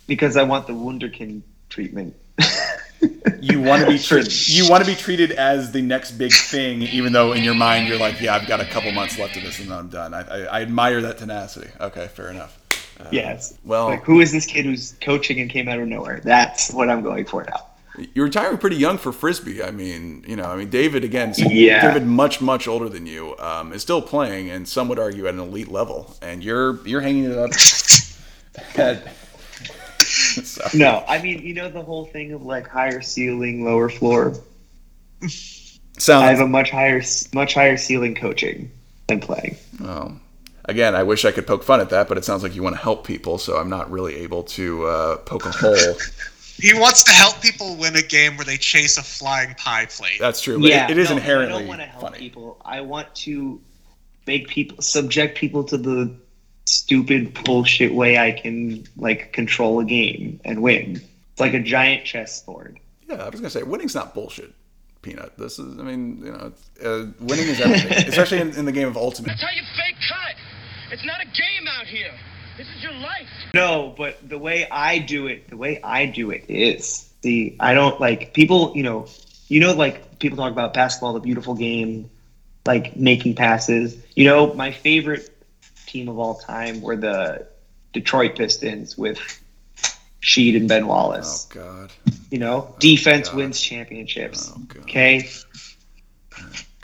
Because 0.07 0.35
I 0.35 0.43
want 0.43 0.65
the 0.65 0.73
Wunderkind 0.73 1.43
treatment. 1.69 2.15
you 3.41 3.61
want 3.61 3.83
to 3.83 3.87
be 3.87 3.99
treated, 3.99 4.49
you 4.49 4.67
want 4.67 4.83
to 4.83 4.89
be 4.89 4.95
treated 4.95 5.31
as 5.31 5.71
the 5.71 5.81
next 5.83 6.11
big 6.13 6.33
thing, 6.33 6.81
even 6.81 7.13
though 7.13 7.33
in 7.33 7.43
your 7.43 7.53
mind 7.53 7.87
you're 7.87 7.99
like, 7.99 8.19
yeah, 8.19 8.33
I've 8.33 8.47
got 8.47 8.59
a 8.61 8.65
couple 8.65 8.91
months 8.91 9.19
left 9.19 9.37
of 9.37 9.43
this 9.43 9.59
and 9.59 9.69
then 9.69 9.77
I'm 9.77 9.89
done. 9.89 10.13
I, 10.15 10.21
I, 10.21 10.39
I 10.45 10.61
admire 10.63 11.01
that 11.01 11.19
tenacity. 11.19 11.69
Okay, 11.79 12.07
fair 12.07 12.29
enough. 12.29 12.57
yes. 13.11 13.57
Well, 13.63 13.85
Like, 13.85 14.03
who 14.03 14.19
is 14.19 14.31
this 14.31 14.45
kid 14.47 14.65
who's 14.65 14.93
coaching 15.01 15.39
and 15.39 15.49
came 15.49 15.67
out 15.67 15.79
of 15.79 15.87
nowhere? 15.87 16.19
That's 16.23 16.71
what 16.73 16.89
I'm 16.89 17.03
going 17.03 17.25
for 17.25 17.43
now. 17.43 17.67
You're 18.13 18.25
retiring 18.25 18.57
pretty 18.57 18.75
young 18.77 18.97
for 18.97 19.11
frisbee. 19.11 19.63
I 19.63 19.71
mean, 19.71 20.23
you 20.27 20.35
know, 20.35 20.45
I 20.45 20.55
mean, 20.55 20.69
David 20.69 21.03
again, 21.03 21.33
Yeah. 21.37 21.81
David 21.87 22.07
much 22.07 22.41
much 22.41 22.67
older 22.67 22.89
than 22.89 23.05
you, 23.05 23.35
um, 23.39 23.73
is 23.73 23.81
still 23.81 24.01
playing, 24.01 24.49
and 24.49 24.67
some 24.67 24.87
would 24.89 24.99
argue 24.99 25.27
at 25.27 25.33
an 25.33 25.39
elite 25.39 25.69
level, 25.69 26.15
and 26.21 26.43
you're 26.43 26.85
you're 26.85 27.01
hanging 27.01 27.25
it 27.25 27.37
up. 27.37 27.51
at, 28.77 29.03
No, 30.73 31.03
I 31.07 31.21
mean, 31.21 31.41
you 31.41 31.53
know 31.53 31.69
the 31.69 31.81
whole 31.81 32.05
thing 32.05 32.31
of 32.33 32.43
like 32.43 32.67
higher 32.67 33.01
ceiling, 33.01 33.65
lower 33.65 33.89
floor. 33.89 34.33
I 35.21 36.29
have 36.31 36.39
a 36.39 36.47
much 36.47 36.71
higher, 36.71 37.01
much 37.33 37.53
higher 37.53 37.75
ceiling 37.77 38.15
coaching 38.15 38.71
than 39.07 39.19
playing. 39.19 39.57
well, 39.79 40.19
again. 40.65 40.95
I 40.95 41.03
wish 41.03 41.25
I 41.25 41.31
could 41.31 41.45
poke 41.45 41.63
fun 41.63 41.81
at 41.81 41.89
that, 41.89 42.07
but 42.07 42.17
it 42.17 42.23
sounds 42.23 42.43
like 42.43 42.55
you 42.55 42.63
want 42.63 42.75
to 42.75 42.81
help 42.81 43.05
people, 43.05 43.37
so 43.37 43.57
I'm 43.57 43.69
not 43.69 43.91
really 43.91 44.15
able 44.17 44.43
to 44.43 44.85
uh, 44.85 45.17
poke 45.17 45.45
a 45.45 45.51
hole. 45.51 45.75
He 46.59 46.73
wants 46.73 47.03
to 47.05 47.11
help 47.11 47.41
people 47.41 47.75
win 47.75 47.95
a 47.95 48.01
game 48.01 48.37
where 48.37 48.45
they 48.45 48.57
chase 48.57 48.97
a 48.97 49.03
flying 49.03 49.55
pie 49.55 49.85
plate. 49.85 50.19
That's 50.19 50.41
true, 50.41 50.59
but 50.59 50.69
yeah, 50.69 50.85
it, 50.85 50.91
it 50.91 50.97
is 50.97 51.09
no, 51.09 51.17
inherently 51.17 51.55
I 51.55 51.59
don't 51.59 51.67
want 51.67 51.81
to 51.81 51.87
help 51.87 52.03
funny. 52.03 52.17
people. 52.17 52.61
I 52.63 52.81
want 52.81 53.13
to 53.15 53.61
make 54.27 54.47
people 54.47 54.81
subject 54.81 55.37
people 55.37 55.63
to 55.65 55.77
the 55.77 56.15
stupid 56.65 57.33
bullshit 57.43 57.93
way 57.93 58.17
I 58.17 58.31
can 58.31 58.85
like 58.95 59.33
control 59.33 59.79
a 59.79 59.85
game 59.85 60.39
and 60.45 60.61
win. 60.61 61.01
It's 61.31 61.39
like 61.39 61.53
a 61.53 61.59
giant 61.59 62.05
chessboard. 62.05 62.79
Yeah, 63.07 63.15
I 63.15 63.29
was 63.29 63.39
gonna 63.39 63.49
say 63.49 63.63
winning's 63.63 63.95
not 63.95 64.13
bullshit, 64.13 64.53
Peanut. 65.01 65.37
This 65.37 65.57
is, 65.57 65.79
I 65.79 65.83
mean, 65.83 66.23
you 66.23 66.31
know, 66.31 66.53
uh, 66.83 67.05
winning 67.19 67.47
is 67.47 67.59
everything, 67.59 67.91
especially 68.07 68.39
in, 68.39 68.55
in 68.55 68.65
the 68.65 68.71
game 68.71 68.87
of 68.87 68.97
Ultimate. 68.97 69.29
That's 69.29 69.41
how 69.41 69.49
you 69.49 69.63
fake 69.75 69.95
cut. 70.07 70.35
It's 70.91 71.05
not 71.05 71.21
a 71.21 71.25
game 71.25 71.67
out 71.67 71.87
here. 71.87 72.11
This 72.59 72.67
is 72.75 72.83
your 72.83 72.91
life. 72.91 73.29
No, 73.53 73.95
but 73.97 74.17
the 74.27 74.37
way 74.37 74.67
I 74.69 74.99
do 74.99 75.27
it, 75.27 75.49
the 75.49 75.55
way 75.55 75.79
I 75.81 76.07
do 76.07 76.31
it 76.31 76.49
is 76.49 77.09
the 77.21 77.55
I 77.57 77.73
don't 77.73 78.01
like 78.01 78.33
people. 78.33 78.73
You 78.75 78.83
know, 78.83 79.07
you 79.47 79.61
know, 79.61 79.71
like 79.71 80.19
people 80.19 80.37
talk 80.37 80.51
about 80.51 80.73
basketball, 80.73 81.13
the 81.13 81.21
beautiful 81.21 81.55
game, 81.55 82.09
like 82.65 82.97
making 82.97 83.35
passes. 83.35 83.95
You 84.13 84.25
know, 84.25 84.53
my 84.55 84.71
favorite 84.71 85.33
team 85.85 86.09
of 86.09 86.19
all 86.19 86.35
time 86.35 86.81
were 86.81 86.97
the 86.97 87.47
Detroit 87.93 88.35
Pistons 88.35 88.97
with 88.97 89.19
Sheed 90.21 90.57
and 90.57 90.67
Ben 90.67 90.85
Wallace. 90.85 91.47
Oh 91.49 91.55
God. 91.55 91.93
You 92.29 92.39
know, 92.39 92.67
oh, 92.71 92.75
defense 92.77 93.29
God. 93.29 93.37
wins 93.37 93.61
championships. 93.61 94.51
Oh, 94.53 94.59
God. 94.67 94.83
Okay. 94.83 95.29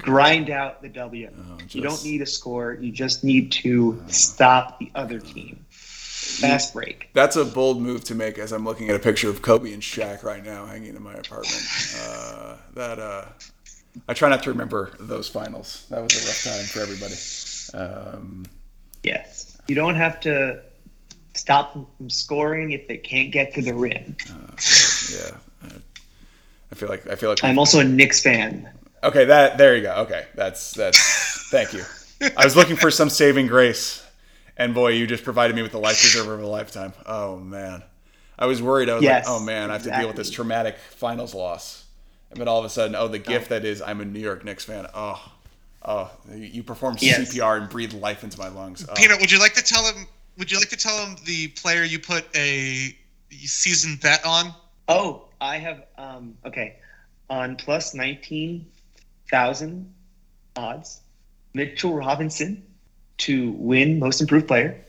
Grind 0.05 0.49
out 0.49 0.81
the 0.81 0.89
W. 0.89 1.29
Oh, 1.35 1.57
you 1.69 1.81
don't 1.81 2.03
need 2.03 2.21
a 2.21 2.25
score. 2.25 2.73
You 2.73 2.91
just 2.91 3.23
need 3.23 3.51
to 3.53 4.01
stop 4.07 4.79
the 4.79 4.91
other 4.95 5.19
team. 5.19 5.65
Fast 5.69 6.73
break. 6.73 7.09
That's 7.13 7.35
a 7.35 7.45
bold 7.45 7.81
move 7.81 8.03
to 8.05 8.15
make 8.15 8.37
as 8.37 8.51
I'm 8.51 8.65
looking 8.65 8.89
at 8.89 8.95
a 8.95 8.99
picture 8.99 9.29
of 9.29 9.41
Kobe 9.41 9.73
and 9.73 9.81
Shaq 9.81 10.23
right 10.23 10.43
now 10.43 10.65
hanging 10.65 10.95
in 10.95 11.01
my 11.01 11.13
apartment. 11.13 11.61
Uh, 11.99 12.57
that 12.73 12.99
uh, 12.99 13.25
I 14.07 14.13
try 14.13 14.29
not 14.29 14.43
to 14.43 14.49
remember 14.51 14.91
those 14.99 15.27
finals. 15.27 15.85
That 15.89 16.01
was 16.01 16.13
a 16.13 16.27
rough 16.27 16.43
time 16.43 16.65
for 16.65 16.81
everybody. 16.81 17.15
Um, 17.73 18.45
Yes. 19.03 19.57
You 19.67 19.75
don't 19.75 19.95
have 19.95 20.19
to 20.21 20.61
stop 21.35 21.73
them 21.73 21.85
from 21.97 22.09
scoring 22.09 22.71
if 22.71 22.87
they 22.87 22.97
can't 22.97 23.31
get 23.31 23.53
to 23.53 23.61
the 23.61 23.73
rim. 23.73 24.15
yeah, 25.11 25.37
I 26.71 26.75
feel 26.75 26.89
like 26.89 27.07
I 27.07 27.15
feel 27.15 27.29
like 27.29 27.43
I'm 27.43 27.59
also 27.59 27.79
a 27.79 27.83
Knicks 27.83 28.21
fan. 28.21 28.69
Okay, 29.03 29.25
that 29.25 29.57
there 29.57 29.75
you 29.75 29.83
go. 29.83 29.93
Okay, 30.03 30.25
that's 30.35 30.71
that's. 30.71 31.49
thank 31.51 31.73
you. 31.73 31.83
I 32.37 32.43
was 32.43 32.55
looking 32.55 32.75
for 32.75 32.89
some 32.89 33.09
saving 33.09 33.47
grace, 33.47 34.05
and 34.57 34.73
boy, 34.73 34.89
you 34.89 35.05
just 35.05 35.23
provided 35.23 35.55
me 35.55 35.61
with 35.61 35.71
the 35.71 35.79
life 35.79 35.99
preserver 35.99 36.33
of 36.33 36.41
a 36.41 36.47
lifetime. 36.47 36.93
Oh 37.05 37.37
man, 37.37 37.83
I 38.39 38.45
was 38.45 38.61
worried. 38.61 38.89
I 38.89 38.95
was 38.95 39.03
Yes, 39.03 39.25
like, 39.27 39.33
oh 39.35 39.39
man, 39.43 39.69
I 39.69 39.73
have 39.73 39.83
to 39.83 39.91
deal 39.91 40.07
with 40.07 40.15
this 40.15 40.31
traumatic 40.31 40.77
finals 40.77 41.35
loss, 41.35 41.85
and 42.31 42.39
then 42.39 42.47
all 42.47 42.59
of 42.59 42.65
a 42.65 42.69
sudden, 42.69 42.95
oh, 42.95 43.07
the 43.07 43.19
gift 43.19 43.49
that 43.49 43.65
is 43.65 43.81
I'm 43.81 44.01
a 44.01 44.05
New 44.05 44.19
York 44.19 44.43
Knicks 44.45 44.63
fan. 44.65 44.87
Oh, 44.93 45.21
oh, 45.83 46.09
you 46.31 46.37
you 46.45 46.63
performed 46.63 47.01
Yes. 47.01 47.33
CPR 47.33 47.57
and 47.61 47.69
breathed 47.69 47.93
life 47.93 48.23
into 48.23 48.39
my 48.39 48.47
lungs. 48.47 48.85
Oh. 48.89 48.93
Peanut, 48.95 49.19
would 49.19 49.31
you 49.31 49.39
like 49.39 49.53
to 49.55 49.63
tell 49.63 49.83
him? 49.85 50.07
Would 50.37 50.51
you 50.51 50.57
like 50.57 50.69
to 50.69 50.77
tell 50.77 51.05
him 51.05 51.15
the 51.25 51.49
player 51.49 51.83
you 51.83 51.99
put 51.99 52.25
a 52.35 52.95
season 53.31 53.97
bet 54.01 54.25
on? 54.25 54.53
Oh, 54.87 55.25
I 55.41 55.57
have 55.57 55.83
um 55.97 56.37
okay. 56.45 56.77
On 57.29 57.55
plus 57.55 57.93
nineteen 57.93 58.65
thousand 59.35 59.93
odds, 60.55 61.01
Mitchell 61.53 61.93
Robinson 61.93 62.63
to 63.17 63.51
win 63.51 63.99
most 63.99 64.21
improved 64.21 64.47
player. 64.47 64.81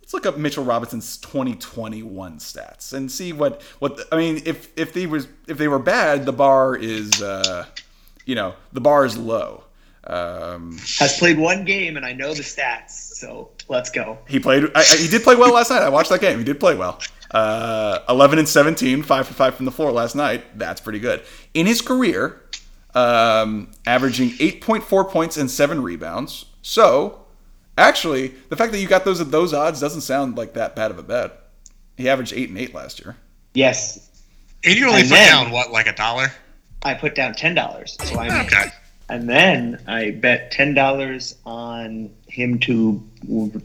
Let's 0.00 0.14
look 0.14 0.24
up 0.24 0.38
Mitchell 0.38 0.64
Robinson's 0.64 1.18
2021 1.18 2.38
stats 2.38 2.94
and 2.94 3.12
see 3.12 3.34
what 3.34 3.60
what 3.80 4.00
I 4.10 4.16
mean. 4.16 4.40
If 4.46 4.72
if 4.78 4.94
they 4.94 5.04
was 5.06 5.28
if 5.46 5.58
they 5.58 5.68
were 5.68 5.78
bad, 5.78 6.24
the 6.24 6.32
bar 6.32 6.74
is 6.74 7.20
uh, 7.20 7.66
you 8.24 8.34
know 8.34 8.54
the 8.72 8.80
bar 8.80 9.04
is 9.04 9.18
low. 9.18 9.64
Um, 10.04 10.78
Has 10.98 11.18
played 11.18 11.36
one 11.36 11.66
game 11.66 11.98
and 11.98 12.06
I 12.06 12.14
know 12.14 12.32
the 12.32 12.42
stats, 12.42 12.92
so 12.92 13.50
let's 13.68 13.90
go. 13.90 14.16
he 14.26 14.40
played. 14.40 14.64
I, 14.74 14.80
I, 14.80 14.84
he 14.84 15.08
did 15.08 15.22
play 15.22 15.36
well 15.36 15.52
last 15.52 15.68
night. 15.68 15.82
I 15.82 15.90
watched 15.90 16.08
that 16.08 16.22
game. 16.22 16.38
He 16.38 16.44
did 16.44 16.58
play 16.58 16.74
well. 16.74 16.98
Uh, 17.30 17.98
11 18.08 18.38
and 18.38 18.48
17, 18.48 19.02
five 19.02 19.28
for 19.28 19.34
five 19.34 19.54
from 19.54 19.66
the 19.66 19.70
floor 19.70 19.92
last 19.92 20.16
night. 20.16 20.58
That's 20.58 20.80
pretty 20.80 20.98
good. 20.98 21.22
In 21.52 21.66
his 21.66 21.82
career, 21.82 22.40
um, 22.94 23.70
averaging 23.86 24.30
8.4 24.30 25.08
points 25.08 25.36
and 25.36 25.50
seven 25.50 25.82
rebounds. 25.82 26.46
So, 26.62 27.24
actually, 27.76 28.34
the 28.48 28.56
fact 28.56 28.72
that 28.72 28.78
you 28.80 28.88
got 28.88 29.04
those 29.04 29.20
at 29.20 29.30
those 29.30 29.52
odds 29.54 29.80
doesn't 29.80 30.00
sound 30.02 30.36
like 30.36 30.54
that 30.54 30.74
bad 30.76 30.90
of 30.90 30.98
a 30.98 31.02
bet. 31.02 31.38
He 31.96 32.08
averaged 32.08 32.32
eight 32.32 32.48
and 32.48 32.58
eight 32.58 32.74
last 32.74 33.00
year. 33.00 33.16
Yes, 33.54 34.10
And 34.64 34.76
you 34.76 34.86
only 34.88 35.00
And 35.00 35.10
put 35.10 35.16
down 35.16 35.50
what, 35.50 35.72
like 35.72 35.86
a 35.86 35.94
dollar? 35.94 36.32
I 36.82 36.94
put 36.94 37.14
down 37.14 37.34
ten 37.34 37.54
dollars, 37.54 37.96
so 38.04 38.18
I 38.18 38.28
made. 38.28 38.46
Okay. 38.46 38.70
And 39.10 39.28
then 39.28 39.80
I 39.86 40.10
bet 40.10 40.50
ten 40.50 40.74
dollars 40.74 41.34
on 41.46 42.10
him 42.26 42.58
to 42.60 43.02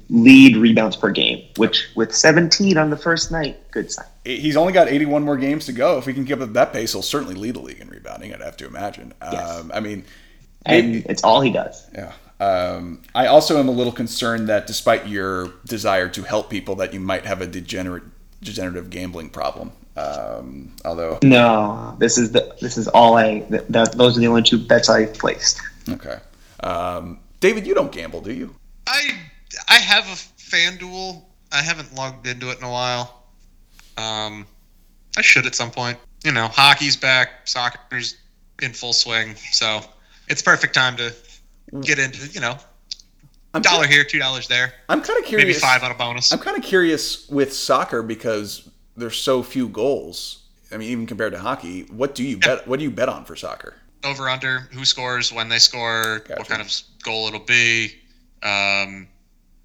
lead 0.09 0.55
rebounds 0.57 0.95
per 0.95 1.11
game, 1.11 1.43
which 1.57 1.89
with 1.95 2.15
seventeen 2.15 2.77
on 2.77 2.89
the 2.89 2.97
first 2.97 3.31
night, 3.31 3.69
good 3.71 3.91
sign. 3.91 4.05
He's 4.25 4.55
only 4.55 4.71
got 4.71 4.87
81 4.87 5.23
more 5.23 5.35
games 5.35 5.65
to 5.65 5.73
go. 5.73 5.97
If 5.97 6.05
he 6.05 6.13
can 6.13 6.23
keep 6.23 6.39
up 6.39 6.53
that 6.53 6.71
pace, 6.71 6.93
he'll 6.93 7.01
certainly 7.01 7.35
lead 7.35 7.55
the 7.55 7.59
league 7.59 7.81
in 7.81 7.89
rebounding. 7.89 8.33
I'd 8.33 8.39
have 8.39 8.55
to 8.57 8.65
imagine. 8.65 9.13
Yes. 9.21 9.59
Um, 9.59 9.71
I 9.73 9.81
mean, 9.81 10.05
And 10.65 10.95
It- 10.95 11.05
it's 11.09 11.23
all 11.25 11.41
he 11.41 11.51
does. 11.51 11.85
Yeah. 11.93 12.13
Um, 12.39 13.01
I 13.13 13.25
also 13.27 13.59
am 13.59 13.67
a 13.67 13.71
little 13.71 13.91
concerned 13.91 14.47
that 14.47 14.65
despite 14.65 15.09
your 15.09 15.51
desire 15.65 16.07
to 16.07 16.23
help 16.23 16.49
people, 16.49 16.75
that 16.75 16.93
you 16.93 17.01
might 17.01 17.25
have 17.25 17.41
a 17.41 17.47
degenerate, 17.47 18.03
degenerative 18.41 18.89
gambling 18.89 19.29
problem. 19.29 19.71
Um, 19.95 20.75
although, 20.85 21.19
No, 21.23 21.95
this 21.99 22.17
is 22.17 22.31
the 22.31 22.55
this 22.61 22.77
is 22.77 22.87
all 22.89 23.15
I. 23.15 23.39
Th- 23.39 23.61
that, 23.69 23.93
those 23.97 24.17
are 24.17 24.19
the 24.19 24.27
only 24.27 24.41
two 24.43 24.57
bets 24.57 24.89
I 24.89 25.05
placed. 25.05 25.61
okay. 25.89 26.17
Um, 26.61 27.19
David, 27.39 27.67
you 27.67 27.73
don't 27.75 27.91
gamble, 27.91 28.21
do 28.21 28.33
you? 28.33 28.55
I 28.87 29.11
I 29.69 29.75
have 29.75 30.05
a 30.05 30.15
FanDuel. 30.41 31.21
I 31.51 31.61
haven't 31.61 31.93
logged 31.93 32.25
into 32.25 32.49
it 32.49 32.57
in 32.57 32.63
a 32.63 32.71
while. 32.71 33.23
Um, 33.97 34.47
I 35.17 35.21
should 35.21 35.45
at 35.45 35.53
some 35.55 35.69
point. 35.69 35.97
You 36.23 36.31
know, 36.31 36.47
hockey's 36.47 36.95
back, 36.95 37.47
soccer's 37.47 38.15
in 38.61 38.71
full 38.73 38.93
swing, 38.93 39.35
so 39.51 39.81
it's 40.29 40.41
perfect 40.41 40.73
time 40.73 40.95
to 40.97 41.13
get 41.81 41.99
into. 41.99 42.27
You 42.29 42.39
know, 42.39 42.57
I'm 43.53 43.61
dollar 43.61 43.85
ki- 43.85 43.93
here, 43.93 44.03
two 44.05 44.19
dollars 44.19 44.47
there, 44.47 44.73
I'm 44.89 45.01
kind 45.01 45.19
of 45.19 45.25
curious. 45.25 45.47
maybe 45.47 45.59
five 45.59 45.83
on 45.83 45.91
a 45.91 45.95
bonus. 45.95 46.31
I'm 46.31 46.39
kind 46.39 46.57
of 46.57 46.63
curious 46.63 47.27
with 47.29 47.53
soccer 47.53 48.01
because 48.01 48.67
there's 48.95 49.17
so 49.17 49.43
few 49.43 49.67
goals. 49.69 50.39
I 50.71 50.77
mean, 50.77 50.89
even 50.89 51.05
compared 51.05 51.33
to 51.33 51.39
hockey, 51.39 51.83
what 51.83 52.15
do 52.15 52.23
you 52.23 52.37
bet? 52.37 52.67
What 52.67 52.79
do 52.79 52.83
you 52.83 52.91
bet 52.91 53.09
on 53.09 53.25
for 53.25 53.35
soccer? 53.35 53.75
Over 54.03 54.27
under, 54.29 54.59
who 54.73 54.83
scores, 54.85 55.31
when 55.31 55.47
they 55.49 55.59
score, 55.59 56.19
Gotcha. 56.19 56.39
what 56.39 56.47
kind 56.49 56.61
of 56.61 56.71
goal 57.03 57.27
it'll 57.27 57.39
be. 57.39 57.93
Um, 58.41 59.07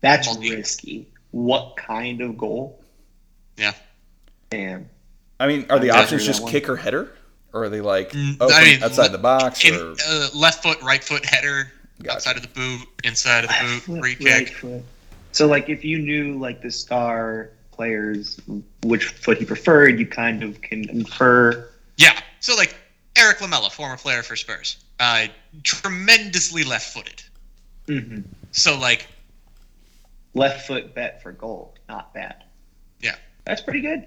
That's 0.00 0.26
Multi- 0.28 0.54
risky. 0.54 1.08
What 1.32 1.76
kind 1.76 2.20
of 2.20 2.38
goal? 2.38 2.82
yeah. 3.56 3.72
Damn. 4.50 4.88
I 5.40 5.46
mean, 5.46 5.66
are 5.70 5.78
the 5.78 5.90
I'm 5.90 6.00
options 6.02 6.24
just 6.24 6.38
that 6.40 6.44
one. 6.44 6.52
kick 6.52 6.68
or 6.68 6.76
header, 6.76 7.12
or 7.52 7.64
are 7.64 7.68
they 7.68 7.80
like 7.82 8.12
Mm, 8.12 8.36
oh, 8.40 8.50
I 8.52 8.64
mean, 8.64 8.82
outside 8.82 9.06
le- 9.06 9.12
the 9.12 9.18
box? 9.18 9.64
In, 9.64 9.74
or 9.74 9.94
uh, 10.06 10.28
left 10.34 10.62
foot, 10.62 10.80
right 10.82 11.02
foot 11.04 11.24
header, 11.26 11.70
Gotcha. 12.02 12.14
outside 12.16 12.36
of 12.36 12.42
the 12.42 12.48
boot, 12.48 12.86
inside 13.04 13.44
of 13.44 13.50
the 13.50 13.56
boot, 13.60 13.82
Flip, 13.82 14.00
free 14.00 14.16
right 14.30 14.46
kick. 14.46 14.56
foot. 14.56 14.82
So, 15.32 15.46
like, 15.46 15.68
if 15.68 15.84
you 15.84 15.98
knew 15.98 16.38
like 16.38 16.62
the 16.62 16.70
star 16.70 17.50
players, 17.78 18.40
which 18.82 19.04
foot 19.06 19.38
he 19.38 19.44
preferred, 19.44 19.98
you 20.00 20.06
kind 20.06 20.42
of 20.42 20.60
can 20.60 20.90
infer. 20.90 21.70
Yeah. 21.96 22.18
So 22.40 22.56
like 22.56 22.76
Erik 23.16 23.40
Lamela, 23.40 23.70
former 23.70 23.96
player 23.96 24.22
for 24.24 24.34
Spurs, 24.34 24.78
uh, 24.98 25.28
tremendously 25.62 26.64
left-footed. 26.64 27.22
Mhm. 27.86 28.24
So 28.50 28.76
like, 28.78 29.06
Left 30.34 30.66
foot 30.66 30.94
bet 30.94 31.22
for 31.22 31.32
goal, 31.32 31.74
not 31.88 32.12
bad. 32.14 32.44
Yeah. 33.00 33.14
That's 33.44 33.60
pretty 33.62 33.80
good. 33.80 34.06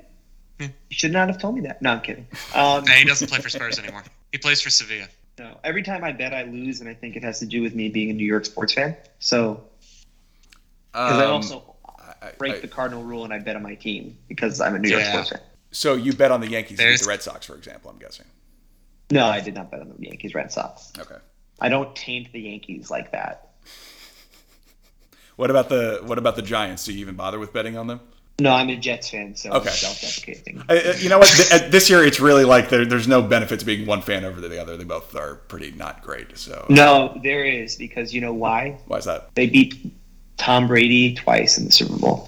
You 0.59 0.69
should 0.91 1.11
not 1.11 1.27
have 1.29 1.39
told 1.39 1.55
me 1.55 1.61
that. 1.61 1.81
No, 1.81 1.93
I'm 1.93 2.01
kidding. 2.01 2.27
Um, 2.53 2.83
Nah, 2.85 2.91
he 2.93 3.05
doesn't 3.05 3.27
play 3.27 3.39
for 3.39 3.49
Spurs 3.49 3.79
anymore. 3.79 4.03
He 4.31 4.37
plays 4.37 4.61
for 4.61 4.69
Sevilla. 4.69 5.07
no, 5.39 5.57
every 5.63 5.81
time 5.81 6.03
I 6.03 6.11
bet, 6.11 6.33
I 6.33 6.43
lose, 6.43 6.79
and 6.81 6.87
I 6.89 6.93
think 6.93 7.15
it 7.15 7.23
has 7.23 7.39
to 7.39 7.45
do 7.47 7.61
with 7.63 7.73
me 7.73 7.89
being 7.89 8.11
a 8.11 8.13
New 8.13 8.25
York 8.25 8.45
sports 8.45 8.73
fan. 8.73 8.95
So, 9.19 9.63
because 10.91 11.17
I 11.17 11.25
Um, 11.25 11.31
also 11.31 11.70
I- 12.21 12.31
break 12.37 12.55
I- 12.55 12.59
the 12.59 12.67
cardinal 12.67 13.03
rule 13.03 13.23
and 13.23 13.33
I 13.33 13.39
bet 13.39 13.55
on 13.55 13.63
my 13.63 13.75
team 13.75 14.17
because 14.27 14.61
I'm 14.61 14.75
a 14.75 14.79
New 14.79 14.89
York 14.89 15.01
Yeah. 15.03 15.11
sports 15.11 15.29
fan. 15.29 15.41
so 15.71 15.93
you 15.95 16.13
bet 16.13 16.31
on 16.31 16.41
the 16.41 16.47
Yankees 16.49 16.77
to 16.79 16.85
beat 16.85 16.99
the 16.99 17.05
Red 17.07 17.21
Sox, 17.23 17.45
for 17.45 17.55
example. 17.55 17.89
I'm 17.91 17.97
guessing. 17.97 18.25
No, 19.09 19.25
I 19.25 19.39
did 19.41 19.53
not 19.55 19.71
bet 19.71 19.81
on 19.81 19.89
the 19.97 20.05
Yankees 20.07 20.33
Red 20.35 20.51
Sox. 20.51 20.91
Okay. 20.97 21.15
I 21.59 21.69
don't 21.69 21.95
taint 21.95 22.31
the 22.31 22.39
Yankees 22.41 22.89
like 22.89 23.11
that. 23.11 23.49
What 25.35 25.49
about 25.49 25.69
the 25.69 26.01
what 26.03 26.17
about 26.17 26.35
the 26.35 26.41
Giants? 26.41 26.85
Do 26.85 26.93
you 26.93 26.99
even 26.99 27.15
bother 27.15 27.39
with 27.39 27.51
betting 27.53 27.77
on 27.77 27.87
them? 27.87 27.99
No, 28.39 28.51
I'm 28.53 28.69
a 28.69 28.75
Jets 28.75 29.09
fan, 29.09 29.35
so 29.35 29.51
Okay. 29.51 29.69
Self-deprecating. 29.69 30.63
I- 30.67 30.79
I- 30.79 30.95
you 30.95 31.09
know 31.09 31.19
what? 31.19 31.29
This 31.69 31.89
year, 31.91 32.03
it's 32.03 32.19
really 32.19 32.43
like 32.45 32.69
there, 32.69 32.85
there's 32.85 33.07
no 33.07 33.21
benefit 33.21 33.59
to 33.59 33.65
being 33.65 33.85
one 33.85 34.01
fan 34.01 34.25
over 34.25 34.41
the 34.41 34.59
other. 34.59 34.77
They 34.77 34.83
both 34.83 35.15
are 35.15 35.35
pretty 35.35 35.71
not 35.71 36.01
great. 36.01 36.37
So 36.39 36.65
No, 36.69 37.19
there 37.23 37.43
is 37.45 37.75
because 37.75 38.13
you 38.13 38.21
know 38.21 38.33
why? 38.33 38.79
why 38.87 38.97
is 38.97 39.05
that? 39.05 39.29
They 39.35 39.47
beat 39.47 39.93
Tom 40.41 40.67
Brady 40.67 41.13
twice 41.13 41.57
in 41.59 41.65
the 41.65 41.71
Super 41.71 41.95
Bowl 41.97 42.27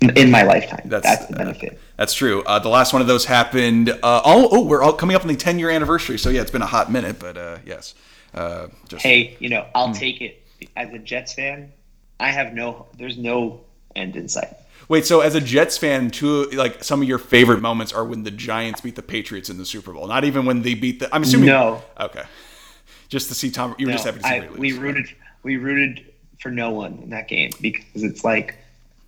in- 0.00 0.30
my 0.30 0.42
lifetime. 0.44 0.80
That's- 0.86 1.18
That's, 1.18 1.26
the 1.30 1.34
uh, 1.34 1.38
benefit. 1.38 1.78
That's 1.98 2.14
true. 2.14 2.42
Uh, 2.44 2.58
the 2.58 2.70
last 2.70 2.94
one 2.94 3.02
of 3.02 3.08
those 3.08 3.26
happened. 3.26 3.90
Uh, 3.90 4.22
oh, 4.24 4.48
oh, 4.50 4.64
we're 4.64 4.82
all 4.82 4.94
coming 4.94 5.14
up 5.14 5.20
on 5.22 5.28
the 5.28 5.36
10 5.36 5.58
year 5.58 5.68
anniversary. 5.68 6.18
So 6.18 6.30
yeah, 6.30 6.40
it's 6.40 6.50
been 6.50 6.62
a 6.62 6.66
hot 6.66 6.90
minute, 6.90 7.18
but 7.18 7.36
uh, 7.36 7.58
yes. 7.66 7.94
Uh, 8.32 8.68
just, 8.88 9.02
Hey, 9.02 9.36
you 9.40 9.50
know, 9.50 9.60
Hmm. 9.62 9.70
I'll 9.74 9.94
take 9.94 10.22
it. 10.22 10.42
As 10.74 10.90
a 10.94 10.98
Jets 10.98 11.34
fan, 11.34 11.70
I 12.18 12.30
have 12.30 12.54
no. 12.54 12.86
There's 12.96 13.18
no 13.18 13.60
end 13.94 14.16
in 14.16 14.28
sight. 14.28 14.54
Wait, 14.88 15.04
so 15.06 15.20
as 15.20 15.34
a 15.34 15.40
Jets 15.40 15.76
fan, 15.78 16.10
two 16.10 16.44
like 16.50 16.82
some 16.82 17.02
of 17.02 17.08
your 17.08 17.18
favorite 17.18 17.60
moments 17.60 17.92
are 17.92 18.04
when 18.04 18.22
the 18.24 18.30
Giants 18.30 18.80
beat 18.80 18.96
the 18.96 19.02
Patriots 19.02 19.48
in 19.50 19.58
the 19.58 19.64
Super 19.66 19.92
Bowl. 19.92 20.06
Not 20.06 20.24
even 20.24 20.46
when 20.46 20.62
they 20.62 20.74
beat 20.74 21.00
the. 21.00 21.14
I'm 21.14 21.22
assuming. 21.22 21.46
No. 21.46 21.82
Okay. 21.98 22.22
Just 23.10 23.28
to 23.28 23.34
see 23.34 23.50
Tom. 23.50 23.74
You 23.78 23.86
were 23.86 23.92
No, 23.92 23.96
just 23.96 24.04
happy 24.06 24.18
to 24.20 24.24
see 24.26 24.34
I, 24.34 24.48
we 24.58 24.72
rooted. 24.72 25.06
We 25.42 25.56
rooted 25.56 26.09
for 26.40 26.50
no 26.50 26.70
one 26.70 26.98
in 27.02 27.10
that 27.10 27.28
game 27.28 27.50
because 27.60 28.02
it's 28.02 28.24
like 28.24 28.56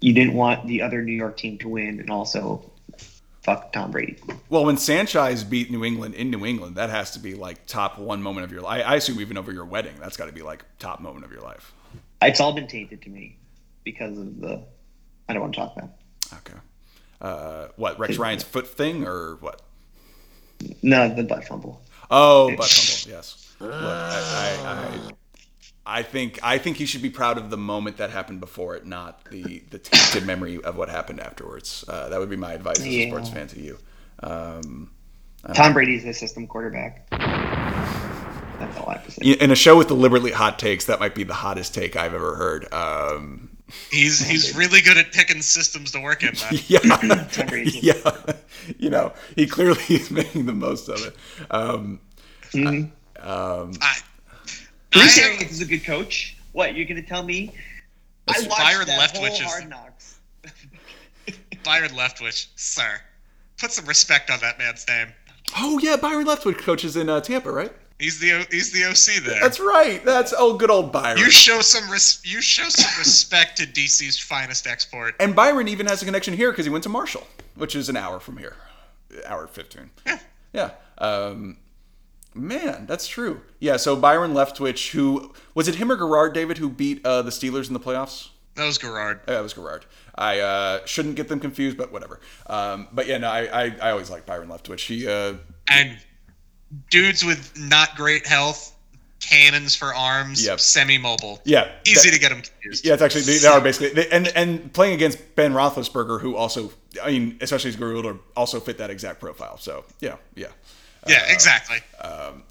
you 0.01 0.13
didn't 0.13 0.35
want 0.35 0.67
the 0.67 0.83
other 0.83 1.03
New 1.03 1.13
York 1.13 1.37
team 1.37 1.59
to 1.59 1.69
win, 1.69 2.01
and 2.01 2.11
also 2.11 2.71
fuck 3.43 3.73
Tom 3.73 3.91
Brady. 3.91 4.17
Well, 4.49 4.65
when 4.65 4.77
Sanchez 4.77 5.45
beat 5.45 5.71
New 5.71 5.85
England 5.85 6.15
in 6.15 6.31
New 6.31 6.45
England, 6.45 6.77
that 6.77 6.91
has 6.91 7.13
to 7.13 7.19
be 7.19 7.35
like 7.35 7.67
top 7.67 7.99
one 7.99 8.23
moment 8.23 8.45
of 8.45 8.53
your 8.53 8.63
life. 8.63 8.85
I, 8.87 8.97
assume 8.97 9.21
even 9.21 9.39
over 9.39 9.53
your 9.53 9.65
wedding, 9.65 9.95
that's 9.99 10.17
got 10.17 10.27
to 10.27 10.33
be 10.33 10.43
like 10.43 10.65
top 10.79 11.01
moment 11.01 11.25
of 11.25 11.33
your 11.33 11.41
life. 11.41 11.73
It's 12.21 12.41
all 12.41 12.53
been 12.53 12.67
tainted 12.67 13.03
to 13.03 13.11
me 13.11 13.37
because 13.85 14.19
of 14.19 14.41
the. 14.41 14.63
I 15.29 15.33
don't 15.33 15.43
want 15.43 15.55
to 15.55 15.61
talk 15.61 15.77
about. 15.77 15.91
Okay. 16.35 16.59
Uh, 17.21 17.69
what 17.77 17.99
Rex 17.99 18.19
Ryan's 18.19 18.43
foot 18.43 18.67
thing 18.67 19.07
or 19.07 19.37
what? 19.37 19.63
No, 20.83 21.13
the 21.13 21.23
butt 21.23 21.45
fumble. 21.45 21.81
Oh, 22.11 22.55
butt 22.57 22.69
fumble. 22.69 23.17
Yes. 23.17 23.55
Look, 23.61 23.73
I, 23.73 24.59
I, 24.65 25.09
I, 25.09 25.13
I 25.85 26.03
think 26.03 26.39
I 26.43 26.59
think 26.59 26.77
he 26.77 26.87
should 26.87 27.03
be 27.03 27.11
proud 27.11 27.39
of 27.39 27.51
the 27.51 27.57
moment 27.57 27.97
that 27.97 28.11
happened 28.11 28.41
before 28.41 28.77
it, 28.77 28.87
not 28.87 29.25
the 29.31 29.63
the 29.71 29.79
tainted 29.79 30.27
memory 30.27 30.63
of 30.63 30.77
what 30.77 30.89
happened 30.89 31.21
afterwards. 31.21 31.85
Uh, 31.89 32.09
that 32.09 32.21
would 32.21 32.31
be 32.31 32.37
my 32.37 32.53
advice 32.53 32.79
as 32.79 32.87
a 32.87 33.09
sports 33.09 33.29
fan 33.31 33.49
to 33.49 33.61
you. 33.61 33.79
Um, 34.23 34.91
Tom 35.55 35.73
Brady's 35.73 36.05
a 36.05 36.13
system 36.15 36.47
quarterback. 36.47 37.09
That's 37.11 38.79
all 38.79 38.89
I 38.91 38.93
have 38.95 39.05
to 39.07 39.11
say. 39.11 39.33
in 39.33 39.51
a 39.51 39.57
show 39.57 39.77
with 39.77 39.89
deliberately 39.89 40.31
hot 40.31 40.59
takes, 40.61 40.85
that 40.85 41.01
might 41.01 41.17
be 41.17 41.25
the 41.25 41.35
hottest 41.35 41.75
take 41.75 41.97
I've 41.97 42.15
ever 42.15 42.37
heard. 42.37 42.73
Um, 42.73 43.49
He's 43.91 44.21
he's 44.21 44.55
really 44.55 44.83
good 44.83 44.99
at 44.99 45.13
picking 45.13 45.41
systems 45.41 45.93
to 45.93 46.01
work 46.01 46.23
in. 46.23 46.35
Man. 46.35 46.61
yeah, 46.69 46.81
yeah. 47.65 48.33
You 48.79 48.91
know, 48.91 49.15
he 49.35 49.47
clearly 49.47 49.83
is 49.89 50.11
making 50.11 50.45
the 50.47 50.53
most 50.53 50.89
of 50.91 51.05
it. 51.07 51.17
Um, 51.51 51.99
Mhm. 52.53 52.91
um, 53.19 53.73
I, 53.81 53.97
Bruce 54.93 55.19
I- 55.19 55.23
Arians 55.23 55.51
is 55.51 55.61
a 55.61 55.67
good 55.67 55.85
coach. 55.85 56.37
What 56.53 56.75
you're 56.77 56.87
gonna 56.87 57.03
tell 57.03 57.23
me? 57.23 57.53
I 58.29 58.33
watched 58.47 58.49
Byron 58.51 58.87
that 58.87 59.01
Leftwich 59.11 59.17
whole 59.17 59.47
is- 59.47 59.53
Hard 59.53 59.69
Knocks. 59.71 60.19
Byron 61.65 61.91
Leftwich, 61.93 62.49
sir, 62.57 63.01
put 63.59 63.71
some 63.73 63.87
respect 63.87 64.31
on 64.31 64.41
that 64.41 64.59
man's 64.59 64.87
name. 64.89 65.09
oh 65.57 65.79
yeah, 65.79 65.97
Byron 65.97 66.27
Leftwich 66.27 66.59
coaches 66.59 66.97
in 66.97 67.09
uh, 67.09 67.21
Tampa, 67.21 67.51
right? 67.51 67.73
He's 67.99 68.19
the 68.19 68.45
he's 68.51 68.73
the 68.73 68.85
OC 68.85 69.23
there. 69.25 69.41
That's 69.41 69.61
right. 69.61 70.05
That's 70.05 70.35
oh, 70.37 70.57
good 70.57 70.71
old 70.71 70.91
Byron. 70.91 71.19
you 71.19 71.31
show 71.31 71.61
some 71.61 71.89
res- 71.89 72.21
you 72.25 72.43
show 72.43 72.69
some 72.69 72.91
respect 72.99 73.59
to 73.59 73.67
DC's 73.67 74.19
finest 74.19 74.67
export. 74.67 75.15
And 75.21 75.37
Byron 75.37 75.69
even 75.69 75.87
has 75.87 76.03
a 76.03 76.05
connection 76.05 76.35
here 76.35 76.51
because 76.51 76.67
he 76.67 76.71
went 76.71 76.83
to 76.83 76.91
Marshall, 76.91 77.27
which 77.55 77.77
is 77.77 77.89
an 77.89 77.97
hour 77.97 78.19
from 78.19 78.39
here, 78.39 78.57
hour 79.27 79.47
fifteen. 79.47 79.91
Yeah. 80.05 80.19
Yeah. 80.53 80.71
Um, 80.99 81.59
man, 82.35 82.87
that's 82.87 83.07
true. 83.07 83.41
Yeah. 83.61 83.77
So 83.77 83.97
Byron 83.97 84.33
Leftwich, 84.35 84.91
who 84.93 85.33
was 85.55 85.69
it 85.69 85.77
him 85.77 85.91
or 85.91 85.97
Garrard 85.97 86.33
David 86.35 86.59
who 86.59 86.69
beat 86.69 87.05
uh, 87.05 87.23
the 87.23 87.31
Steelers 87.31 87.69
in 87.69 87.75
the 87.75 87.81
playoffs? 87.81 88.29
That 88.55 88.67
was 88.67 88.77
Garrard. 88.79 89.21
Yeah, 89.27 89.39
it 89.39 89.43
was 89.43 89.55
Garrard. 89.55 89.87
I 90.15 90.41
uh, 90.41 90.85
shouldn't 90.85 91.17
get 91.17 91.29
them 91.29 91.41
confused, 91.41 91.79
but 91.79 91.91
whatever. 91.91 92.21
Um, 92.47 92.89
but 92.93 93.07
yeah, 93.07 93.17
no, 93.19 93.29
I, 93.31 93.65
I, 93.65 93.77
I 93.81 93.91
always 93.93 94.11
like 94.11 94.27
Byron 94.27 94.49
Leftwich. 94.49 94.81
He 94.87 95.09
uh, 95.09 95.35
And 95.71 95.97
dudes 96.91 97.25
with 97.25 97.53
not 97.59 97.97
great 97.97 98.27
health, 98.27 98.75
cannons 99.21 99.75
for 99.75 99.95
arms, 99.95 100.45
Yep. 100.45 100.61
semi-mobile. 100.61 101.41
yeah, 101.45 101.71
Easy 101.87 102.09
that- 102.11 102.15
to 102.15 102.21
get 102.21 102.29
them 102.31 102.43
confused. 102.43 102.85
Yeah, 102.85 102.93
it's 102.95 103.03
actually 103.03 103.23
they, 103.23 103.39
they 103.39 103.47
are 103.47 103.61
basically 103.61 103.91
they, 103.91 104.09
and 104.11 104.29
and 104.37 104.73
playing 104.75 104.95
against 104.95 105.35
Ben 105.35 105.53
Roethlisberger, 105.55 106.21
who 106.21 106.37
also, 106.37 106.73
I 107.03 107.11
mean, 107.11 107.39
especially 107.41 107.71
as 107.71 107.77
Garuda, 107.77 108.19
also 108.37 108.61
fit 108.61 108.79
that 108.79 108.91
exact 108.91 109.21
profile. 109.21 109.57
So 109.59 109.85
yeah, 110.01 110.17
yeah. 110.35 110.49
Yeah, 111.07 111.25
exactly. 111.29 111.79
Uh, 112.01 112.31
um, 112.33 112.43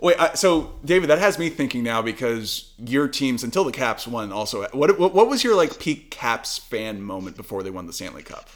wait, 0.00 0.20
I, 0.20 0.34
so 0.34 0.72
David, 0.84 1.10
that 1.10 1.18
has 1.18 1.38
me 1.38 1.50
thinking 1.50 1.82
now 1.82 2.02
because 2.02 2.72
your 2.78 3.08
teams 3.08 3.44
until 3.44 3.64
the 3.64 3.72
Caps 3.72 4.06
won 4.06 4.32
also. 4.32 4.66
What 4.72 4.98
what, 4.98 5.14
what 5.14 5.28
was 5.28 5.44
your 5.44 5.54
like 5.56 5.78
peak 5.78 6.10
Caps 6.10 6.58
fan 6.58 7.02
moment 7.02 7.36
before 7.36 7.62
they 7.62 7.70
won 7.70 7.86
the 7.86 7.92
Stanley 7.92 8.22
Cup? 8.22 8.48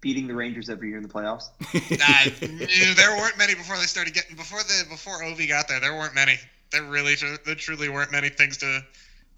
Beating 0.00 0.26
the 0.26 0.34
Rangers 0.34 0.68
every 0.68 0.88
year 0.88 0.98
in 0.98 1.02
the 1.02 1.08
playoffs. 1.08 1.48
Nah, 1.74 2.06
mm, 2.06 2.96
there 2.96 3.16
weren't 3.16 3.38
many 3.38 3.54
before 3.54 3.76
they 3.76 3.84
started 3.84 4.12
getting 4.12 4.36
before 4.36 4.60
the 4.60 4.84
before 4.90 5.22
Ovi 5.22 5.48
got 5.48 5.68
there. 5.68 5.80
There 5.80 5.94
weren't 5.94 6.14
many. 6.14 6.36
There 6.70 6.82
really 6.82 7.14
there 7.44 7.54
truly 7.54 7.88
weren't 7.88 8.12
many 8.12 8.28
things 8.28 8.58
to 8.58 8.84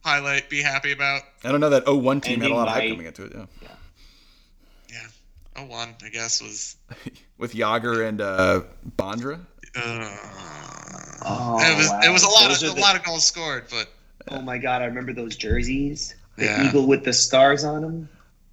highlight, 0.07 0.49
be 0.49 0.62
happy 0.62 0.92
about. 0.92 1.22
I 1.44 1.51
don't 1.51 1.61
know 1.61 1.70
that 1.70 1.86
01 1.86 2.20
team 2.20 2.40
had 2.40 2.42
a 2.42 2.44
Ending 2.44 2.57
lot 2.57 2.68
of 2.68 2.74
hype 2.74 2.90
coming 2.90 3.07
into 3.07 3.24
it. 3.24 3.32
Yeah, 3.34 3.47
Yeah, 3.62 3.68
oh 5.59 5.65
one 5.65 5.95
I 6.05 6.09
guess 6.09 6.43
was. 6.43 6.77
with 7.39 7.53
Jagr 7.55 8.07
and 8.09 8.21
uh, 8.21 8.63
Bondra. 8.97 9.41
Uh, 9.75 10.17
Oh, 11.29 11.59
it 11.59 11.77
was 11.77 11.89
wow. 11.91 12.01
it 12.05 12.11
was 12.13 12.23
a 12.23 12.29
lot 12.29 12.49
Those 12.49 12.63
of 12.63 12.73
a 12.73 12.75
the- 12.75 12.81
lot 12.81 12.95
of 12.97 13.03
goals 13.03 13.27
scored, 13.27 13.65
but 13.71 13.89
Oh 14.29 14.41
my 14.43 14.59
god, 14.59 14.83
I 14.83 14.85
remember 14.87 15.13
those 15.13 15.37
jerseys. 15.37 16.15
The 16.37 16.45
Yeah. 16.45 16.69
eagle 16.69 16.87
with 16.87 17.05
the 17.05 17.13
stars 17.13 17.65
on 17.65 17.83
them. 17.83 18.09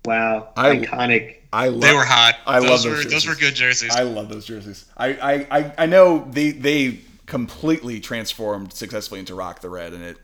Wow, 0.05 0.49
I- 0.57 0.77
iconic. 0.77 1.35
I 1.51 1.67
love. 1.67 1.81
they 1.81 1.93
were 1.93 2.05
hot. 2.05 2.35
I 2.47 2.59
love 2.59 2.69
those 2.69 2.83
those 2.83 3.05
were 3.05 3.09
those 3.11 3.27
were 3.27 3.35
good 3.35 3.53
jerseys. 3.55 3.95
I 3.95 4.03
love 4.03 4.27
those 4.29 4.45
jerseys. 4.45 4.85
I, 4.97 5.07
I, 5.13 5.33
I, 5.59 5.73
I 5.79 5.85
know 5.85 6.27
they 6.31 6.51
they 6.51 6.99
completely 7.27 7.99
transformed 7.99 8.73
successfully 8.73 9.19
into 9.19 9.35
Rock 9.35 9.61
the 9.61 9.69
Red, 9.69 9.93
and 9.93 10.03
it 10.03 10.17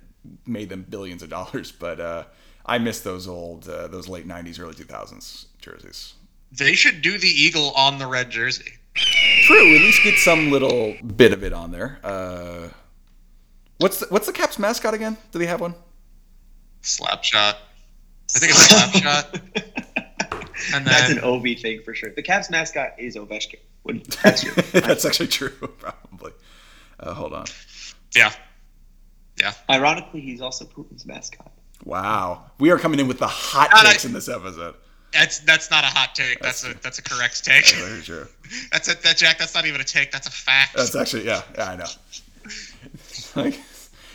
made 0.47 0.69
them 0.69 0.85
billions 0.89 1.21
of 1.21 1.29
dollars. 1.29 1.71
But 1.79 1.99
uh, 1.99 2.23
I 2.65 2.77
miss 2.79 3.01
those 3.01 3.27
old, 3.27 3.69
uh, 3.69 3.87
those 3.87 4.07
late 4.07 4.27
'90s, 4.27 4.59
early 4.59 4.73
2000s 4.73 5.45
jerseys. 5.61 6.13
They 6.51 6.73
should 6.73 7.01
do 7.01 7.17
the 7.17 7.27
eagle 7.27 7.71
on 7.71 7.99
the 7.99 8.07
red 8.07 8.29
jersey. 8.29 8.71
True, 8.95 9.75
at 9.75 9.81
least 9.81 10.03
get 10.03 10.15
some 10.17 10.51
little 10.51 10.95
bit 11.15 11.31
of 11.31 11.43
it 11.43 11.53
on 11.53 11.71
there. 11.71 11.99
Uh, 12.03 12.69
what's 13.77 13.99
the, 13.99 14.07
what's 14.07 14.25
the 14.25 14.33
Caps 14.33 14.59
mascot 14.59 14.93
again? 14.93 15.17
Do 15.31 15.39
they 15.39 15.45
have 15.45 15.61
one? 15.61 15.75
Slapshot. 16.81 17.55
I 18.35 18.39
think 18.39 18.51
it's 18.51 18.67
slap 18.67 18.91
shot. 18.93 19.41
And 20.73 20.85
That's 20.85 21.09
an 21.09 21.19
Ovi 21.19 21.59
thing 21.59 21.81
for 21.83 21.93
sure. 21.93 22.11
The 22.11 22.21
Caps 22.21 22.49
mascot 22.49 22.91
is 22.97 23.15
Ovechkin. 23.15 23.59
That's 24.21 24.43
your. 24.43 24.53
That's 24.81 25.05
actually 25.05 25.27
true, 25.27 25.49
probably. 25.79 26.33
Uh, 26.99 27.13
hold 27.13 27.33
on. 27.33 27.45
yeah, 28.15 28.31
yeah. 29.39 29.53
Ironically, 29.69 30.21
he's 30.21 30.41
also 30.41 30.65
Putin's 30.65 31.05
mascot. 31.05 31.51
Wow, 31.85 32.43
we 32.59 32.71
are 32.71 32.77
coming 32.77 32.99
in 32.99 33.07
with 33.07 33.19
the 33.19 33.27
hot 33.27 33.69
And 33.73 33.87
takes 33.87 34.03
in 34.05 34.11
this 34.11 34.27
episode. 34.27 34.75
That's 35.13 35.39
that's 35.39 35.71
not 35.71 35.83
a 35.83 35.87
hot 35.87 36.13
take. 36.15 36.39
That's 36.39 36.63
a 36.65 36.73
that's 36.81 36.99
a 36.99 37.01
correct 37.01 37.43
take. 37.43 37.67
Very 37.67 38.01
true. 38.01 38.27
That's 38.71 38.87
a, 38.87 38.95
that 39.03 39.15
Jack. 39.17 39.37
That's 39.37 39.53
not 39.53 39.67
even 39.67 39.79
a 39.79 39.83
take. 39.83 40.11
That's 40.11 40.27
a 40.27 40.31
fact. 40.31 40.75
That's 40.75 40.95
actually 40.95 41.25
yeah, 41.25 41.43
yeah, 41.55 41.69
I 41.69 41.75
know. 41.75 41.85
It's 42.45 43.35
like, 43.35 43.59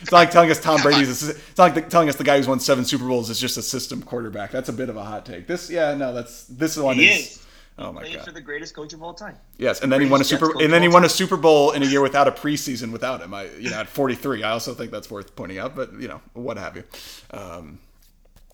it's 0.01 0.11
not 0.11 0.17
like 0.17 0.31
telling 0.31 0.51
us 0.51 0.59
Tom 0.59 0.81
Brady's. 0.81 1.27
A, 1.27 1.31
it's 1.31 1.57
not 1.57 1.63
like 1.63 1.75
the, 1.75 1.81
telling 1.89 2.09
us 2.09 2.17
the 2.17 2.25
guy 2.25 2.37
who's 2.37 2.47
won 2.47 2.59
seven 2.59 2.83
Super 2.83 3.07
Bowls 3.07 3.29
is 3.29 3.39
just 3.39 3.57
a 3.57 3.61
system 3.61 4.01
quarterback. 4.01 4.51
That's 4.51 4.67
a 4.67 4.73
bit 4.73 4.89
of 4.89 4.97
a 4.97 5.03
hot 5.03 5.25
take. 5.25 5.47
This, 5.47 5.69
yeah, 5.69 5.93
no, 5.93 6.13
that's 6.13 6.45
this 6.47 6.77
one 6.77 6.97
He 6.97 7.07
is. 7.07 7.19
is. 7.19 7.45
Oh 7.77 7.91
my 7.91 8.01
Playing 8.01 8.21
for 8.21 8.31
the 8.31 8.41
greatest 8.41 8.73
coach 8.73 8.93
of 8.93 9.03
all 9.03 9.13
time. 9.13 9.35
Yes, 9.57 9.81
and 9.81 9.91
then 9.91 9.99
he 9.99 10.07
won 10.07 10.21
a 10.21 10.23
Super, 10.23 10.47
Jets 10.47 10.63
and 10.63 10.71
then 10.71 10.81
he 10.81 10.87
of 10.87 10.93
all 10.93 11.01
won 11.01 11.05
a 11.05 11.09
Super 11.09 11.35
Bowl 11.35 11.71
in 11.71 11.83
a 11.83 11.85
year 11.85 12.01
without 12.01 12.27
a 12.27 12.31
preseason 12.31 12.91
without 12.91 13.21
him. 13.21 13.33
I, 13.33 13.49
you 13.59 13.69
know, 13.69 13.77
at 13.77 13.89
43, 13.89 14.43
I 14.43 14.51
also 14.51 14.73
think 14.73 14.91
that's 14.91 15.11
worth 15.11 15.35
pointing 15.35 15.59
out. 15.59 15.75
But 15.75 15.93
you 15.99 16.07
know, 16.07 16.21
what 16.33 16.57
have 16.57 16.77
you? 16.77 16.83
Um, 17.31 17.79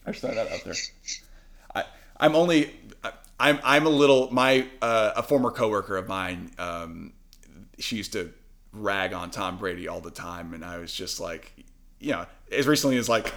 I 0.06 0.12
just 0.12 0.22
throw 0.22 0.34
that 0.34 0.52
out 0.52 0.64
there. 0.64 0.74
I'm 2.22 2.36
only. 2.36 2.72
I'm 3.40 3.60
I'm 3.64 3.88
a 3.88 3.90
little 3.90 4.32
my 4.32 4.68
uh, 4.82 5.14
a 5.18 5.24
former 5.24 5.50
coworker 5.50 5.98
of 5.98 6.08
mine. 6.08 6.52
Um, 6.60 7.14
she 7.80 7.98
used 7.98 8.14
to 8.14 8.32
rag 8.72 9.14
on 9.14 9.32
Tom 9.32 9.58
Brady 9.58 9.88
all 9.88 10.00
the 10.00 10.12
time, 10.12 10.54
and 10.54 10.64
I 10.64 10.78
was 10.78 10.94
just 10.94 11.20
like, 11.20 11.52
you 12.00 12.12
know, 12.12 12.26
as 12.52 12.68
recently 12.68 12.98
as 12.98 13.10
like, 13.10 13.34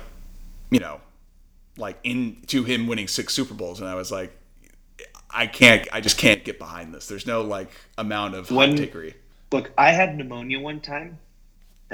you 0.70 0.78
know, 0.78 1.00
like 1.78 1.98
into 2.04 2.64
him 2.64 2.86
winning 2.86 3.08
six 3.08 3.32
Super 3.32 3.54
Bowls, 3.54 3.80
and 3.80 3.88
I 3.88 3.94
was 3.94 4.12
like, 4.12 4.36
I 5.30 5.46
can't, 5.46 5.88
I 5.90 6.02
just 6.02 6.18
can't 6.18 6.44
get 6.44 6.58
behind 6.58 6.94
this. 6.94 7.06
There's 7.08 7.26
no 7.26 7.42
like 7.42 7.70
amount 7.98 8.34
of 8.34 8.50
When-. 8.50 8.76
Look, 9.52 9.72
I 9.78 9.90
had 9.92 10.16
pneumonia 10.16 10.60
one 10.60 10.80
time, 10.80 11.18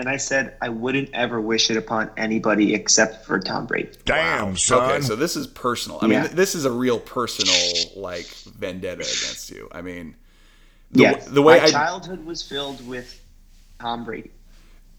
and 0.00 0.08
I 0.08 0.16
said 0.16 0.56
I 0.60 0.70
wouldn't 0.70 1.10
ever 1.12 1.40
wish 1.40 1.70
it 1.70 1.76
upon 1.76 2.10
anybody 2.16 2.74
except 2.74 3.24
for 3.24 3.38
Tom 3.38 3.66
Brady. 3.66 3.90
Damn, 4.04 4.56
son. 4.56 4.90
Okay, 4.90 5.00
so 5.02 5.14
this 5.14 5.36
is 5.36 5.46
personal. 5.46 5.98
I 6.02 6.06
mean, 6.06 6.12
Yeah. 6.14 6.22
th- 6.24 6.34
this 6.34 6.54
is 6.54 6.64
a 6.64 6.70
real 6.72 6.98
personal 6.98 7.54
like 7.96 8.26
vendetta 8.26 9.02
against 9.02 9.50
you. 9.50 9.68
I 9.70 9.82
mean, 9.82 10.16
the, 10.90 11.02
yes, 11.02 11.26
the 11.28 11.42
way 11.42 11.58
my 11.58 11.64
I 11.66 11.70
childhood 11.70 12.24
was 12.24 12.42
filled 12.42 12.84
with 12.88 13.20
Tom 13.78 14.04
Brady. 14.04 14.30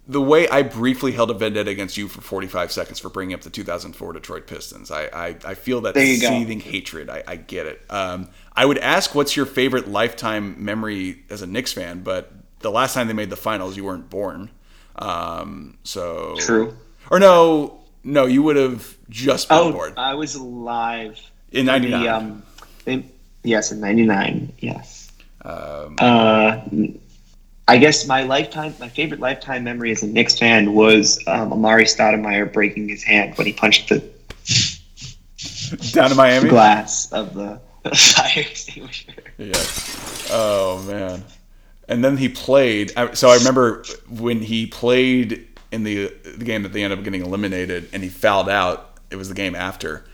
the 0.07 0.21
way 0.21 0.47
I 0.49 0.61
briefly 0.63 1.11
held 1.11 1.29
a 1.31 1.33
vendetta 1.33 1.69
against 1.69 1.97
you 1.97 2.07
for 2.07 2.21
45 2.21 2.71
seconds 2.71 2.99
for 2.99 3.09
bringing 3.09 3.33
up 3.33 3.41
the 3.41 3.49
2004 3.49 4.13
Detroit 4.13 4.45
Pistons. 4.47 4.91
I 4.91 5.05
I, 5.05 5.35
I 5.45 5.53
feel 5.55 5.81
that 5.81 5.93
There 5.95 6.05
you 6.05 6.21
go. 6.21 6.29
seething 6.29 6.59
hatred. 6.59 7.09
I, 7.09 7.23
I 7.27 7.35
get 7.37 7.65
it. 7.65 7.81
Um, 7.89 8.29
I 8.55 8.65
would 8.65 8.77
ask 8.77 9.15
what's 9.15 9.35
your 9.35 9.45
favorite 9.47 9.87
lifetime 9.87 10.63
memory 10.63 11.23
as 11.29 11.41
a 11.41 11.47
Knicks 11.47 11.73
fan, 11.73 12.03
but 12.03 12.31
the 12.59 12.71
last 12.71 12.93
time 12.93 13.07
they 13.07 13.13
made 13.13 13.31
the 13.31 13.35
finals, 13.35 13.75
you 13.75 13.83
weren't 13.85 14.07
born. 14.09 14.51
Um, 14.97 15.77
so 15.83 16.35
True. 16.39 16.75
Or 17.09 17.19
no, 17.19 17.79
no, 18.03 18.25
you 18.25 18.43
would 18.43 18.55
have 18.55 18.95
just 19.09 19.49
been 19.49 19.57
Oh, 19.57 19.71
born 19.71 19.93
I 19.97 20.13
was 20.13 20.35
alive 20.35 21.19
in 21.51 21.65
for 21.65 21.71
'99. 21.71 22.01
the 22.03 22.09
um, 22.09 22.43
yes, 23.43 23.71
in 23.71 23.79
'99. 23.81 24.53
Yes. 24.59 25.11
Um, 25.43 25.95
Uh, 25.99 26.61
I 27.67 27.77
guess 27.77 28.05
my 28.07 28.23
lifetime, 28.23 28.73
my 28.79 28.89
favorite 28.89 29.19
lifetime 29.19 29.63
memory 29.63 29.91
as 29.91 30.03
a 30.03 30.07
Knicks 30.07 30.37
fan 30.37 30.73
was 30.73 31.19
um, 31.27 31.51
Amar'e 31.51 31.83
Stoudemire 31.85 32.51
breaking 32.51 32.89
his 32.89 33.03
hand 33.03 33.37
when 33.37 33.47
he 33.47 33.53
punched 33.53 33.89
the 33.89 33.99
down 35.93 36.11
in 36.11 36.17
Miami. 36.17 36.49
glass 36.49 37.11
of 37.11 37.33
the 37.33 37.59
fire 37.95 38.31
extinguisher. 38.41 39.13
Yeah. 39.37 39.53
Oh 40.31 40.83
man. 40.87 41.23
And 41.91 42.03
then 42.03 42.17
he 42.17 42.29
played. 42.29 42.91
So 43.13 43.29
I 43.29 43.35
remember 43.35 43.83
when 44.09 44.41
he 44.41 44.65
played 44.65 45.47
in 45.71 45.83
the 45.83 46.07
the 46.23 46.45
game 46.45 46.63
that 46.63 46.73
they 46.73 46.83
ended 46.83 46.99
up 46.99 47.03
getting 47.03 47.21
eliminated, 47.21 47.89
and 47.93 48.01
he 48.01 48.09
fouled 48.09 48.49
out. 48.49 48.97
It 49.09 49.17
was 49.17 49.27
the 49.27 49.35
game 49.35 49.55
after, 49.55 50.05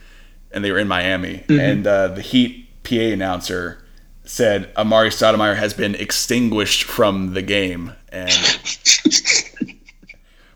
and 0.50 0.64
they 0.64 0.72
were 0.72 0.78
in 0.78 0.88
Miami, 0.88 1.44
and 1.48 1.86
uh, 1.86 2.08
the 2.08 2.20
Heat 2.20 2.68
PA 2.82 2.96
announcer 2.96 3.84
said 4.24 4.74
Amar'e 4.74 5.08
Stoudemire 5.08 5.56
has 5.56 5.72
been 5.72 5.94
extinguished 5.94 6.82
from 6.82 7.34
the 7.34 7.42
game, 7.42 7.92
and 8.10 8.30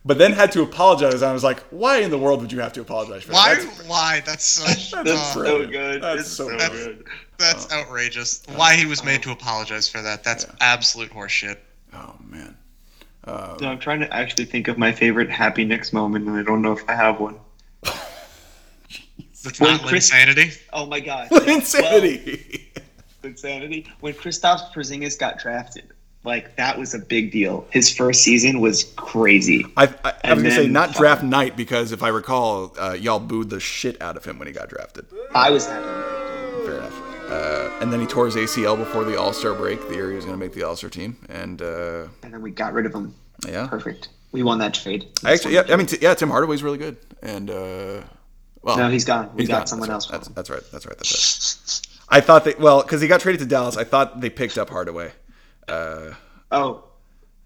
but 0.04 0.18
then 0.18 0.32
had 0.32 0.52
to 0.52 0.62
apologize. 0.62 1.14
And 1.22 1.24
I 1.24 1.32
was 1.32 1.44
like, 1.44 1.60
why 1.70 1.98
in 1.98 2.10
the 2.10 2.18
world 2.18 2.40
would 2.40 2.50
you 2.52 2.60
have 2.60 2.72
to 2.74 2.80
apologize 2.80 3.22
for 3.24 3.32
Why? 3.32 3.54
that? 3.54 3.64
That's, 3.64 3.88
Why? 3.88 4.22
That's 4.26 4.44
such. 4.44 4.90
That's 5.04 5.10
uh, 5.10 5.34
So 5.34 5.66
good. 5.66 6.02
That's 6.02 6.20
It's 6.22 6.28
so 6.30 6.48
so 6.48 6.56
That's- 6.56 6.84
good. 6.84 7.04
That's 7.38 7.72
outrageous. 7.72 8.42
Why 8.54 8.76
he 8.76 8.86
was 8.86 9.02
made 9.04 9.22
to 9.24 9.32
apologize 9.32 9.88
for 9.88 10.00
that? 10.02 10.22
That's 10.22 10.46
absolute 10.60 11.10
horseshit. 11.10 11.56
oh 11.92 12.14
man. 12.28 12.56
So 13.24 13.56
I'm 13.62 13.78
trying 13.80 14.00
to 14.00 14.12
actually 14.14 14.44
think 14.46 14.68
of 14.68 14.78
my 14.78 14.90
favorite 14.92 15.30
happy 15.30 15.64
Knicks 15.64 15.92
moment, 15.92 16.26
and 16.28 16.36
I 16.36 16.42
don't 16.42 16.62
know 16.62 16.72
if 16.72 16.88
I 16.88 16.94
have 16.94 17.18
one. 17.20 17.36
That's 19.42 19.60
When 19.60 19.72
not 19.72 19.82
Chris- 19.82 20.10
insanity. 20.10 20.52
Oh 20.72 20.86
my 20.86 21.00
god! 21.00 21.28
Insanity. 21.48 22.70
Well, 22.76 23.30
insanity. 23.30 23.86
When 24.00 24.14
Kristaps 24.14 24.72
Porzingis 24.72 25.18
got 25.18 25.38
drafted, 25.38 25.90
like 26.24 26.56
that 26.56 26.78
was 26.78 26.94
a 26.94 26.98
big 26.98 27.32
deal. 27.32 27.66
His 27.70 27.94
first 27.94 28.22
season 28.22 28.60
was 28.60 28.84
crazy. 28.96 29.66
I, 29.76 29.84
I, 29.84 29.88
I 29.88 29.88
was 30.12 30.14
And 30.24 30.42
gonna 30.42 30.50
say 30.54 30.66
not 30.68 30.94
draft 30.94 31.22
night 31.22 31.56
because 31.56 31.92
if 31.92 32.02
I 32.02 32.08
recall, 32.08 32.74
uh, 32.78 32.92
y'all 32.92 33.18
booed 33.20 33.50
the 33.50 33.60
shit 33.60 34.00
out 34.00 34.16
of 34.16 34.24
him 34.24 34.38
when 34.38 34.46
he 34.46 34.52
got 34.54 34.68
drafted. 34.68 35.06
I 35.34 35.50
was 35.50 35.66
happy. 35.66 35.86
Fair 36.66 36.76
enough. 36.78 37.02
Uh, 37.30 37.70
and 37.80 37.92
then 37.92 37.98
he 38.00 38.06
tore 38.06 38.26
his 38.26 38.36
ACL 38.36 38.76
before 38.76 39.04
the 39.04 39.18
All 39.18 39.32
Star 39.32 39.54
break. 39.54 39.80
The 39.88 39.94
year 39.94 40.10
he 40.10 40.16
was 40.16 40.24
going 40.24 40.38
to 40.38 40.44
make 40.44 40.52
the 40.54 40.62
All 40.64 40.76
Star 40.76 40.90
team, 40.90 41.16
and 41.28 41.60
uh, 41.62 42.06
And 42.22 42.32
then 42.34 42.42
we 42.42 42.50
got 42.50 42.72
rid 42.74 42.84
of 42.86 42.94
him. 42.94 43.14
yeah, 43.48 43.66
Perfect. 43.66 44.08
We 44.32 44.42
won 44.42 44.58
that 44.58 44.74
trade. 44.74 45.06
I 45.24 45.32
actually, 45.32 45.54
yeah, 45.54 45.64
I 45.68 45.76
mean, 45.76 45.86
t- 45.86 45.98
yeah, 46.00 46.14
Tim 46.14 46.28
Hardaway's 46.30 46.62
really 46.62 46.78
good, 46.78 46.96
and 47.22 47.50
uh, 47.50 48.02
well, 48.62 48.76
No, 48.76 48.88
he's 48.90 49.04
gone. 49.04 49.30
We 49.34 49.42
he's 49.42 49.48
got 49.48 49.58
gone. 49.60 49.66
someone 49.66 49.88
that's 49.88 50.06
else. 50.06 50.12
Right. 50.12 50.20
That's, 50.20 50.28
that's 50.34 50.50
right. 50.50 50.62
That's 50.72 50.86
right. 50.86 50.96
That's 50.98 51.82
it. 51.82 51.88
I 52.08 52.20
thought 52.20 52.44
they 52.44 52.54
well 52.58 52.82
because 52.82 53.00
he 53.00 53.08
got 53.08 53.20
traded 53.20 53.40
to 53.40 53.46
Dallas. 53.46 53.76
I 53.78 53.84
thought 53.84 54.20
they 54.20 54.28
picked 54.30 54.58
up 54.58 54.68
Hardaway. 54.70 55.12
Uh, 55.68 56.12
Oh, 56.50 56.84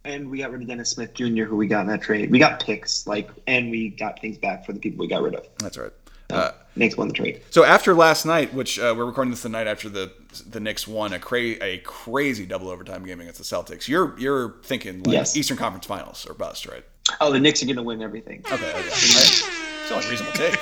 and 0.05 0.29
we 0.31 0.39
got 0.39 0.51
rid 0.51 0.63
of 0.63 0.69
Dennis 0.69 0.91
Smith 0.91 1.15
Jr., 1.15 1.45
who 1.45 1.55
we 1.57 1.69
got 1.69 1.83
in 1.83 1.87
that 1.89 2.03
trade. 2.03 2.31
We 2.31 2.39
got 2.41 2.59
picks, 2.61 3.07
like, 3.07 3.31
and 3.47 3.71
we 3.71 3.91
got 3.91 4.21
things 4.21 4.37
back 4.37 4.67
for 4.67 4.73
the 4.73 4.81
people 4.81 5.01
we 5.05 5.09
got 5.09 5.23
rid 5.23 5.35
of. 5.37 5.47
that's 5.59 5.79
right. 5.79 5.93
Uh, 6.29 6.51
Knicks 6.75 6.97
won 6.97 7.07
the 7.07 7.15
trade. 7.15 7.41
So 7.51 7.63
after 7.65 7.95
last 7.95 8.27
night, 8.27 8.53
which 8.53 8.81
uh, 8.81 8.93
we're 8.97 9.05
recording 9.05 9.31
this 9.31 9.43
the 9.45 9.49
night 9.49 9.69
after 9.69 9.89
the 9.89 10.11
the 10.51 10.59
Knicks 10.59 10.89
won 10.89 11.13
a 11.13 11.21
cra- 11.21 11.63
a 11.63 11.79
crazy 11.85 12.45
double 12.47 12.69
overtime 12.69 13.05
game 13.07 13.21
against 13.21 13.39
the 13.39 13.45
Celtics, 13.45 13.87
you're 13.87 14.19
you're 14.19 14.57
thinking 14.65 15.05
like 15.05 15.13
Yes. 15.13 15.37
Eastern 15.37 15.57
Conference 15.57 15.87
Finals 15.87 16.27
or 16.29 16.35
bust, 16.35 16.67
right? 16.67 16.85
Oh, 17.21 17.31
the 17.33 17.39
Knicks 17.39 17.63
are 17.63 17.67
going 17.67 17.77
to 17.77 17.83
win 17.85 18.03
everything. 18.03 18.43
Okay, 18.51 18.55
okay. 18.71 18.89
It's 18.89 19.93
only 19.93 20.05
a 20.05 20.11
reasonable 20.11 20.33
take. 20.37 20.59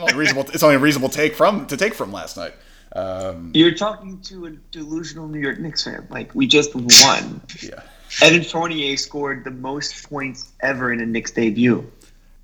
Only 0.00 0.14
reasonable. 0.14 0.50
It's 0.54 0.62
only 0.62 0.76
a 0.76 0.78
reasonable 0.78 1.08
take 1.08 1.34
from 1.34 1.66
to 1.66 1.76
take 1.76 1.94
from 1.94 2.12
last 2.12 2.36
night. 2.36 2.54
Um, 2.96 3.50
You're 3.54 3.74
talking 3.74 4.20
to 4.22 4.46
a 4.46 4.50
delusional 4.70 5.28
New 5.28 5.38
York 5.40 5.58
Knicks 5.58 5.84
fan. 5.84 6.06
Like, 6.10 6.34
we 6.34 6.46
just 6.46 6.74
won. 6.74 7.40
yeah, 7.62 7.82
Evan 8.22 8.42
Fournier 8.42 8.96
scored 8.96 9.44
the 9.44 9.50
most 9.50 10.08
points 10.08 10.52
ever 10.60 10.92
in 10.92 11.00
a 11.00 11.06
Knicks 11.06 11.30
debut. 11.30 11.90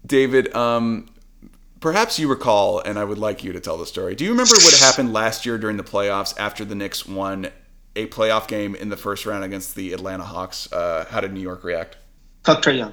David. 0.05 0.55
Um, 0.55 1.09
perhaps 1.81 2.19
you 2.19 2.29
recall, 2.29 2.81
and 2.81 2.99
I 2.99 3.05
would 3.05 3.19
like 3.19 3.43
you 3.45 3.53
to 3.53 3.61
tell 3.61 3.79
the 3.79 3.87
story. 3.87 4.15
Do 4.15 4.25
you 4.25 4.31
remember 4.31 4.55
what 4.55 4.79
happened 4.79 5.13
last 5.13 5.47
year 5.47 5.59
during 5.59 5.77
the 5.77 5.85
playoffs 5.85 6.39
after 6.39 6.65
the 6.65 6.75
Knicks 6.75 7.07
won 7.07 7.49
a 7.97 8.07
playoff 8.07 8.49
game 8.49 8.75
in 8.75 8.89
the 8.89 8.97
first 8.97 9.27
round 9.27 9.45
against 9.45 9.75
the 9.75 9.93
Atlanta 9.93 10.25
Hawks? 10.25 10.73
Uh, 10.73 11.07
how 11.09 11.21
did 11.21 11.33
New 11.33 11.41
York 11.41 11.65
react? 11.65 11.97
Fuck 12.45 12.63
Trae 12.63 12.79
Young. 12.79 12.93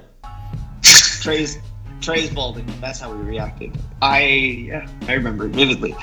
Trae's 0.82 1.58
Trae's 2.00 2.30
balding. 2.32 2.66
That's 2.80 3.00
how 3.00 3.12
we 3.12 3.22
reacted. 3.22 3.76
I 4.00 4.24
yeah, 4.24 4.88
I 5.06 5.12
remember 5.14 5.46
it 5.46 5.50
vividly. 5.50 5.94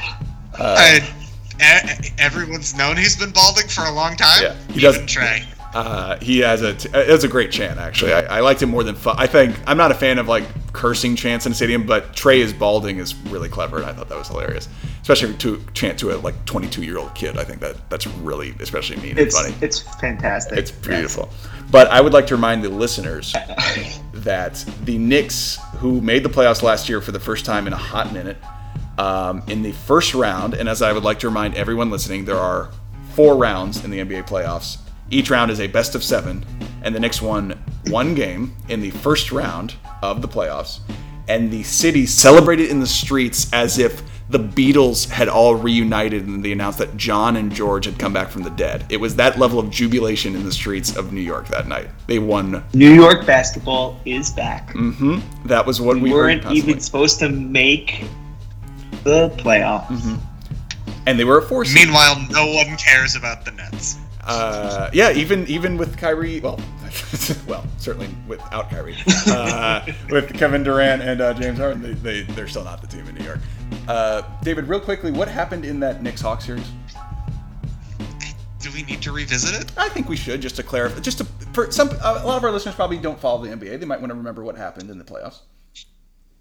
I- 0.59 1.26
e- 1.61 2.09
everyone's 2.19 2.75
known 2.75 2.97
he's 2.97 3.15
been 3.15 3.31
balding 3.31 3.67
for 3.67 3.83
a 3.85 3.91
long 3.91 4.15
time. 4.15 4.41
Yeah, 4.43 4.55
he 4.71 4.79
doesn't- 4.79 5.07
Trae. 5.07 5.43
Uh, 5.73 6.17
he 6.21 6.39
has 6.39 6.61
a 6.63 6.73
t- 6.73 6.89
it's 6.93 7.23
a 7.25 7.27
great 7.27 7.51
chant 7.51 7.77
actually. 7.77 8.11
I, 8.13 8.37
I 8.37 8.39
liked 8.39 8.61
him 8.63 8.69
more 8.69 8.83
than 8.83 8.95
fu- 8.95 9.11
I 9.15 9.27
think 9.27 9.55
I'm 9.67 9.77
not 9.77 9.91
a 9.91 9.95
fan 9.95 10.17
of 10.17 10.27
like 10.27 10.45
cursing 10.73 11.15
chants 11.15 11.45
in 11.45 11.51
a 11.51 11.55
stadium, 11.55 11.85
but 11.85 12.13
Trae 12.13 12.37
is 12.37 12.53
balding 12.53 12.97
is 12.99 13.13
really 13.25 13.49
clever, 13.49 13.77
and 13.77 13.85
I 13.85 13.91
thought 13.93 14.07
that 14.09 14.17
was 14.17 14.29
hilarious, 14.29 14.69
especially 15.01 15.35
to 15.35 15.61
chant 15.73 15.99
to 15.99 16.15
a 16.15 16.17
like 16.17 16.45
22 16.45 16.83
year 16.83 16.97
old 16.97 17.13
kid. 17.13 17.37
I 17.37 17.43
think 17.43 17.59
that 17.59 17.89
that's 17.89 18.07
really 18.07 18.55
especially 18.61 18.95
mean 18.97 19.11
and 19.11 19.19
It's 19.19 19.39
funny. 19.39 19.53
it's 19.61 19.81
fantastic. 19.99 20.57
It's 20.57 20.71
beautiful. 20.71 21.29
But 21.69 21.89
I 21.89 21.99
would 21.99 22.13
like 22.13 22.27
to 22.27 22.35
remind 22.35 22.63
the 22.63 22.69
listeners 22.69 23.35
that 24.13 24.63
the 24.85 24.97
Knicks, 24.97 25.59
who 25.77 26.01
made 26.01 26.23
the 26.23 26.29
playoffs 26.29 26.63
last 26.63 26.89
year 26.89 27.01
for 27.01 27.11
the 27.11 27.19
first 27.19 27.45
time 27.45 27.67
in 27.67 27.73
a 27.73 27.77
hot 27.77 28.13
minute, 28.13 28.37
um, 28.97 29.43
in 29.47 29.61
the 29.61 29.71
first 29.71 30.13
round, 30.13 30.53
and 30.53 30.67
as 30.67 30.81
I 30.81 30.91
would 30.91 31.03
like 31.03 31.19
to 31.19 31.27
remind 31.27 31.55
everyone 31.55 31.89
listening, 31.89 32.25
there 32.25 32.37
are 32.37 32.71
four 33.13 33.37
rounds 33.37 33.83
in 33.83 33.91
the 33.91 33.99
NBA 33.99 34.27
playoffs. 34.27 34.77
Each 35.09 35.29
round 35.29 35.51
is 35.51 35.59
a 35.59 35.67
best 35.67 35.95
of 35.95 36.03
seven, 36.03 36.45
and 36.83 36.93
the 36.93 36.99
Knicks 36.99 37.21
won 37.21 37.61
one 37.87 38.15
game 38.15 38.55
in 38.69 38.81
the 38.81 38.91
first 38.91 39.31
round 39.31 39.75
of 40.01 40.21
the 40.21 40.27
playoffs, 40.27 40.79
and 41.27 41.51
the 41.51 41.63
city 41.63 42.05
celebrated 42.05 42.69
in 42.69 42.79
the 42.79 42.87
streets 42.87 43.51
as 43.53 43.79
if 43.79 44.01
the 44.29 44.39
Beatles 44.39 45.09
had 45.09 45.29
all 45.29 45.55
reunited 45.55 46.27
and 46.27 46.43
they 46.43 46.51
announced 46.51 46.79
that 46.79 46.97
John 46.97 47.37
and 47.37 47.51
George 47.51 47.85
had 47.85 47.97
come 47.97 48.11
back 48.11 48.29
from 48.29 48.43
the 48.43 48.49
dead. 48.51 48.85
It 48.89 48.97
was 48.97 49.15
that 49.15 49.39
level 49.39 49.57
of 49.57 49.69
jubilation 49.69 50.35
in 50.35 50.43
the 50.43 50.51
streets 50.51 50.97
of 50.97 51.13
New 51.13 51.21
York 51.21 51.47
that 51.47 51.67
night. 51.67 51.87
They 52.07 52.19
won. 52.19 52.63
New 52.73 52.93
York 52.93 53.25
basketball 53.25 53.99
is 54.05 54.31
back. 54.31 54.73
Mm. 54.73 55.21
That 55.45 55.65
was 55.65 55.79
what 55.79 55.95
we 55.95 56.03
we 56.03 56.13
weren't 56.13 56.45
even 56.51 56.79
supposed 56.81 57.19
to 57.19 57.29
make 57.29 58.03
the 59.07 59.29
playoffs. 59.41 59.87
Mm-hmm. 59.87 60.15
and 61.07 61.17
they 61.17 61.23
were 61.23 61.37
a 61.37 61.41
four 61.41 61.63
seed. 61.63 61.85
Meanwhile, 61.85 62.27
no 62.29 62.45
one 62.47 62.75
cares 62.77 63.15
about 63.15 63.45
the 63.45 63.51
Nets. 63.51 63.95
Uh, 64.25 64.89
yeah, 64.91 65.11
even 65.11 65.47
even 65.47 65.77
with 65.77 65.97
Kyrie, 65.97 66.41
well, 66.41 66.59
well, 67.47 67.65
certainly 67.77 68.09
without 68.27 68.69
Kyrie, 68.69 68.97
uh, 69.27 69.85
with 70.09 70.33
Kevin 70.33 70.63
Durant 70.63 71.01
and 71.01 71.21
uh, 71.21 71.33
James 71.33 71.59
Harden, 71.59 71.81
they, 71.81 71.93
they 71.93 72.33
they're 72.33 72.49
still 72.49 72.65
not 72.65 72.81
the 72.81 72.87
team 72.87 73.07
in 73.07 73.15
New 73.15 73.23
York. 73.23 73.39
Uh, 73.87 74.23
David, 74.43 74.67
real 74.67 74.81
quickly, 74.81 75.11
what 75.11 75.29
happened 75.29 75.63
in 75.63 75.79
that 75.79 76.03
Knicks 76.03 76.19
Hawks 76.19 76.45
series? 76.45 76.69
Do 78.59 78.69
we 78.73 78.83
need 78.83 79.01
to 79.03 79.13
revisit 79.13 79.61
it? 79.61 79.71
I 79.77 79.87
think 79.87 80.09
we 80.09 80.17
should 80.17 80.41
just 80.41 80.57
to 80.57 80.63
clarify, 80.63 80.99
just 80.99 81.19
to 81.19 81.23
for 81.53 81.71
some 81.71 81.87
a 82.01 82.25
lot 82.25 82.35
of 82.35 82.43
our 82.43 82.51
listeners 82.51 82.75
probably 82.75 82.97
don't 82.97 83.17
follow 83.17 83.45
the 83.45 83.55
NBA. 83.55 83.79
They 83.79 83.85
might 83.85 84.01
want 84.01 84.11
to 84.11 84.15
remember 84.15 84.43
what 84.43 84.57
happened 84.57 84.89
in 84.89 84.97
the 84.97 85.05
playoffs. 85.05 85.39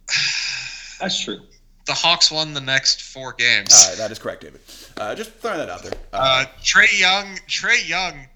That's 1.01 1.21
true. 1.21 1.39
The 1.87 1.95
Hawks 1.95 2.30
won 2.32 2.53
the 2.53 2.61
next 2.61 3.03
four 3.03 3.32
games. 3.32 3.70
Uh, 3.72 3.95
that 3.97 4.11
is 4.11 4.18
correct, 4.18 4.43
David. 4.43 4.61
Uh, 4.97 5.14
just 5.14 5.30
throwing 5.34 5.59
that 5.59 5.70
out 5.70 5.82
there. 5.82 5.93
Uh, 6.12 6.16
Uh, 6.16 6.45
Trae 6.62 6.99
Young, 6.99 7.37
Trae 7.49 7.89
Young, 7.89 8.26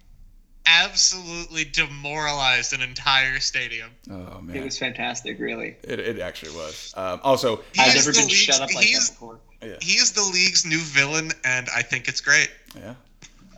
absolutely 0.66 1.64
demoralized 1.64 2.72
an 2.72 2.80
entire 2.80 3.40
stadium. 3.40 3.90
oh 4.11 4.40
man, 4.40 4.57
It 4.57 4.64
was 4.64 4.78
fantastic, 4.78 5.38
really. 5.40 5.76
it, 5.82 5.98
it 5.98 6.20
actually 6.20 6.53
was. 6.53 6.94
Um, 6.96 7.20
also, 7.24 7.57
He 7.74 7.80
I've 7.80 7.94
never 7.94 8.12
been 8.12 8.22
league's- 8.26 8.34
shut 8.36 8.61
up 8.61 8.68
like 8.72 8.76
that 8.76 8.84
he's- 8.84 9.11
before. 9.11 9.38
He 9.82 9.92
is 9.98 10.12
the 10.12 10.22
league's 10.22 10.64
new 10.64 10.78
villain, 10.78 11.32
and 11.44 11.68
I 11.74 11.82
think 11.82 12.09
it's 12.09 12.22
great. 12.22 12.51
Yeah. 12.74 12.94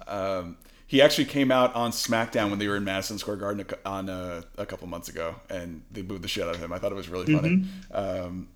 Um, 0.08 0.56
he 0.88 1.00
actually 1.00 1.26
came 1.26 1.52
out 1.52 1.74
on 1.76 1.92
SmackDown 1.92 2.50
when 2.50 2.58
they 2.58 2.66
were 2.66 2.76
in 2.76 2.82
Madison 2.84 3.18
Square 3.18 3.36
Garden 3.36 3.64
a, 3.84 3.88
on 3.88 4.10
uh, 4.10 4.42
a 4.58 4.66
couple 4.66 4.88
months 4.88 5.08
ago, 5.08 5.36
and 5.48 5.82
they 5.92 6.02
booed 6.02 6.22
the 6.22 6.28
shit 6.28 6.42
out 6.42 6.54
of 6.56 6.60
him. 6.60 6.72
I 6.72 6.78
thought 6.78 6.90
it 6.90 6.96
was 6.96 7.08
really 7.08 7.32
funny. 7.32 7.64
Um, 7.92 8.48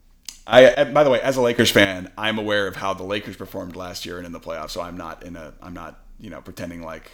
I, 0.47 0.67
uh, 0.67 0.85
by 0.87 1.03
the 1.05 1.11
way, 1.11 1.21
as 1.21 1.37
a 1.37 1.41
Lakers 1.41 1.71
fan, 1.71 2.13
I'm 2.17 2.39
aware 2.39 2.69
of 2.69 2.77
how 2.77 2.95
the 2.95 3.03
Lakers 3.03 3.37
performed 3.37 3.75
last 3.75 4.07
year 4.07 4.19
and 4.19 4.27
in 4.27 4.33
the 4.33 4.41
playoffs, 4.41 4.71
so 4.71 4.81
I'm 4.81 4.97
not 4.97 5.25
in 5.25 5.37
a, 5.37 5.53
I'm 5.61 5.75
not, 5.75 5.99
you 6.21 6.31
know, 6.31 6.41
pretending 6.41 6.83
like 6.83 7.11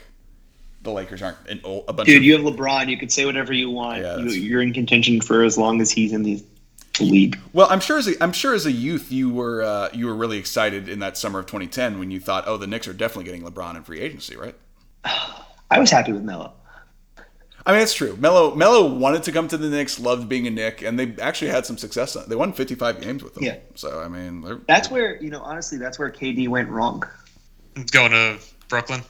the 0.82 0.92
Lakers 0.92 1.22
aren't 1.22 1.38
an 1.48 1.60
old, 1.64 1.84
a 1.88 1.92
bunch 1.92 2.08
Dude, 2.08 2.18
of. 2.18 2.22
you 2.24 2.32
have 2.34 2.42
LeBron. 2.42 2.88
You 2.88 2.98
can 2.98 3.08
say 3.08 3.24
whatever 3.24 3.52
you 3.52 3.70
want. 3.70 4.02
Yeah, 4.02 4.18
you, 4.18 4.30
you're 4.30 4.62
in 4.62 4.72
contention 4.72 5.20
for 5.20 5.44
as 5.44 5.56
long 5.56 5.80
as 5.80 5.90
he's 5.90 6.12
in 6.12 6.22
the 6.24 6.42
league. 7.00 7.38
Well, 7.52 7.68
I'm 7.70 7.80
sure 7.80 7.98
as 7.98 8.08
a, 8.08 8.22
I'm 8.22 8.32
sure 8.32 8.54
as 8.54 8.66
a 8.66 8.72
youth 8.72 9.10
you 9.10 9.30
were 9.30 9.62
uh, 9.62 9.88
you 9.92 10.06
were 10.06 10.14
really 10.14 10.38
excited 10.38 10.88
in 10.88 10.98
that 10.98 11.16
summer 11.16 11.40
of 11.40 11.46
2010 11.46 11.98
when 11.98 12.10
you 12.10 12.20
thought, 12.20 12.44
oh, 12.46 12.56
the 12.56 12.66
Knicks 12.66 12.86
are 12.86 12.92
definitely 12.92 13.24
getting 13.24 13.42
LeBron 13.42 13.76
in 13.76 13.82
free 13.82 14.00
agency, 14.00 14.36
right? 14.36 14.54
I 15.04 15.78
was 15.78 15.90
happy 15.90 16.12
with 16.12 16.22
Melo. 16.22 16.52
I 17.64 17.72
mean, 17.72 17.82
it's 17.82 17.94
true. 17.94 18.16
Melo 18.16 18.54
Melo 18.54 18.92
wanted 18.92 19.22
to 19.24 19.32
come 19.32 19.46
to 19.48 19.56
the 19.56 19.68
Knicks, 19.68 20.00
loved 20.00 20.28
being 20.28 20.46
a 20.46 20.50
Knick, 20.50 20.82
and 20.82 20.98
they 20.98 21.14
actually 21.22 21.50
had 21.52 21.64
some 21.64 21.78
success. 21.78 22.14
They 22.14 22.34
won 22.34 22.52
55 22.52 23.00
games 23.00 23.22
with 23.22 23.34
them. 23.34 23.44
Yeah. 23.44 23.56
So 23.76 24.00
I 24.00 24.08
mean, 24.08 24.40
they're- 24.40 24.60
That's 24.66 24.90
where 24.90 25.20
you 25.22 25.30
know, 25.30 25.40
honestly, 25.40 25.78
that's 25.78 25.98
where 25.98 26.10
KD 26.10 26.48
went 26.48 26.68
wrong. 26.68 27.04
Going 27.92 28.10
to 28.12 28.38
Brooklyn. 28.68 29.02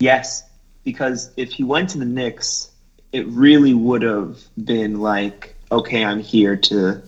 Yes, 0.00 0.42
because 0.84 1.30
if 1.36 1.50
he 1.50 1.64
went 1.64 1.88
to 1.90 1.98
the 1.98 2.04
Knicks, 2.04 2.70
it 3.12 3.26
really 3.28 3.74
would 3.74 4.02
have 4.02 4.38
been 4.64 5.00
like, 5.00 5.56
okay, 5.72 6.04
I'm 6.04 6.20
here 6.20 6.56
to 6.56 7.02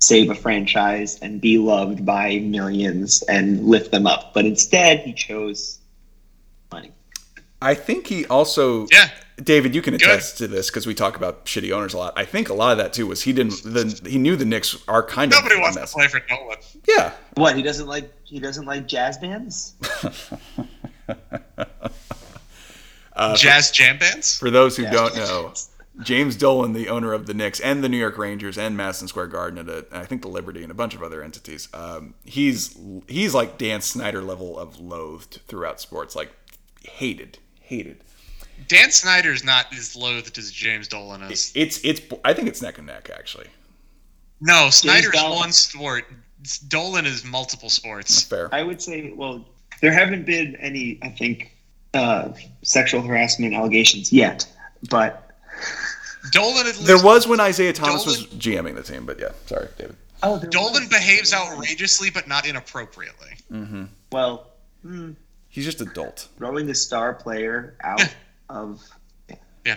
save 0.00 0.30
a 0.30 0.34
franchise 0.34 1.18
and 1.22 1.40
be 1.40 1.56
loved 1.58 2.04
by 2.04 2.38
millions 2.40 3.22
and 3.22 3.64
lift 3.66 3.90
them 3.92 4.06
up. 4.06 4.34
But 4.34 4.44
instead, 4.44 5.00
he 5.00 5.12
chose 5.12 5.78
money. 6.72 6.90
I 7.62 7.74
think 7.74 8.06
he 8.08 8.26
also. 8.26 8.86
Yeah. 8.90 9.08
David, 9.42 9.74
you 9.74 9.82
can 9.82 9.92
Good. 9.94 10.02
attest 10.02 10.38
to 10.38 10.48
this 10.48 10.70
because 10.70 10.86
we 10.86 10.94
talk 10.94 11.16
about 11.16 11.44
shitty 11.44 11.70
owners 11.70 11.92
a 11.92 11.98
lot. 11.98 12.14
I 12.16 12.24
think 12.24 12.48
a 12.48 12.54
lot 12.54 12.72
of 12.72 12.78
that 12.78 12.94
too 12.94 13.06
was 13.06 13.22
he 13.22 13.34
didn't. 13.34 13.62
The, 13.62 14.08
he 14.08 14.16
knew 14.18 14.34
the 14.34 14.46
Knicks 14.46 14.82
are 14.88 15.02
kind 15.02 15.30
of 15.32 15.38
Nobody 15.42 15.58
a 15.58 15.60
wants 15.60 15.76
to 15.76 15.82
mess. 15.82 15.92
play 15.92 16.08
for 16.08 16.20
Dolan. 16.20 16.56
Yeah. 16.88 17.12
What 17.34 17.54
he 17.54 17.62
doesn't 17.62 17.86
like? 17.86 18.10
He 18.24 18.40
doesn't 18.40 18.64
like 18.64 18.88
jazz 18.88 19.18
bands. 19.18 19.74
Jazz 23.36 23.70
jam 23.70 23.98
bands. 23.98 24.38
For 24.38 24.50
those 24.50 24.76
who 24.76 24.84
Jazz 24.84 24.92
don't 24.92 25.14
bands. 25.14 25.30
know, 25.30 25.52
James 26.04 26.36
Dolan, 26.36 26.74
the 26.74 26.88
owner 26.90 27.14
of 27.14 27.26
the 27.26 27.32
Knicks 27.34 27.58
and 27.60 27.82
the 27.82 27.88
New 27.88 27.96
York 27.96 28.18
Rangers 28.18 28.58
and 28.58 28.76
Madison 28.76 29.08
Square 29.08 29.28
Garden, 29.28 29.58
and, 29.58 29.68
a, 29.70 29.78
and 29.90 30.02
I 30.02 30.04
think 30.04 30.20
the 30.20 30.28
Liberty 30.28 30.62
and 30.62 30.70
a 30.70 30.74
bunch 30.74 30.94
of 30.94 31.02
other 31.02 31.22
entities, 31.22 31.68
um, 31.72 32.14
he's 32.24 32.76
he's 33.08 33.32
like 33.34 33.56
Dan 33.56 33.80
Snyder 33.80 34.20
level 34.22 34.58
of 34.58 34.78
loathed 34.78 35.40
throughout 35.48 35.80
sports, 35.80 36.14
like 36.14 36.32
hated, 36.82 37.38
hated. 37.60 38.02
Dan 38.68 38.90
Snyder's 38.90 39.44
not 39.44 39.66
as 39.72 39.94
loathed 39.96 40.36
as 40.38 40.50
James 40.50 40.88
Dolan 40.88 41.22
is. 41.22 41.52
It's 41.54 41.80
it's 41.84 42.00
I 42.24 42.32
think 42.32 42.48
it's 42.48 42.60
neck 42.62 42.78
and 42.78 42.86
neck 42.86 43.10
actually. 43.16 43.46
No, 44.40 44.70
Snyder's 44.70 45.12
Dolan- 45.12 45.36
one 45.38 45.52
sport. 45.52 46.04
Dolan 46.68 47.06
is 47.06 47.24
multiple 47.24 47.70
sports. 47.70 48.22
Fair. 48.22 48.48
I 48.54 48.62
would 48.62 48.80
say, 48.82 49.10
well, 49.14 49.44
there 49.80 49.90
haven't 49.92 50.26
been 50.26 50.54
any, 50.56 50.98
I 51.02 51.08
think, 51.08 51.56
uh, 51.94 52.28
sexual 52.62 53.00
harassment 53.02 53.54
allegations 53.54 54.12
yet, 54.12 54.46
but 54.90 55.32
Dolan 56.32 56.60
at 56.66 56.74
least 56.76 56.86
There 56.86 57.02
was 57.02 57.26
when 57.26 57.40
Isiah 57.40 57.72
Thomas 57.72 58.04
was 58.06 58.26
Dolan- 58.26 58.38
GMing 58.40 58.74
the 58.76 58.82
team, 58.82 59.06
but 59.06 59.18
yeah, 59.18 59.30
sorry, 59.46 59.68
David. 59.78 59.96
oh, 60.22 60.38
Dolan 60.50 60.82
was. 60.82 60.88
behaves 60.88 61.32
outrageously, 61.34 62.10
but 62.10 62.28
not 62.28 62.46
inappropriately. 62.46 63.30
Well, 64.12 64.48
hmm, 64.82 65.12
He's 65.48 65.64
just 65.64 65.80
adult. 65.80 66.28
throwing 66.36 66.66
the 66.66 66.74
star 66.74 67.14
player 67.14 67.76
out 67.82 68.14
of 68.48 68.82
Yeah. 69.64 69.76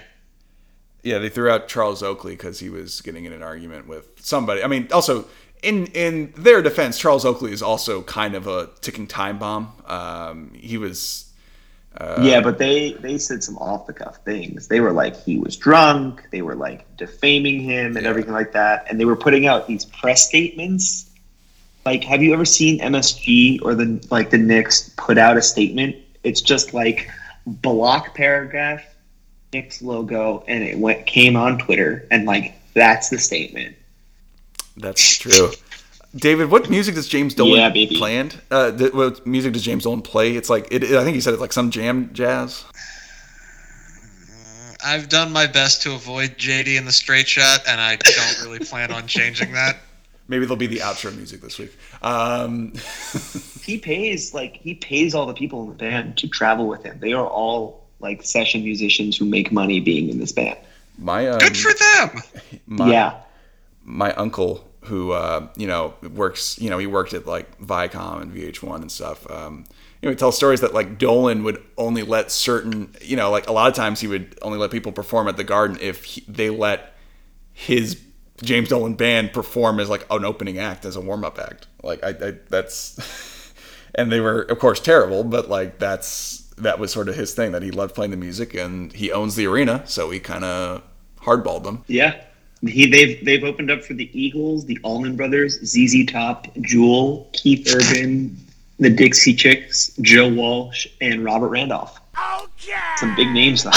Yeah, 1.03 1.17
they 1.19 1.29
threw 1.29 1.49
out 1.49 1.67
Charles 1.67 2.03
Oakley 2.03 2.33
because 2.33 2.59
he 2.59 2.69
was 2.69 3.01
getting 3.01 3.25
in 3.25 3.33
an 3.33 3.41
argument 3.41 3.87
with 3.87 4.05
somebody. 4.21 4.63
I 4.63 4.67
mean, 4.67 4.87
also 4.91 5.25
in 5.63 5.87
in 5.87 6.33
their 6.37 6.61
defense, 6.61 6.97
Charles 6.97 7.25
Oakley 7.25 7.51
is 7.51 7.61
also 7.61 8.01
kind 8.03 8.35
of 8.35 8.47
a 8.47 8.69
ticking 8.81 9.07
time 9.07 9.39
bomb. 9.39 9.71
Um, 9.85 10.51
he 10.53 10.77
was 10.77 11.25
yeah, 12.21 12.39
but 12.39 12.57
they 12.57 12.93
they 12.93 13.17
said 13.17 13.43
some 13.43 13.57
off 13.57 13.87
the 13.87 13.93
cuff 13.93 14.17
things. 14.23 14.67
They 14.67 14.79
were 14.79 14.91
like 14.91 15.15
he 15.21 15.37
was 15.37 15.57
drunk. 15.57 16.27
They 16.31 16.41
were 16.41 16.55
like 16.55 16.85
defaming 16.97 17.61
him 17.61 17.97
and 17.97 18.03
Yeah. 18.03 18.09
everything 18.09 18.31
like 18.33 18.51
that. 18.53 18.85
And 18.89 18.99
they 18.99 19.05
were 19.05 19.15
putting 19.17 19.47
out 19.47 19.67
these 19.67 19.85
press 19.85 20.25
statements. 20.27 21.09
Like, 21.85 22.03
have 22.03 22.21
you 22.21 22.33
ever 22.33 22.45
seen 22.45 22.79
MSG 22.79 23.59
or 23.63 23.73
the 23.75 24.05
like 24.11 24.29
the 24.29 24.37
Knicks 24.37 24.89
put 24.97 25.17
out 25.17 25.35
a 25.37 25.41
statement? 25.41 25.95
It's 26.23 26.41
just 26.41 26.73
like 26.73 27.09
block 27.45 28.15
paragraph, 28.15 28.83
Knicks 29.53 29.81
logo, 29.81 30.43
and 30.47 30.63
it 30.63 30.77
went 30.77 31.05
came 31.05 31.35
on 31.35 31.57
Twitter, 31.57 32.07
and 32.11 32.25
like 32.25 32.53
that's 32.73 33.09
the 33.09 33.17
statement. 33.17 33.75
that's 34.77 35.17
true. 35.17 35.51
David, 36.15 36.49
what 36.49 36.69
music 36.71 36.95
does 36.95 37.07
James 37.07 37.35
Dolan 37.35 37.59
Yeah, 37.59 37.69
baby. 37.69 37.95
planned? 37.95 38.41
Uh, 38.49 38.71
th- 38.71 38.93
what 38.93 39.25
music 39.27 39.53
does 39.53 39.61
James 39.61 39.83
Dolan 39.83 40.01
play? 40.01 40.35
It's 40.35 40.49
like 40.49 40.67
it, 40.71 40.83
I 40.83 41.03
think 41.03 41.13
he 41.15 41.21
said 41.21 41.33
it's 41.33 41.41
like 41.41 41.53
some 41.53 41.69
jam 41.69 42.09
jazz. 42.13 42.63
I've 44.83 45.09
done 45.09 45.31
my 45.31 45.45
best 45.45 45.81
to 45.83 45.93
avoid 45.93 46.37
JD 46.37 46.77
in 46.77 46.85
the 46.85 46.91
straight 46.91 47.27
shot, 47.27 47.61
and 47.67 47.81
I 47.81 47.97
don't 47.97 48.41
really 48.43 48.59
plan 48.59 48.91
on 48.91 49.07
changing 49.07 49.51
that. 49.53 49.77
Maybe 50.29 50.45
there'll 50.45 50.55
be 50.57 50.67
the 50.67 50.77
outro 50.77 51.15
music 51.15 51.41
this 51.41 51.57
week. 51.59 51.75
Um, 52.01 52.73
He 53.63 53.77
pays 53.77 54.33
like 54.33 54.57
he 54.57 54.75
pays 54.75 55.13
all 55.13 55.25
the 55.25 55.33
people 55.33 55.63
in 55.63 55.69
the 55.69 55.75
band 55.75 56.17
to 56.17 56.27
travel 56.27 56.67
with 56.67 56.83
him. 56.83 56.99
They 56.99 57.13
are 57.13 57.27
all 57.27 57.87
like 57.99 58.23
session 58.23 58.63
musicians 58.63 59.17
who 59.17 59.25
make 59.25 59.51
money 59.51 59.79
being 59.79 60.09
in 60.09 60.19
this 60.19 60.31
band. 60.31 60.57
my 60.97 61.27
um, 61.27 61.39
Good 61.39 61.57
for 61.57 61.73
them. 61.73 62.23
my, 62.67 62.91
yeah. 62.91 63.21
my 63.83 64.13
uncle 64.13 64.69
who 64.81 65.11
uh, 65.11 65.47
you 65.55 65.67
know 65.67 65.93
works 66.13 66.59
you 66.59 66.69
know 66.69 66.77
he 66.77 66.87
worked 66.87 67.13
at 67.13 67.25
like 67.25 67.59
Viacom 67.59 68.21
and 68.21 68.33
VH1 68.33 68.81
and 68.81 68.91
stuff 68.91 69.29
um, 69.29 69.65
you 70.01 70.07
know 70.07 70.11
he 70.11 70.15
tells 70.15 70.37
stories 70.37 70.61
that 70.61 70.73
like 70.73 70.97
Dolan 70.97 71.43
would 71.43 71.61
only 71.77 72.03
let 72.03 72.31
certain 72.31 72.95
you 73.01 73.15
know 73.15 73.29
like 73.29 73.47
a 73.47 73.51
lot 73.51 73.69
of 73.69 73.75
times 73.75 73.99
he 73.99 74.07
would 74.07 74.37
only 74.41 74.57
let 74.57 74.71
people 74.71 74.91
perform 74.91 75.27
at 75.27 75.37
the 75.37 75.43
Garden 75.43 75.77
if 75.81 76.05
he, 76.05 76.23
they 76.27 76.49
let 76.49 76.95
his 77.53 78.01
James 78.41 78.69
Dolan 78.69 78.93
band 78.93 79.33
perform 79.33 79.79
as 79.79 79.89
like 79.89 80.05
an 80.09 80.23
opening 80.23 80.57
act 80.59 80.85
as 80.85 80.95
a 80.95 81.01
warm 81.01 81.25
up 81.25 81.37
act 81.37 81.67
like 81.83 82.03
I, 82.03 82.09
I 82.09 82.33
that's 82.49 82.97
and 83.95 84.11
they 84.11 84.19
were 84.19 84.41
of 84.41 84.59
course 84.59 84.79
terrible 84.79 85.23
but 85.23 85.49
like 85.49 85.79
that's 85.79 86.39
that 86.57 86.77
was 86.79 86.91
sort 86.91 87.07
of 87.09 87.15
his 87.15 87.33
thing 87.33 87.51
that 87.53 87.63
he 87.63 87.71
loved 87.71 87.95
playing 87.95 88.11
the 88.11 88.17
music 88.17 88.53
and 88.53 88.91
he 88.93 89.11
owns 89.11 89.35
the 89.35 89.45
arena 89.47 89.81
so 89.85 90.09
he 90.09 90.19
kind 90.19 90.43
of 90.43 90.81
hardballed 91.21 91.63
them 91.63 91.83
Yeah. 91.87 92.15
He 92.61 92.85
they've 92.89 93.23
they've 93.23 93.43
opened 93.45 93.71
up 93.71 93.83
for 93.85 93.93
the 93.93 94.09
Eagles, 94.11 94.65
the 94.65 94.77
Allman 94.83 95.15
Brothers, 95.15 95.59
ZZ 95.63 96.05
Top, 96.05 96.45
Jewel, 96.59 97.29
Keith 97.31 97.65
Urban, 97.73 98.35
the 98.79 98.89
Dixie 98.89 99.33
Chicks, 99.33 99.93
Joe 100.01 100.27
Walsh, 100.27 100.85
and 100.99 101.23
Robert 101.23 101.47
Randolph. 101.47 101.97
Some 102.97 103.15
big 103.15 103.29
names 103.29 103.63
though. 103.63 103.71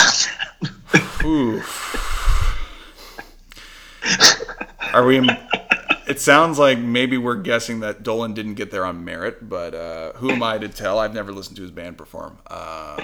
Ooh. 1.24 1.62
Are 4.92 5.06
we? 5.06 5.20
It 6.09 6.20
sounds 6.20 6.59
like 6.59 6.78
maybe 6.78 7.16
we're 7.16 7.36
guessing 7.36 7.80
that 7.80 8.03
Dolan 8.03 8.34
didn't 8.34 8.55
get 8.55 8.70
there 8.70 8.84
on 8.84 9.05
merit, 9.05 9.48
but 9.48 9.74
uh, 9.74 10.12
who 10.14 10.30
am 10.30 10.42
I 10.42 10.59
to 10.59 10.68
tell? 10.68 10.98
I've 10.98 11.14
never 11.14 11.32
listened 11.32 11.57
to 11.57 11.62
his 11.62 11.70
band 11.70 11.98
perform. 11.98 12.38
Uh, 12.46 13.00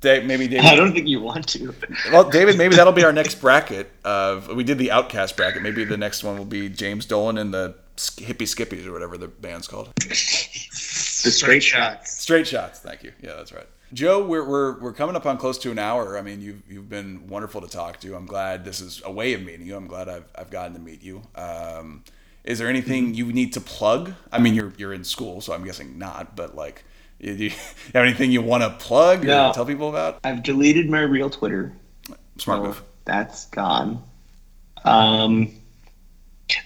Dave, 0.00 0.24
maybe 0.24 0.48
David. 0.48 0.66
I 0.66 0.76
don't 0.76 0.92
think 0.92 1.08
you 1.08 1.20
want 1.20 1.46
to. 1.48 1.74
Well, 2.10 2.28
David, 2.30 2.56
maybe 2.56 2.74
that'll 2.74 2.92
be 2.92 3.04
our 3.04 3.12
next 3.12 3.36
bracket. 3.36 3.90
Of 4.04 4.48
we 4.48 4.64
did 4.64 4.78
the 4.78 4.88
OutKast 4.88 5.36
bracket. 5.36 5.62
Maybe 5.62 5.84
the 5.84 5.98
next 5.98 6.24
one 6.24 6.38
will 6.38 6.46
be 6.46 6.68
James 6.70 7.04
Dolan 7.04 7.36
and 7.36 7.52
the 7.52 7.74
Hippie 7.96 8.48
Skippies 8.48 8.86
or 8.86 8.92
whatever 8.92 9.18
the 9.18 9.28
band's 9.28 9.68
called. 9.68 9.92
The 9.96 11.30
straight 11.30 11.62
shots. 11.62 12.18
Straight 12.18 12.46
shots. 12.46 12.78
Thank 12.80 13.02
you. 13.02 13.12
Yeah, 13.20 13.34
that's 13.36 13.52
right. 13.52 13.68
Joe, 13.92 14.24
we're, 14.24 14.44
we're, 14.48 14.78
we're 14.80 14.92
coming 14.92 15.16
up 15.16 15.26
on 15.26 15.36
close 15.36 15.58
to 15.58 15.70
an 15.72 15.78
hour. 15.78 16.16
I 16.16 16.22
mean, 16.22 16.40
you've, 16.40 16.62
you've 16.70 16.88
been 16.88 17.26
wonderful 17.26 17.60
to 17.60 17.66
talk 17.68 17.98
to. 18.00 18.14
I'm 18.14 18.26
glad 18.26 18.64
this 18.64 18.80
is 18.80 19.02
a 19.04 19.10
way 19.10 19.32
of 19.34 19.42
meeting 19.42 19.66
you. 19.66 19.76
I'm 19.76 19.88
glad 19.88 20.08
I've, 20.08 20.26
I've 20.36 20.50
gotten 20.50 20.74
to 20.74 20.80
meet 20.80 21.02
you. 21.02 21.22
Um, 21.34 22.04
is 22.44 22.58
there 22.60 22.68
anything 22.68 23.14
you 23.14 23.32
need 23.32 23.52
to 23.54 23.60
plug? 23.60 24.14
I 24.30 24.38
mean, 24.38 24.54
you're, 24.54 24.72
you're 24.76 24.92
in 24.92 25.02
school, 25.02 25.40
so 25.40 25.52
I'm 25.52 25.64
guessing 25.64 25.98
not, 25.98 26.36
but 26.36 26.54
like, 26.54 26.84
do 27.20 27.32
you 27.34 27.50
have 27.50 27.96
anything 27.96 28.30
you 28.30 28.42
want 28.42 28.62
to 28.62 28.70
plug 28.70 29.24
or 29.24 29.28
No. 29.28 29.52
tell 29.52 29.66
people 29.66 29.88
about? 29.88 30.20
I've 30.24 30.42
deleted 30.42 30.88
my 30.88 31.00
real 31.00 31.28
Twitter. 31.28 31.72
Smart 32.38 32.60
so 32.60 32.62
move. 32.62 32.82
That's 33.04 33.46
gone. 33.46 34.02
Um, 34.84 35.52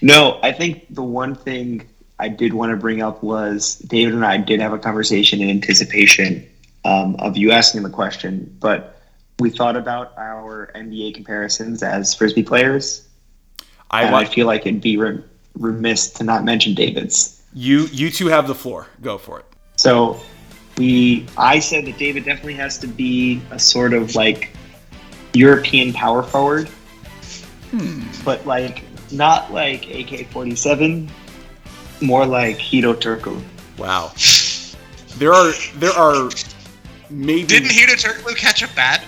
No, 0.01 0.39
I 0.43 0.51
think 0.51 0.93
the 0.93 1.03
one 1.03 1.33
thing 1.35 1.87
I 2.19 2.29
did 2.29 2.53
want 2.53 2.69
to 2.69 2.77
bring 2.77 3.01
up 3.01 3.23
was 3.23 3.75
David 3.79 4.13
and 4.13 4.25
I 4.25 4.37
did 4.37 4.59
have 4.61 4.73
a 4.73 4.79
conversation 4.79 5.41
in 5.41 5.49
anticipation 5.49 6.47
um, 6.85 7.15
of 7.15 7.35
you 7.35 7.51
asking 7.51 7.83
the 7.83 7.89
question, 7.89 8.55
but 8.59 9.01
we 9.39 9.49
thought 9.49 9.75
about 9.75 10.13
our 10.17 10.71
NBA 10.75 11.15
comparisons 11.15 11.83
as 11.83 12.13
frisbee 12.13 12.43
players, 12.43 13.07
I 13.91 14.13
I 14.13 14.25
feel 14.25 14.45
like 14.47 14.61
it'd 14.65 14.81
be 14.81 14.95
re- 14.95 15.21
remiss 15.55 16.11
to 16.13 16.23
not 16.23 16.45
mention 16.45 16.73
David's. 16.75 17.41
you. 17.53 17.87
You 17.91 18.09
two 18.09 18.27
have 18.27 18.47
the 18.47 18.55
floor. 18.55 18.87
Go 19.01 19.17
for 19.17 19.39
it. 19.39 19.45
So 19.75 20.21
we, 20.77 21.25
I 21.37 21.59
said 21.59 21.85
that 21.85 21.97
David 21.97 22.23
definitely 22.23 22.53
has 22.55 22.77
to 22.79 22.87
be 22.87 23.41
a 23.51 23.59
sort 23.59 23.93
of 23.93 24.15
like 24.15 24.55
European 25.33 25.91
power 25.91 26.23
forward, 26.23 26.69
but 28.23 28.45
like 28.45 28.83
not 29.11 29.51
like 29.51 29.89
AK 29.89 30.27
forty 30.27 30.55
seven, 30.55 31.09
more 31.99 32.25
like 32.25 32.57
Hedo 32.57 32.99
Turco. 32.99 33.41
Wow. 33.77 34.13
There 35.17 35.33
are 35.33 35.51
there 35.77 35.93
are 35.93 36.29
maybe 37.09 37.45
Didn't 37.47 37.69
Hedo 37.69 37.95
Turkoglu 37.95 38.35
catch 38.35 38.61
a 38.61 38.67
bat? 38.75 39.03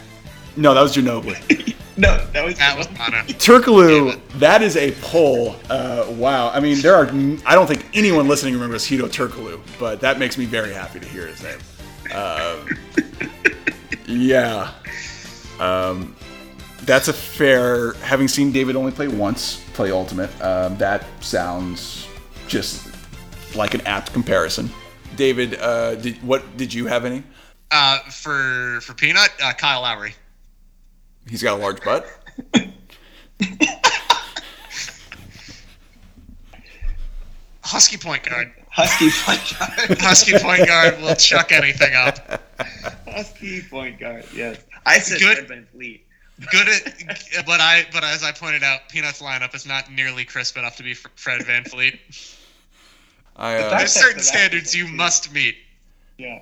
no 0.56 0.74
that 0.74 0.82
was 0.82 0.96
Ginobili. 0.96 1.76
No, 1.98 2.24
that 2.28 2.46
was 2.46 2.56
That 2.60 2.78
was 2.78 2.88
Manu. 2.92 3.18
Turkoglu, 3.34 4.20
that 4.38 4.62
is 4.62 4.78
a 4.78 4.92
poll. 5.02 5.56
Uh, 5.68 6.06
wow. 6.10 6.52
I 6.52 6.60
mean, 6.60 6.80
there 6.82 6.94
are. 6.94 7.08
I 7.44 7.56
don't 7.56 7.66
think 7.66 7.88
anyone 7.96 8.28
listening 8.28 8.54
remembers 8.54 8.86
Hedo 8.86 9.10
Turkoglu, 9.10 9.60
but 9.80 10.00
that 10.02 10.20
makes 10.20 10.38
me 10.38 10.46
very 10.46 10.72
happy 10.72 11.00
to 11.00 11.08
hear 11.08 11.26
his 11.26 11.42
name. 11.42 11.58
Um, 12.14 12.70
yeah. 14.06 14.74
Um, 15.60 16.16
that's 16.84 17.08
a 17.08 17.14
fair. 17.14 17.94
Having 17.94 18.28
seen 18.28 18.52
David 18.52 18.76
only 18.76 18.92
play 18.92 19.08
once, 19.08 19.64
play 19.74 19.92
Ultimate, 19.92 20.30
um, 20.40 20.78
that 20.78 21.04
sounds 21.20 22.08
just 22.48 22.88
like 23.56 23.74
an 23.74 23.82
apt 23.88 24.14
comparison. 24.14 24.70
David, 25.16 25.56
uh, 25.60 25.96
did, 25.96 26.22
what 26.22 26.58
did 26.58 26.72
you 26.72 26.86
have 26.86 27.06
any? 27.06 27.24
Uh, 27.70 28.00
for 28.10 28.80
for 28.82 28.94
Peanut, 28.94 29.30
uh, 29.44 29.54
Kyle 29.54 29.82
Lowry. 29.82 30.14
He's 31.28 31.44
got 31.44 31.60
a 31.60 31.62
large 31.62 31.84
butt. 31.84 32.08
Husky 37.62 37.98
point 37.98 38.24
guard. 38.24 38.54
Husky 38.70 39.10
point 39.10 39.60
guard. 39.60 39.98
Husky 40.02 40.40
point 40.40 40.66
guard 40.66 41.02
will 41.02 41.16
chuck 41.16 41.52
anything 41.52 41.94
up. 41.96 42.42
Husky 43.06 43.62
point 43.64 44.00
guard. 44.00 44.24
Yes, 44.34 44.64
I 44.86 45.00
said 45.00 45.20
Good. 45.20 45.48
Fred 45.48 45.68
VanVleet. 45.74 46.02
Good 46.52 46.70
at, 46.70 47.46
but 47.46 47.60
I, 47.60 47.86
but 47.92 48.04
as 48.04 48.24
I 48.24 48.32
pointed 48.32 48.64
out, 48.64 48.88
Peanut's 48.90 49.22
lineup 49.22 49.56
is 49.56 49.66
not 49.66 49.92
nearly 49.92 50.24
crisp 50.24 50.56
enough 50.56 50.78
to 50.78 50.84
be 50.84 50.94
Fred 50.94 51.42
VanVleet. 51.42 51.98
I, 53.36 53.56
uh, 53.56 53.78
There's 53.78 53.92
certain 53.92 54.22
standards 54.22 54.76
you 54.76 54.88
must 54.88 55.34
meet. 55.34 55.58
Yeah. 56.18 56.40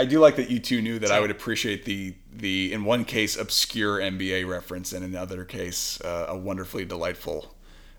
I 0.00 0.06
do 0.06 0.18
like 0.18 0.36
that 0.36 0.50
you 0.50 0.58
two 0.58 0.80
knew 0.80 0.98
that 0.98 1.10
I 1.10 1.20
would 1.20 1.30
appreciate 1.30 1.84
the 1.84 2.14
the 2.32 2.72
in 2.72 2.84
one 2.84 3.04
case 3.04 3.36
obscure 3.36 3.98
NBA 3.98 4.48
reference 4.48 4.92
and 4.94 5.04
in 5.04 5.12
the 5.12 5.20
other 5.20 5.44
case 5.44 6.00
uh, 6.00 6.26
a 6.28 6.36
wonderfully 6.36 6.84
delightful 6.86 7.54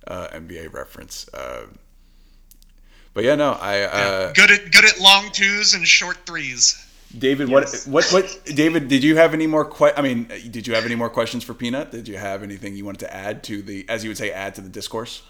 uh, 0.07 0.27
NBA 0.33 0.73
reference. 0.73 1.27
Uh, 1.33 1.67
but 3.13 3.23
yeah, 3.23 3.35
no, 3.35 3.51
I 3.51 3.81
uh, 3.81 4.33
Good 4.33 4.49
at 4.51 4.71
good 4.71 4.85
at 4.85 4.99
long 4.99 5.29
twos 5.31 5.73
and 5.75 5.87
short 5.87 6.17
threes. 6.25 6.83
David, 7.15 7.49
Yes. 7.49 7.85
what 7.85 8.05
what 8.11 8.23
what 8.23 8.55
David? 8.55 8.87
Did 8.87 9.03
you 9.03 9.17
have 9.17 9.33
any 9.33 9.45
more? 9.45 9.65
Que- 9.65 9.93
I 9.95 10.01
mean, 10.01 10.27
did 10.49 10.65
you 10.65 10.73
have 10.73 10.85
any 10.85 10.95
more 10.95 11.09
questions 11.09 11.43
for 11.43 11.53
Peanut? 11.53 11.91
Did 11.91 12.07
you 12.07 12.17
have 12.17 12.41
anything 12.41 12.75
you 12.75 12.85
wanted 12.85 13.01
to 13.01 13.13
add 13.13 13.43
to 13.43 13.61
the, 13.61 13.85
as 13.89 14.03
you 14.03 14.09
would 14.09 14.17
say, 14.17 14.31
add 14.31 14.55
to 14.55 14.61
the 14.61 14.69
discourse? 14.69 15.21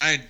I 0.00 0.22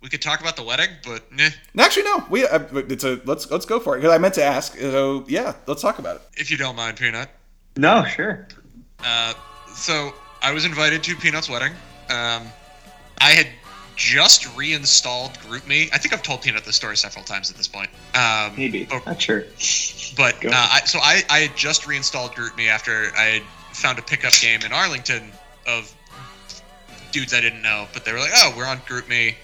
we 0.00 0.08
could 0.08 0.22
talk 0.22 0.40
about 0.40 0.56
the 0.56 0.62
wedding, 0.62 0.90
but 1.04 1.30
nah, 1.32 1.48
Actually, 1.78 2.04
no. 2.04 2.24
We 2.30 2.46
uh, 2.46 2.60
it's 2.72 3.04
a 3.04 3.20
let's 3.24 3.50
let's 3.50 3.66
go 3.66 3.80
for 3.80 3.96
it 3.96 4.00
because 4.00 4.14
I 4.14 4.18
meant 4.18 4.34
to 4.34 4.44
ask. 4.44 4.76
So 4.78 5.24
yeah, 5.28 5.54
let's 5.66 5.82
talk 5.82 5.98
about 5.98 6.16
it. 6.16 6.22
if 6.34 6.50
you 6.50 6.56
don't 6.56 6.76
mind, 6.76 6.96
Peanut. 6.96 7.28
No, 7.76 8.04
sure. 8.04 8.46
Uh, 9.04 9.34
so 9.72 10.12
I 10.42 10.52
was 10.52 10.64
invited 10.64 11.02
to 11.04 11.16
Peanut's 11.16 11.48
wedding. 11.48 11.72
Um, 12.10 12.44
I 13.20 13.30
had 13.32 13.48
just 13.96 14.56
reinstalled 14.56 15.32
GroupMe. 15.40 15.88
I 15.92 15.98
think 15.98 16.12
I've 16.14 16.22
told 16.22 16.42
Peanut 16.42 16.64
this 16.64 16.76
story 16.76 16.96
several 16.96 17.24
times 17.24 17.50
at 17.50 17.56
this 17.56 17.66
point. 17.68 17.90
Um, 18.14 18.54
Maybe. 18.56 18.84
But, 18.84 19.04
Not 19.06 19.20
sure. 19.20 19.44
but 20.16 20.44
uh, 20.44 20.50
I, 20.52 20.80
so 20.86 21.00
I, 21.00 21.22
I 21.28 21.38
had 21.40 21.56
just 21.56 21.86
reinstalled 21.86 22.32
GroupMe 22.32 22.68
after 22.68 23.10
I 23.16 23.24
had 23.24 23.42
found 23.72 23.98
a 23.98 24.02
pickup 24.02 24.32
game 24.34 24.60
in 24.62 24.72
Arlington 24.72 25.32
of 25.66 25.92
dudes 27.12 27.34
I 27.34 27.40
didn't 27.40 27.62
know, 27.62 27.86
but 27.92 28.04
they 28.04 28.12
were 28.12 28.18
like, 28.20 28.30
"Oh, 28.34 28.54
we're 28.56 28.66
on 28.66 28.78
GroupMe, 28.78 29.34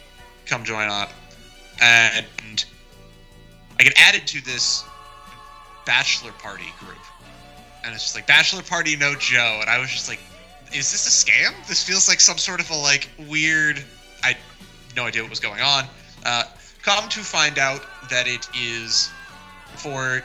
come 0.47 0.65
join 0.65 0.89
up," 0.89 1.13
and 1.81 2.65
I 3.79 3.83
get 3.83 3.95
added 3.99 4.27
to 4.29 4.45
this 4.45 4.85
bachelor 5.87 6.33
party 6.33 6.73
group, 6.79 6.99
and 7.85 7.95
it's 7.95 8.05
just 8.05 8.15
like 8.15 8.27
bachelor 8.27 8.63
party 8.63 8.97
no 8.97 9.15
Joe, 9.15 9.59
and 9.61 9.69
I 9.69 9.79
was 9.79 9.91
just 9.91 10.09
like, 10.09 10.21
"Is 10.73 10.91
this 10.91 11.07
a 11.07 11.11
scam? 11.11 11.53
This 11.67 11.83
feels 11.83 12.09
like 12.09 12.21
some 12.21 12.39
sort 12.39 12.61
of 12.61 12.71
a 12.71 12.77
like 12.77 13.09
weird." 13.29 13.85
I 14.23 14.37
no 14.97 15.07
idea 15.07 15.23
what 15.23 15.31
was 15.31 15.41
going 15.41 15.61
on. 15.61 15.85
Uh, 16.25 16.45
come 16.83 17.09
to 17.09 17.21
find 17.21 17.59
out 17.59 17.85
that 18.11 18.27
it 18.27 18.49
is 18.55 19.11
for 19.77 20.23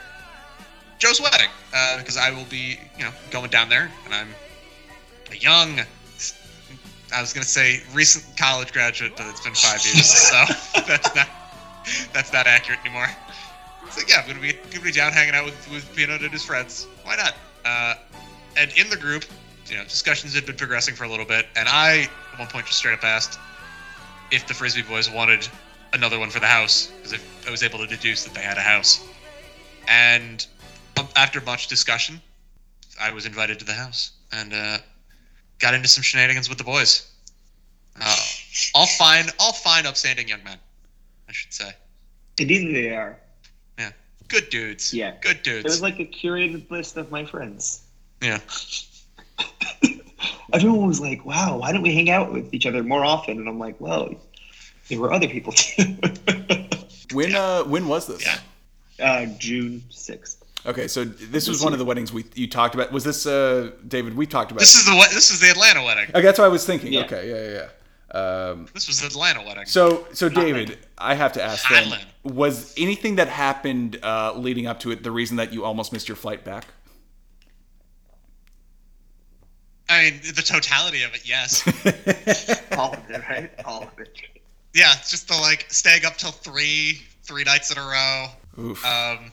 Joe's 1.00 1.22
wedding 1.22 1.50
uh, 1.74 1.98
because 1.98 2.18
I 2.18 2.32
will 2.32 2.46
be, 2.46 2.78
you 2.98 3.06
know, 3.06 3.12
going 3.32 3.50
down 3.50 3.70
there, 3.70 3.90
and 4.06 4.14
I'm 4.14 4.28
a 5.32 5.36
young. 5.36 5.80
I 7.14 7.22
was 7.22 7.34
gonna 7.34 7.46
say 7.46 7.82
recent 7.94 8.26
college 8.38 8.72
graduate, 8.72 9.14
but 9.16 9.26
it's 9.28 9.42
been 9.42 9.56
five 9.56 9.84
years, 9.86 10.06
so 10.06 10.44
that's 10.88 11.16
not 11.16 11.28
that's 12.14 12.32
not 12.34 12.48
accurate 12.48 12.80
anymore. 12.86 13.08
So 13.90 14.02
yeah, 14.08 14.22
I'm 14.22 14.28
gonna 14.28 14.40
be 14.40 14.54
gonna 14.54 14.84
be 14.84 14.92
down 14.92 15.12
hanging 15.12 15.36
out 15.36 15.46
with 15.46 15.70
with 15.72 15.96
Peanut 15.96 16.22
and 16.22 16.32
his 16.32 16.46
friends. 16.46 16.88
Why 17.04 17.16
not? 17.16 17.36
Uh, 17.66 17.96
and 18.58 18.72
in 18.78 18.90
the 18.90 18.98
group, 18.98 19.26
you 19.68 19.78
know, 19.78 19.84
discussions 19.84 20.34
had 20.34 20.46
been 20.46 20.56
progressing 20.56 20.96
for 20.96 21.04
a 21.04 21.10
little 21.10 21.26
bit, 21.26 21.48
and 21.56 21.68
I 21.68 22.10
at 22.34 22.40
one 22.40 22.48
point 22.48 22.66
just 22.68 22.80
straight 22.80 22.94
up 22.94 23.04
asked 23.04 23.40
if 24.32 24.48
the 24.48 24.54
Frisbee 24.54 24.84
boys 24.84 25.10
wanted 25.10 25.48
another 25.94 26.20
one 26.20 26.30
for 26.30 26.40
the 26.40 26.48
house 26.48 26.92
because 26.98 27.20
I 27.48 27.52
was 27.52 27.64
able 27.64 27.80
to 27.80 27.88
deduce 27.88 28.24
that 28.24 28.34
they 28.34 28.42
had 28.42 28.58
a 28.58 28.62
house. 28.62 29.04
And 29.88 30.46
um, 30.98 31.08
after 31.16 31.42
much 31.42 31.68
discussion, 31.68 32.22
I 33.02 33.12
was 33.12 33.26
invited 33.26 33.60
to 33.60 33.66
the 33.66 33.74
house 33.74 34.12
and 34.32 34.54
uh, 34.54 34.78
got 35.60 35.74
into 35.74 35.88
some 35.88 36.04
shenanigans 36.04 36.50
with 36.50 36.58
the 36.58 36.64
boys. 36.64 37.10
Uh, 38.02 38.16
all 38.74 38.88
fine, 38.88 39.26
all 39.40 39.54
fine, 39.54 39.86
upstanding 39.86 40.28
young 40.28 40.44
men, 40.44 40.58
I 41.28 41.32
should 41.32 41.54
say. 41.54 41.72
Indeed, 42.40 42.74
they 42.74 42.96
are. 42.96 43.18
Yeah, 43.78 43.92
good 44.30 44.50
dudes. 44.50 44.94
Yeah. 44.94 45.16
good 45.22 45.44
dudes. 45.44 45.66
It 45.66 45.70
was 45.70 45.82
like 45.82 46.00
a 46.00 46.06
curated 46.06 46.70
list 46.72 46.98
of 46.98 47.12
my 47.12 47.26
friends. 47.26 47.82
yeah, 48.22 48.40
Everyone 50.54 50.88
was 50.88 51.00
like, 51.00 51.24
"Wow, 51.26 51.58
why 51.60 51.72
don't 51.72 51.84
we 51.84 51.94
hang 51.94 52.10
out 52.10 52.34
with 52.34 52.52
each 52.54 52.66
other 52.66 52.84
more 52.84 53.06
often?" 53.06 53.38
And 53.38 53.48
I'm 53.48 53.60
like, 53.60 53.80
"Well, 53.80 54.16
there 54.88 55.00
were 55.00 55.14
other 55.14 55.28
people 55.28 55.54
too." 55.54 55.98
When 57.12 57.34
uh 57.36 57.64
when 57.64 57.88
was 57.88 58.06
this? 58.06 58.24
Yeah. 58.24 58.38
uh, 59.04 59.26
June 59.40 59.84
sixth. 59.90 60.39
Okay, 60.66 60.88
so 60.88 61.06
this 61.06 61.48
was 61.48 61.64
one 61.64 61.72
of 61.74 61.80
the 61.80 61.86
weddings 61.86 62.12
we 62.12 62.26
you 62.36 62.48
talked 62.48 62.76
about. 62.76 62.92
Was 62.92 63.04
this 63.04 63.26
uh 63.26 63.72
David? 63.88 64.16
We 64.16 64.26
talked 64.26 64.52
about. 64.52 64.60
this 64.60 64.76
is 64.76 64.86
the 64.86 64.92
this 65.14 65.32
is 65.32 65.40
the 65.40 65.50
Atlanta 65.50 65.84
wedding. 65.84 66.06
okay, 66.10 66.22
that's 66.22 66.38
what 66.40 66.46
I 66.46 66.50
was 66.50 66.66
thinking. 66.66 66.92
Yeah. 66.94 67.02
Okay, 67.06 67.30
yeah, 67.30 67.44
yeah, 67.52 67.58
yeah. 67.60 67.70
Um, 68.12 68.68
This 68.74 68.88
was 68.88 69.00
the 69.02 69.08
Atlanta 69.08 69.42
wedding. 69.46 69.66
so 69.68 70.08
so 70.14 70.28
David, 70.30 70.80
I 70.98 71.14
have 71.16 71.32
to 71.34 71.44
ask 71.44 71.68
then, 71.70 71.84
Highland. 71.86 72.06
was 72.24 72.74
anything 72.78 73.16
that 73.18 73.28
happened 73.30 74.00
uh, 74.04 74.34
leading 74.36 74.66
up 74.68 74.80
to 74.82 74.92
it 74.92 75.04
the 75.04 75.12
reason 75.12 75.38
that 75.38 75.54
you 75.54 75.64
almost 75.64 75.94
missed 75.94 76.08
your 76.10 76.16
flight 76.18 76.44
back? 76.44 76.66
I 79.88 80.04
mean, 80.12 80.20
the 80.36 80.42
totality 80.44 81.04
of 81.04 81.14
it, 81.16 81.22
yes. 81.28 81.64
All 82.78 82.94
of 82.94 83.10
it, 83.10 83.22
right? 83.28 83.52
All 83.66 83.84
of 83.84 84.00
it. 84.00 84.10
yeah, 84.76 84.94
just 84.96 85.28
the 85.28 85.36
like 85.36 85.66
staying 85.70 86.06
up 86.06 86.16
till 86.18 86.32
three, 86.32 87.02
three 87.24 87.44
nights 87.44 87.72
in 87.72 87.78
a 87.78 87.82
row. 87.82 88.28
Oof. 88.58 88.86
Um, 88.86 89.32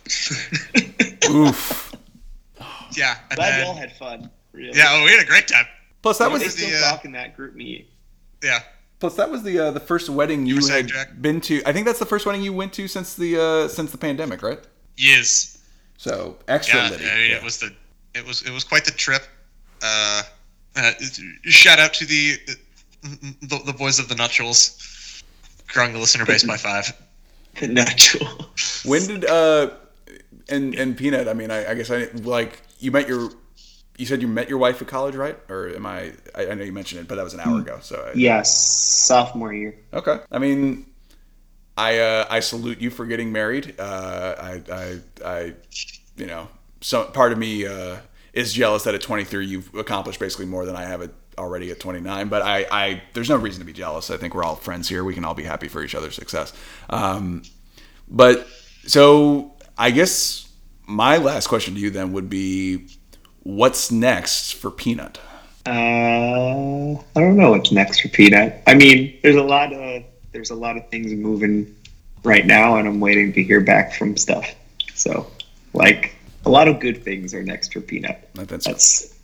Oof. 1.30 1.92
yeah, 2.96 3.16
and 3.30 3.36
Glad 3.36 3.50
then- 3.52 3.60
you 3.60 3.66
all 3.66 3.74
had 3.76 3.96
fun. 3.96 4.30
Really. 4.52 4.76
yeah, 4.78 4.86
oh, 4.88 5.04
we 5.04 5.10
had 5.10 5.20
a 5.22 5.26
great 5.26 5.46
time. 5.48 5.66
Plus 6.02 6.18
that 6.18 6.28
They 6.28 6.32
was 6.34 6.54
still 6.54 6.70
the, 6.70 6.76
uh, 6.78 6.90
talk 6.92 7.04
in 7.04 7.12
that 7.12 7.36
GroupMe. 7.36 7.84
Yeah, 8.42 8.60
plus 9.00 9.16
that 9.16 9.30
was 9.30 9.42
the 9.42 9.58
uh, 9.58 9.70
the 9.72 9.80
first 9.80 10.08
wedding 10.08 10.46
you 10.46 10.54
were 10.56 10.60
saying, 10.62 10.88
had 10.88 10.94
Jack? 11.08 11.20
been 11.20 11.40
to. 11.42 11.62
I 11.66 11.72
think 11.72 11.84
that's 11.84 11.98
the 11.98 12.06
first 12.06 12.24
wedding 12.26 12.42
you 12.42 12.52
went 12.54 12.72
to 12.74 12.88
since 12.88 13.14
the 13.14 13.38
uh, 13.38 13.68
since 13.68 13.90
the 13.90 13.98
pandemic, 13.98 14.42
right? 14.42 14.60
yes, 14.96 15.58
So 15.98 16.38
extra 16.48 16.80
yeah. 16.84 16.90
litty. 16.90 17.04
I 17.10 17.14
mean, 17.16 17.30
yeah. 17.30 17.36
it 17.36 17.42
was 17.42 17.58
the, 17.58 17.74
it 18.14 18.24
was 18.26 18.42
it 18.42 18.50
was 18.52 18.64
quite 18.64 18.84
the 18.86 18.92
trip. 18.92 19.22
Uh, 19.82 20.22
uh, 20.76 20.92
shout 21.44 21.78
out 21.78 21.92
to 21.94 22.06
the, 22.06 22.38
the 23.42 23.60
the 23.66 23.72
boys 23.74 23.98
of 23.98 24.08
the 24.08 24.14
Nutshulls, 24.14 25.22
growing 25.66 25.92
the 25.92 25.98
listener 25.98 26.24
base 26.24 26.44
by 26.44 26.56
five. 26.56 26.92
Natural. 27.68 28.28
When 28.84 29.06
did 29.06 29.24
uh 29.24 29.70
and 30.48 30.74
and 30.74 30.96
Peanut? 30.96 31.28
I 31.28 31.34
mean, 31.34 31.50
I, 31.50 31.70
I 31.70 31.74
guess 31.74 31.90
I 31.90 32.08
like 32.22 32.62
you 32.78 32.90
met 32.90 33.08
your 33.08 33.30
you 33.98 34.06
said 34.06 34.20
you 34.20 34.28
met 34.28 34.48
your 34.48 34.58
wife 34.58 34.80
at 34.82 34.88
college, 34.88 35.14
right? 35.14 35.38
Or 35.48 35.68
am 35.68 35.86
I? 35.86 36.12
I, 36.34 36.48
I 36.48 36.54
know 36.54 36.64
you 36.64 36.72
mentioned 36.72 37.00
it, 37.00 37.08
but 37.08 37.14
that 37.16 37.24
was 37.24 37.34
an 37.34 37.40
hour 37.40 37.60
ago. 37.60 37.78
So 37.80 37.96
I, 37.96 38.12
Yes, 38.14 38.54
sophomore 39.06 39.52
year. 39.52 39.78
Okay. 39.92 40.18
I 40.30 40.38
mean, 40.38 40.86
I 41.76 41.98
uh, 41.98 42.26
I 42.28 42.40
salute 42.40 42.80
you 42.80 42.90
for 42.90 43.06
getting 43.06 43.32
married. 43.32 43.74
Uh, 43.78 44.34
I, 44.38 44.62
I 44.72 45.00
I 45.24 45.54
you 46.16 46.26
know, 46.26 46.48
some 46.80 47.12
part 47.12 47.32
of 47.32 47.38
me 47.38 47.66
uh, 47.66 47.96
is 48.32 48.52
jealous 48.52 48.84
that 48.84 48.94
at 48.94 49.00
23 49.00 49.46
you've 49.46 49.74
accomplished 49.74 50.20
basically 50.20 50.46
more 50.46 50.64
than 50.66 50.76
I 50.76 50.84
have 50.84 51.02
at, 51.02 51.10
already 51.38 51.70
at 51.70 51.80
29. 51.80 52.28
But 52.28 52.42
I, 52.42 52.66
I 52.70 53.02
there's 53.12 53.28
no 53.28 53.36
reason 53.36 53.60
to 53.60 53.66
be 53.66 53.72
jealous. 53.72 54.10
I 54.10 54.16
think 54.16 54.34
we're 54.34 54.44
all 54.44 54.56
friends 54.56 54.88
here. 54.88 55.04
We 55.04 55.14
can 55.14 55.24
all 55.24 55.34
be 55.34 55.44
happy 55.44 55.68
for 55.68 55.82
each 55.82 55.94
other's 55.94 56.14
success. 56.14 56.52
Um, 56.90 57.42
but 58.08 58.46
so 58.86 59.52
I 59.76 59.90
guess 59.90 60.48
my 60.86 61.16
last 61.18 61.48
question 61.48 61.74
to 61.74 61.80
you 61.80 61.90
then 61.90 62.12
would 62.12 62.30
be, 62.30 62.86
what's 63.42 63.90
next 63.90 64.52
for 64.54 64.70
Peanut? 64.70 65.18
Uh, 65.66 66.92
I 66.92 67.20
don't 67.20 67.36
know 67.36 67.50
what's 67.50 67.72
next 67.72 68.00
for 68.00 68.08
Peanut. 68.08 68.62
I 68.66 68.74
mean, 68.74 69.18
there's 69.22 69.36
a 69.36 69.42
lot 69.42 69.72
of 69.72 70.04
there's 70.32 70.50
a 70.50 70.54
lot 70.54 70.76
of 70.76 70.88
things 70.90 71.12
moving 71.12 71.74
right 72.22 72.46
now, 72.46 72.76
and 72.76 72.86
I'm 72.86 73.00
waiting 73.00 73.32
to 73.32 73.42
hear 73.42 73.60
back 73.60 73.94
from 73.94 74.16
stuff. 74.16 74.54
So, 74.94 75.26
like, 75.72 76.14
a 76.44 76.50
lot 76.50 76.68
of 76.68 76.78
good 76.78 77.02
things 77.02 77.34
are 77.34 77.42
next 77.42 77.72
for 77.72 77.80
Peanut. 77.80 78.28
That's 78.34 78.64
That's 78.64 79.15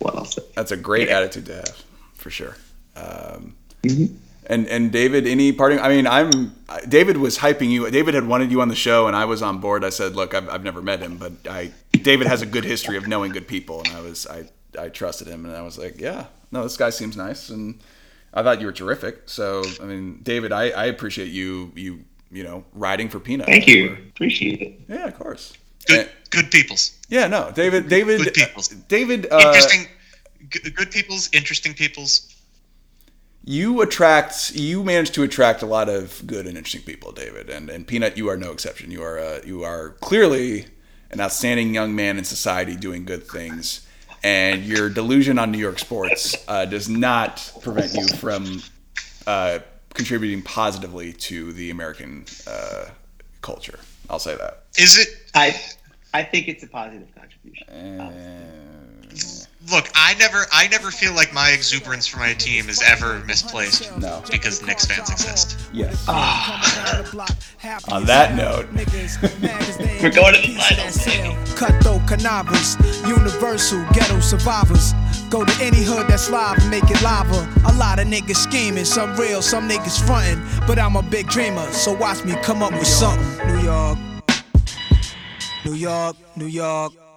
what 0.00 0.14
I'll 0.16 0.24
say. 0.24 0.42
that's 0.54 0.70
a 0.72 0.76
great 0.76 1.08
attitude 1.08 1.46
to 1.46 1.56
have 1.56 1.84
for 2.14 2.30
sure. 2.30 2.56
Um, 2.96 3.54
Mhm. 3.82 4.16
And 4.50 4.66
and 4.68 4.90
David, 4.90 5.26
any 5.26 5.52
parting? 5.52 5.78
I 5.78 5.88
mean, 5.90 6.06
I'm 6.06 6.54
David 6.88 7.18
was 7.18 7.36
hyping 7.38 7.68
you. 7.68 7.88
David 7.90 8.14
had 8.14 8.26
wanted 8.26 8.50
you 8.50 8.62
on 8.62 8.68
the 8.68 8.74
show, 8.74 9.06
and 9.06 9.14
I 9.14 9.26
was 9.26 9.42
on 9.42 9.58
board. 9.58 9.84
I 9.84 9.90
said, 9.90 10.16
look, 10.16 10.32
I've, 10.34 10.48
I've 10.48 10.64
never 10.64 10.80
met 10.80 11.00
him, 11.00 11.18
but 11.18 11.32
I 11.48 11.72
David 11.92 12.26
has 12.28 12.40
a 12.40 12.46
good 12.46 12.64
history 12.64 12.96
of 12.96 13.06
knowing 13.06 13.30
good 13.32 13.46
people, 13.46 13.80
and 13.84 13.88
I 13.94 14.00
was 14.00 14.26
I 14.26 14.48
I 14.80 14.88
trusted 14.88 15.28
him, 15.28 15.44
and 15.44 15.54
I 15.54 15.60
was 15.60 15.76
like, 15.76 16.00
yeah, 16.00 16.26
no, 16.50 16.62
this 16.62 16.78
guy 16.78 16.88
seems 16.90 17.14
nice, 17.14 17.50
and 17.50 17.78
I 18.32 18.42
thought 18.42 18.60
you 18.60 18.66
were 18.66 18.72
terrific. 18.72 19.24
So 19.26 19.62
I 19.82 19.84
mean, 19.84 20.20
David, 20.22 20.50
I, 20.50 20.70
I 20.70 20.86
appreciate 20.86 21.28
you 21.28 21.70
you 21.76 22.00
you 22.32 22.42
know 22.42 22.64
riding 22.72 23.10
for 23.10 23.20
Peanut. 23.20 23.46
Thank 23.46 23.66
you. 23.66 23.98
Appreciate 24.14 24.62
it. 24.62 24.80
Yeah, 24.88 25.08
of 25.08 25.18
course. 25.18 25.52
Good, 25.86 25.98
And- 26.00 26.08
good 26.30 26.50
peoples. 26.50 26.92
yeah, 27.08 27.26
no, 27.26 27.50
David, 27.54 27.88
David, 27.88 28.22
Good 28.24 28.34
peoples. 28.34 28.68
David. 28.68 29.26
Uh, 29.30 29.38
Interesting. 29.46 29.86
g- 30.50 30.70
good 30.70 30.90
peoples. 30.90 31.28
Interesting 31.32 31.74
peoples. 31.74 32.34
you 33.44 33.80
attract 33.82 34.52
you 34.54 34.82
manage 34.84 35.10
to 35.12 35.22
attract 35.22 35.62
a 35.62 35.66
lot 35.66 35.88
of 35.88 36.22
good 36.26 36.46
and 36.46 36.56
interesting 36.58 36.82
people 36.82 37.12
david 37.12 37.48
and, 37.48 37.70
and 37.70 37.86
peanut 37.86 38.16
you 38.18 38.28
are 38.28 38.36
no 38.36 38.50
exception 38.52 38.90
you 38.90 39.02
are 39.02 39.18
uh, 39.18 39.40
you 39.46 39.62
are 39.64 39.90
clearly 40.00 40.66
an 41.12 41.20
outstanding 41.20 41.72
young 41.72 41.94
man 41.94 42.18
in 42.18 42.24
society 42.24 42.76
doing 42.76 43.04
good 43.06 43.24
things 43.26 43.86
and 44.22 44.64
your 44.64 44.90
delusion 44.90 45.38
on 45.38 45.50
new 45.50 45.58
york 45.58 45.78
sports 45.78 46.34
uh, 46.48 46.64
does 46.66 46.88
not 46.88 47.50
prevent 47.62 47.94
you 47.94 48.06
from 48.18 48.60
uh, 49.26 49.58
contributing 49.94 50.42
positively 50.42 51.12
to 51.12 51.52
the 51.54 51.70
american 51.70 52.24
uh, 52.46 52.86
culture 53.40 53.78
i'll 54.10 54.18
say 54.18 54.36
that 54.36 54.64
Is 54.76 54.98
it? 54.98 55.08
I 55.34 55.58
I 56.18 56.24
think 56.24 56.48
it's 56.48 56.64
a 56.64 56.66
positive 56.66 57.06
contribution. 57.14 57.68
Look, 59.70 59.88
I 59.94 60.14
never, 60.18 60.46
I 60.50 60.66
never 60.66 60.90
feel 60.90 61.14
like 61.14 61.32
my 61.32 61.50
exuberance 61.50 62.08
for 62.08 62.18
my 62.18 62.32
team 62.32 62.68
is 62.68 62.82
ever 62.82 63.20
misplaced. 63.24 63.96
No. 63.98 64.20
because 64.28 64.60
Knicks 64.66 64.86
fans 64.86 65.10
exist. 65.10 65.60
yes 65.72 66.08
On 66.08 66.16
On 67.92 68.04
that 68.06 68.34
note. 68.34 68.66
We're 70.02 70.10
going 70.10 70.34
to 70.34 70.40
the 70.40 70.58
finals. 70.58 71.54
Cutthroat 71.56 72.08
cannabis, 72.08 72.76
universal 73.06 73.84
ghetto 73.92 74.18
survivors. 74.18 74.94
Go 75.30 75.44
to 75.44 75.52
any 75.62 75.84
hood 75.84 76.08
that's 76.08 76.30
live 76.30 76.58
and 76.58 76.68
make 76.68 76.90
it 76.90 77.00
lava. 77.00 77.48
A 77.68 77.74
lot 77.74 78.00
of 78.00 78.08
niggas 78.08 78.38
scheming, 78.38 78.84
some 78.84 79.14
real, 79.14 79.40
some 79.40 79.68
niggas 79.68 80.04
frontin'. 80.04 80.42
But 80.66 80.80
I'm 80.80 80.96
a 80.96 81.02
big 81.02 81.28
dreamer, 81.28 81.70
so 81.70 81.92
watch 81.92 82.24
me 82.24 82.34
come 82.42 82.60
up 82.60 82.72
with 82.72 82.88
something. 82.88 83.46
New 83.46 83.62
York, 83.62 83.98
New 85.68 85.74
York, 85.74 86.16
New 86.34 86.46
York. 86.46 87.07